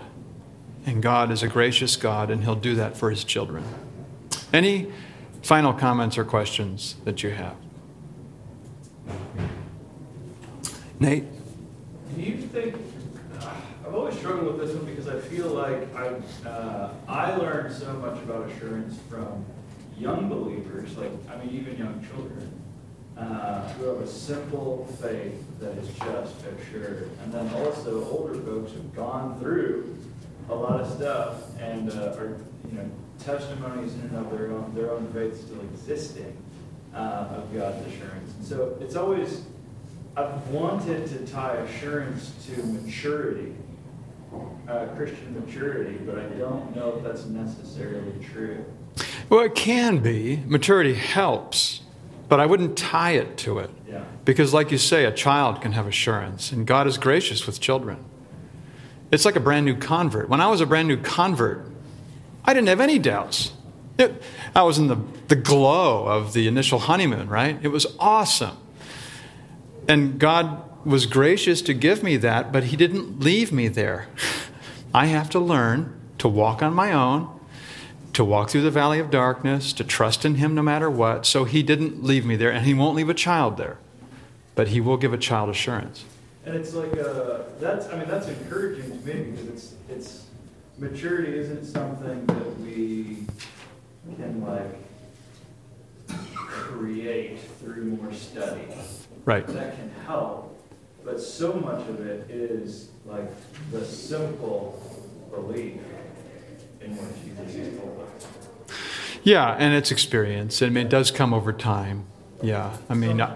And 0.85 1.01
God 1.01 1.31
is 1.31 1.41
a 1.41 1.47
gracious 1.47 1.95
God, 1.95 2.29
and 2.29 2.43
He'll 2.43 2.55
do 2.55 2.75
that 2.75 2.95
for 2.95 3.09
His 3.09 3.23
children. 3.23 3.63
Any 4.53 4.91
final 5.41 5.73
comments 5.73 6.17
or 6.17 6.23
questions 6.23 6.95
that 7.05 7.23
you 7.23 7.31
have? 7.31 7.55
Nate? 10.99 11.25
Do 12.15 12.21
you 12.21 12.37
think 12.37 12.75
I've 13.85 13.93
always 13.93 14.15
struggled 14.17 14.57
with 14.57 14.67
this 14.67 14.75
one 14.75 14.85
because 14.85 15.07
I 15.07 15.19
feel 15.19 15.47
like 15.47 15.93
I, 15.95 16.47
uh, 16.47 16.93
I 17.07 17.35
learned 17.35 17.73
so 17.73 17.91
much 17.93 18.17
about 18.23 18.49
assurance 18.49 18.97
from 19.09 19.45
young 19.97 20.29
believers, 20.29 20.95
like, 20.97 21.11
I 21.29 21.43
mean, 21.43 21.55
even 21.55 21.77
young 21.77 22.05
children, 22.09 22.61
uh, 23.17 23.67
who 23.73 23.85
have 23.85 24.01
a 24.01 24.07
simple 24.07 24.87
faith 25.01 25.43
that 25.59 25.77
is 25.77 25.87
just 25.97 26.35
assured. 26.45 27.09
And 27.23 27.33
then 27.33 27.49
also 27.55 28.05
older 28.09 28.35
folks 28.41 28.71
who've 28.71 28.95
gone 28.95 29.39
through 29.39 29.97
a 30.49 30.55
lot 30.55 30.79
of 30.79 30.91
stuff 30.91 31.59
and 31.59 31.89
uh, 31.91 32.15
are, 32.17 32.37
you 32.69 32.77
know, 32.77 32.89
testimonies 33.19 33.93
in 33.95 34.01
and 34.01 34.17
of 34.17 34.31
their 34.31 34.51
own, 34.51 34.73
their 34.75 34.91
own 34.91 35.11
faith 35.13 35.45
still 35.45 35.61
existing 35.61 36.35
uh, 36.93 37.27
of 37.37 37.53
God's 37.53 37.85
assurance. 37.87 38.33
And 38.37 38.45
so 38.45 38.77
it's 38.79 38.95
always, 38.95 39.43
I've 40.15 40.47
wanted 40.49 41.07
to 41.07 41.25
tie 41.25 41.55
assurance 41.55 42.33
to 42.47 42.63
maturity, 42.63 43.55
uh, 44.67 44.87
Christian 44.95 45.39
maturity, 45.45 45.97
but 46.05 46.19
I 46.19 46.27
don't 46.29 46.75
know 46.75 46.95
if 46.97 47.03
that's 47.03 47.25
necessarily 47.25 48.13
true. 48.33 48.65
Well, 49.29 49.41
it 49.41 49.55
can 49.55 49.99
be. 49.99 50.43
Maturity 50.45 50.93
helps, 50.93 51.81
but 52.29 52.39
I 52.39 52.45
wouldn't 52.45 52.77
tie 52.77 53.11
it 53.11 53.37
to 53.39 53.59
it. 53.59 53.69
Yeah. 53.89 54.03
Because, 54.23 54.53
like 54.53 54.71
you 54.71 54.77
say, 54.77 55.05
a 55.05 55.11
child 55.11 55.61
can 55.61 55.71
have 55.73 55.87
assurance, 55.87 56.51
and 56.51 56.65
God 56.65 56.87
is 56.87 56.97
gracious 56.97 57.45
with 57.45 57.59
children. 57.59 58.03
It's 59.11 59.25
like 59.25 59.35
a 59.35 59.39
brand 59.39 59.65
new 59.65 59.75
convert. 59.75 60.29
When 60.29 60.41
I 60.41 60.47
was 60.47 60.61
a 60.61 60.65
brand 60.65 60.87
new 60.87 60.97
convert, 60.97 61.65
I 62.43 62.53
didn't 62.53 62.67
have 62.67 62.81
any 62.81 62.99
doubts. 62.99 63.51
It, 63.97 64.21
I 64.55 64.63
was 64.63 64.77
in 64.77 64.87
the, 64.87 64.97
the 65.27 65.35
glow 65.35 66.05
of 66.05 66.33
the 66.33 66.47
initial 66.47 66.79
honeymoon, 66.79 67.29
right? 67.29 67.57
It 67.61 67.69
was 67.69 67.87
awesome. 67.99 68.57
And 69.87 70.19
God 70.19 70.61
was 70.85 71.05
gracious 71.05 71.61
to 71.63 71.73
give 71.73 72.03
me 72.03 72.17
that, 72.17 72.51
but 72.51 72.65
He 72.65 72.75
didn't 72.75 73.19
leave 73.19 73.51
me 73.51 73.67
there. 73.67 74.07
I 74.93 75.07
have 75.07 75.29
to 75.31 75.39
learn 75.39 75.99
to 76.19 76.27
walk 76.27 76.61
on 76.61 76.73
my 76.73 76.91
own, 76.91 77.29
to 78.13 78.23
walk 78.23 78.49
through 78.49 78.61
the 78.61 78.71
valley 78.71 78.99
of 78.99 79.09
darkness, 79.09 79.73
to 79.73 79.83
trust 79.83 80.25
in 80.25 80.35
Him 80.35 80.55
no 80.55 80.61
matter 80.61 80.89
what. 80.89 81.25
So 81.25 81.43
He 81.45 81.63
didn't 81.63 82.03
leave 82.03 82.25
me 82.25 82.35
there, 82.35 82.51
and 82.51 82.65
He 82.65 82.73
won't 82.73 82.95
leave 82.95 83.09
a 83.09 83.13
child 83.13 83.57
there, 83.57 83.77
but 84.55 84.69
He 84.69 84.81
will 84.81 84.97
give 84.97 85.13
a 85.13 85.17
child 85.17 85.49
assurance. 85.49 86.05
And 86.45 86.55
it's 86.55 86.73
like 86.73 86.95
uh, 86.97 87.39
that's 87.59 87.87
I 87.89 87.97
mean 87.97 88.07
that's 88.07 88.27
encouraging 88.27 88.91
to 88.91 89.05
me 89.05 89.31
because 89.31 89.47
it's 89.47 89.73
it's 89.89 90.25
maturity 90.77 91.37
isn't 91.37 91.65
something 91.65 92.25
that 92.27 92.59
we 92.59 93.25
can 94.17 94.45
like 94.45 94.75
create 96.45 97.39
through 97.59 97.85
more 97.85 98.13
study. 98.13 98.67
Right. 99.25 99.47
That 99.47 99.75
can 99.75 99.89
help, 100.05 100.55
but 101.03 101.19
so 101.19 101.53
much 101.53 101.87
of 101.89 102.05
it 102.05 102.29
is 102.29 102.89
like 103.05 103.31
the 103.71 103.83
simple 103.83 104.81
belief 105.31 105.79
in 106.81 106.95
what 106.95 107.07
Jesus 107.23 107.55
has 107.55 107.79
told 107.79 108.01
us. 108.01 108.27
Yeah, 109.23 109.55
and 109.57 109.73
it's 109.73 109.89
experience. 109.89 110.61
I 110.61 110.69
mean, 110.69 110.85
it 110.85 110.89
does 110.89 111.09
come 111.09 111.33
over 111.33 111.51
time. 111.51 112.05
Yeah, 112.43 112.77
I 112.87 112.93
mean, 112.93 113.19
uh, 113.19 113.35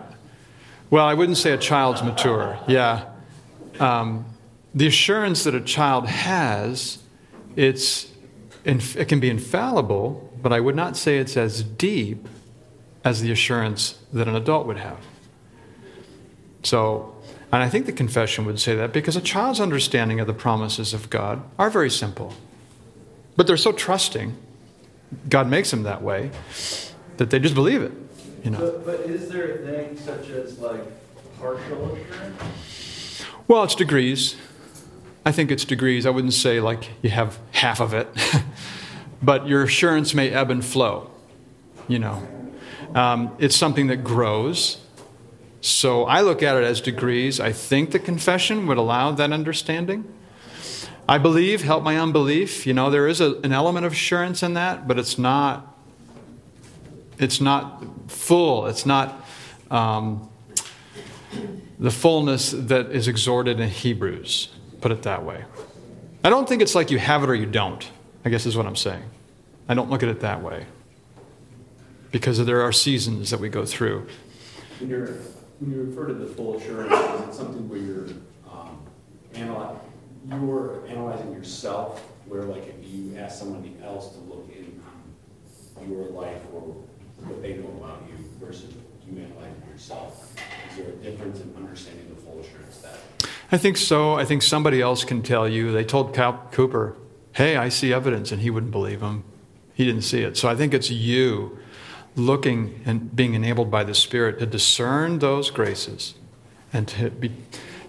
well, 0.89 1.05
I 1.05 1.13
wouldn't 1.13 1.37
say 1.37 1.51
a 1.51 1.57
child's 1.57 2.01
mature. 2.03 2.59
Yeah, 2.67 3.05
um, 3.79 4.25
the 4.73 4.87
assurance 4.87 5.43
that 5.43 5.55
a 5.55 5.61
child 5.61 6.07
has, 6.07 6.99
it's 7.55 8.07
it 8.65 9.07
can 9.07 9.19
be 9.19 9.29
infallible, 9.29 10.31
but 10.41 10.53
I 10.53 10.59
would 10.59 10.75
not 10.75 10.97
say 10.97 11.17
it's 11.17 11.37
as 11.37 11.63
deep 11.63 12.27
as 13.03 13.21
the 13.21 13.31
assurance 13.31 13.97
that 14.13 14.27
an 14.27 14.35
adult 14.35 14.67
would 14.67 14.77
have. 14.77 14.97
So, 16.63 17.15
and 17.51 17.63
I 17.63 17.69
think 17.69 17.85
the 17.85 17.93
confession 17.93 18.45
would 18.45 18.59
say 18.59 18.75
that 18.75 18.91
because 18.91 19.15
a 19.15 19.21
child's 19.21 19.59
understanding 19.59 20.19
of 20.19 20.27
the 20.27 20.33
promises 20.33 20.93
of 20.93 21.09
God 21.09 21.41
are 21.57 21.69
very 21.69 21.89
simple, 21.89 22.33
but 23.35 23.47
they're 23.47 23.57
so 23.57 23.71
trusting. 23.71 24.35
God 25.27 25.47
makes 25.47 25.71
them 25.71 25.83
that 25.83 26.01
way 26.01 26.31
that 27.17 27.29
they 27.29 27.39
just 27.39 27.55
believe 27.55 27.81
it. 27.81 27.93
You 28.43 28.51
know. 28.51 28.59
But, 28.59 28.85
but 28.85 28.99
is 29.01 29.29
there 29.29 29.55
a 29.55 29.57
thing 29.57 29.97
such 29.97 30.29
as 30.29 30.59
like 30.59 30.81
partial 31.39 31.95
assurance? 31.95 33.25
Well, 33.47 33.63
it's 33.63 33.75
degrees. 33.75 34.35
I 35.25 35.31
think 35.31 35.51
it's 35.51 35.65
degrees. 35.65 36.05
I 36.05 36.09
wouldn't 36.09 36.33
say 36.33 36.59
like 36.59 36.89
you 37.01 37.09
have 37.09 37.39
half 37.51 37.79
of 37.81 37.93
it, 37.93 38.07
but 39.21 39.47
your 39.47 39.63
assurance 39.63 40.13
may 40.13 40.29
ebb 40.29 40.49
and 40.49 40.63
flow. 40.63 41.11
You 41.87 41.99
know, 41.99 42.27
um, 42.95 43.35
it's 43.39 43.55
something 43.55 43.87
that 43.87 44.03
grows. 44.03 44.77
So 45.61 46.05
I 46.05 46.21
look 46.21 46.41
at 46.41 46.55
it 46.55 46.63
as 46.63 46.79
degrees. 46.79 47.39
I 47.39 47.51
think 47.51 47.91
the 47.91 47.99
confession 47.99 48.65
would 48.67 48.77
allow 48.77 49.11
that 49.11 49.31
understanding. 49.31 50.05
I 51.07 51.17
believe, 51.17 51.63
help 51.63 51.83
my 51.83 51.97
unbelief. 51.97 52.67
You 52.67 52.73
know, 52.73 52.89
there 52.89 53.07
is 53.07 53.19
a, 53.19 53.35
an 53.39 53.51
element 53.51 53.85
of 53.85 53.93
assurance 53.93 54.43
in 54.43 54.53
that, 54.53 54.87
but 54.87 54.99
it's 54.99 55.17
not. 55.17 55.68
It's 57.19 57.41
not 57.41 57.83
full. 58.07 58.67
It's 58.67 58.85
not 58.85 59.25
um, 59.69 60.29
the 61.77 61.91
fullness 61.91 62.51
that 62.51 62.91
is 62.91 63.09
exhorted 63.09 63.59
in 63.59 63.69
Hebrews. 63.69 64.49
Put 64.79 64.91
it 64.91 65.03
that 65.03 65.25
way. 65.25 65.43
I 66.23 66.29
don't 66.29 66.47
think 66.47 66.61
it's 66.61 66.75
like 66.75 66.89
you 66.91 66.97
have 66.97 67.23
it 67.23 67.29
or 67.29 67.35
you 67.35 67.45
don't. 67.45 67.87
I 68.23 68.29
guess 68.29 68.45
is 68.45 68.55
what 68.55 68.65
I'm 68.65 68.75
saying. 68.75 69.03
I 69.67 69.73
don't 69.73 69.89
look 69.89 70.01
at 70.01 70.09
it 70.09 70.21
that 70.21 70.41
way 70.41 70.65
because 72.11 72.43
there 72.43 72.61
are 72.61 72.71
seasons 72.71 73.29
that 73.31 73.39
we 73.39 73.49
go 73.49 73.65
through. 73.65 74.07
When, 74.79 74.89
you're, 74.89 75.07
when 75.59 75.71
you 75.71 75.83
refer 75.83 76.07
to 76.07 76.13
the 76.13 76.25
full 76.25 76.57
assurance, 76.57 76.91
is 76.91 77.29
it 77.29 77.33
something 77.33 77.67
where 77.69 77.79
you're 77.79 78.07
um, 78.49 78.81
analyzing? 79.35 79.81
you're 80.29 80.85
analyzing 80.87 81.33
yourself, 81.33 82.01
where 82.25 82.43
like 82.43 82.67
if 82.67 82.75
you 82.89 83.15
ask 83.17 83.39
somebody 83.39 83.75
else 83.83 84.13
to 84.13 84.19
look 84.19 84.49
in 84.55 84.81
your 85.89 86.09
life 86.09 86.41
or 86.53 86.75
what 87.25 87.41
they 87.41 87.53
know 87.55 87.69
about 87.81 88.03
you 88.07 88.15
versus 88.39 88.73
you 89.07 89.19
analyzing 89.19 89.63
yourself, 89.71 90.35
is 90.69 90.77
there 90.77 90.87
a 90.87 90.91
difference 90.91 91.39
in 91.41 91.53
understanding 91.55 92.07
the 92.09 92.21
full 92.21 92.39
assurance 92.39 92.77
that? 92.77 92.99
I 93.51 93.57
think 93.57 93.77
so. 93.77 94.13
I 94.13 94.25
think 94.25 94.41
somebody 94.41 94.81
else 94.81 95.03
can 95.03 95.21
tell 95.21 95.47
you. 95.47 95.71
They 95.71 95.83
told 95.83 96.13
Cal 96.13 96.47
Cowper, 96.51 96.95
hey, 97.33 97.57
I 97.57 97.69
see 97.69 97.93
evidence, 97.93 98.31
and 98.31 98.41
he 98.41 98.49
wouldn't 98.49 98.71
believe 98.71 99.01
him. 99.01 99.23
He 99.73 99.85
didn't 99.85 100.03
see 100.03 100.21
it. 100.21 100.37
So 100.37 100.49
I 100.49 100.55
think 100.55 100.73
it's 100.73 100.91
you 100.91 101.57
looking 102.15 102.81
and 102.85 103.15
being 103.15 103.33
enabled 103.33 103.71
by 103.71 103.83
the 103.83 103.95
Spirit 103.95 104.39
to 104.39 104.45
discern 104.45 105.19
those 105.19 105.49
graces 105.49 106.15
and 106.73 106.87
to, 106.89 107.09
be, 107.09 107.31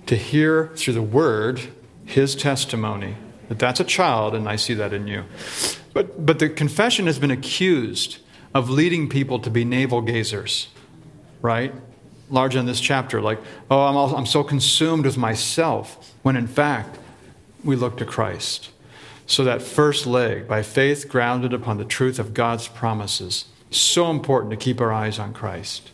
to 0.07 0.17
hear 0.17 0.69
through 0.77 0.95
the 0.95 1.03
Word 1.03 1.61
his 2.05 2.35
testimony 2.35 3.17
that 3.49 3.59
that's 3.59 3.81
a 3.81 3.85
child, 3.85 4.35
and 4.35 4.49
I 4.49 4.57
see 4.57 4.75
that 4.75 4.93
in 4.93 5.09
you. 5.09 5.25
But, 5.93 6.25
but 6.25 6.39
the 6.39 6.49
confession 6.49 7.07
has 7.07 7.19
been 7.19 7.33
accused 7.33 8.19
of 8.55 8.69
leading 8.69 9.09
people 9.09 9.39
to 9.41 9.51
be 9.51 9.65
navel 9.65 10.03
gazers, 10.03 10.69
right? 11.41 11.73
Large 12.31 12.57
in 12.57 12.67
this 12.67 12.81
chapter, 12.81 13.21
like, 13.21 13.41
oh, 13.71 13.81
I'm, 13.81 14.15
I'm 14.15 14.27
so 14.27 14.43
consumed 14.43 15.05
with 15.05 15.17
myself, 15.17 16.15
when 16.23 16.37
in 16.37 16.47
fact, 16.47 16.99
we 17.65 17.77
look 17.77 17.97
to 17.99 18.05
Christ. 18.05 18.71
So 19.27 19.45
that 19.45 19.63
first 19.63 20.07
leg, 20.07 20.49
by 20.49 20.63
faith 20.63 21.09
grounded 21.09 21.53
upon 21.53 21.79
the 21.79 21.85
truth 21.85 22.19
of 22.19 22.35
God's 22.35 22.67
promises, 22.67 23.45
so 23.71 24.11
important 24.11 24.51
to 24.51 24.57
keep 24.57 24.81
our 24.81 24.93
eyes 24.93 25.19
on 25.19 25.33
Christ. 25.33 25.91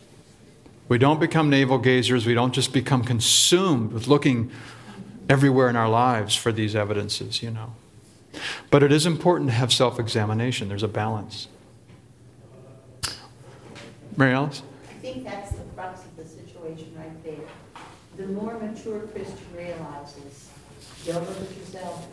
We 0.87 0.97
don't 0.97 1.19
become 1.19 1.49
navel 1.49 1.79
gazers. 1.79 2.25
We 2.25 2.33
don't 2.33 2.53
just 2.53 2.73
become 2.73 3.03
consumed 3.03 3.91
with 3.91 4.07
looking 4.07 4.51
everywhere 5.29 5.69
in 5.69 5.75
our 5.75 5.89
lives 5.89 6.35
for 6.35 6.51
these 6.51 6.75
evidences, 6.75 7.43
you 7.43 7.51
know. 7.51 7.73
But 8.69 8.83
it 8.83 8.91
is 8.91 9.05
important 9.05 9.49
to 9.49 9.55
have 9.55 9.73
self 9.73 9.99
examination, 9.99 10.69
there's 10.69 10.83
a 10.83 10.87
balance. 10.87 11.47
Mary 14.17 14.33
Alice? 14.33 14.63
I 14.89 14.93
think 14.95 15.23
that's 15.23 15.51
the 15.51 15.63
crux 15.75 16.03
of 16.03 16.17
the 16.17 16.25
situation 16.25 16.91
right 16.97 17.23
there. 17.23 17.47
The 18.17 18.25
more 18.33 18.57
mature 18.57 19.01
Christian 19.01 19.37
realizes, 19.55 20.49
don't 21.05 21.23
look 21.23 21.39
at 21.39 21.55
yourself, 21.55 22.07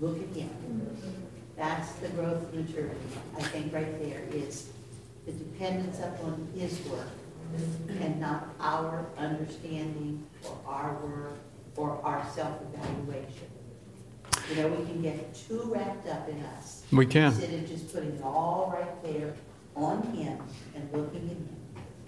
look 0.00 0.20
at 0.20 0.36
him. 0.36 0.96
That's 1.56 1.92
the 1.94 2.08
growth 2.08 2.42
of 2.42 2.54
maturity, 2.54 2.96
I 3.36 3.42
think 3.42 3.72
right 3.72 4.00
there 4.02 4.22
is 4.32 4.68
the 5.26 5.32
dependence 5.32 6.00
upon 6.00 6.48
his 6.56 6.80
work 6.86 7.08
and 8.00 8.20
not 8.20 8.48
our 8.60 9.06
understanding 9.16 10.26
or 10.44 10.58
our 10.66 10.92
work 10.94 11.38
or 11.76 12.00
our 12.02 12.28
self-evaluation. 12.34 13.46
You 14.50 14.56
know, 14.56 14.68
we 14.68 14.86
can 14.86 15.02
get 15.02 15.34
too 15.34 15.62
wrapped 15.66 16.08
up 16.08 16.28
in 16.28 16.40
us. 16.56 16.82
We 16.90 17.06
can. 17.06 17.26
Instead 17.26 17.54
of 17.54 17.68
just 17.68 17.92
putting 17.92 18.10
it 18.10 18.22
all 18.22 18.74
right 18.76 19.02
there 19.04 19.34
on 19.84 20.02
him 20.14 20.38
and 20.74 20.88
looking 20.92 21.22
at 21.22 21.36
him. 21.36 21.48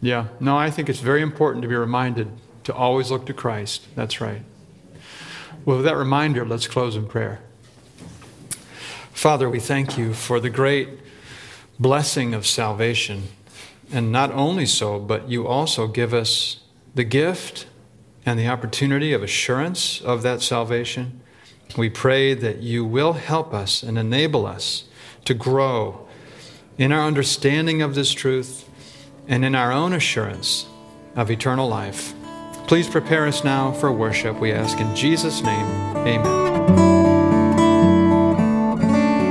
Yeah, 0.01 0.29
no, 0.39 0.57
I 0.57 0.71
think 0.71 0.89
it's 0.89 1.01
very 1.01 1.23
important 1.23 1.63
to 1.63 1.69
be 1.69 1.75
reminded 1.75 2.31
to 2.65 2.75
always 2.75 3.11
look 3.11 3.27
to 3.27 3.35
Christ. 3.35 3.87
That's 3.95 4.21
right. 4.21 4.43
Well, 5.65 5.77
with 5.77 5.87
that 5.87 5.97
reminder, 5.97 6.47
let's 6.47 6.67
close 6.67 6.97
in 6.97 7.07
prayer. 7.07 7.41
Father, 9.13 9.49
we 9.51 9.61
thank 9.61 9.99
you 9.99 10.15
for 10.15 10.41
the 10.41 10.49
great 10.49 10.89
blessing 11.79 12.33
of 12.33 12.47
salvation. 12.47 13.25
And 13.93 14.11
not 14.11 14.31
only 14.33 14.67
so, 14.67 14.99
but 14.99 15.29
you 15.29 15.47
also 15.47 15.87
give 15.87 16.15
us 16.15 16.61
the 16.95 17.05
gift 17.05 17.67
and 18.25 18.39
the 18.39 18.49
opportunity 18.49 19.13
of 19.13 19.23
assurance 19.23 20.01
of 20.01 20.23
that 20.23 20.43
salvation. 20.43 21.21
We 21.77 21.91
pray 21.91 22.35
that 22.35 22.59
you 22.59 22.85
will 22.85 23.15
help 23.15 23.53
us 23.53 23.83
and 23.83 23.99
enable 23.99 24.47
us 24.47 24.85
to 25.25 25.35
grow 25.35 26.09
in 26.81 26.93
our 26.93 27.07
understanding 27.07 27.83
of 27.83 27.95
this 27.95 28.11
truth 28.11 28.67
and 29.29 29.45
in 29.45 29.55
our 29.55 29.71
own 29.71 29.93
assurance 29.93 30.67
of 31.15 31.31
eternal 31.31 31.69
life. 31.69 32.15
Please 32.67 32.89
prepare 32.89 33.27
us 33.27 33.45
now 33.45 33.71
for 33.71 33.93
worship, 33.93 34.41
we 34.41 34.51
ask 34.51 34.81
in 34.81 34.97
Jesus' 34.97 35.43
name. 35.43 35.67
Amen. 35.97 36.51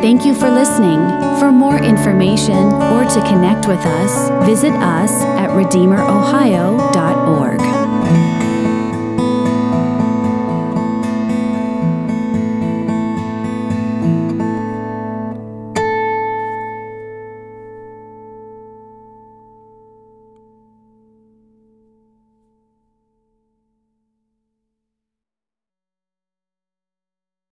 Thank 0.04 0.26
you 0.26 0.36
for 0.36 0.50
listening. 0.50 1.00
For 1.40 1.52
more 1.52 1.82
information 1.82 2.72
or 2.94 3.04
to 3.04 3.22
connect 3.28 3.68
with 3.68 3.80
us, 3.80 4.30
visit 4.46 4.74
us 4.74 5.12
at 5.24 5.50
redeemerohio.org. 5.50 6.89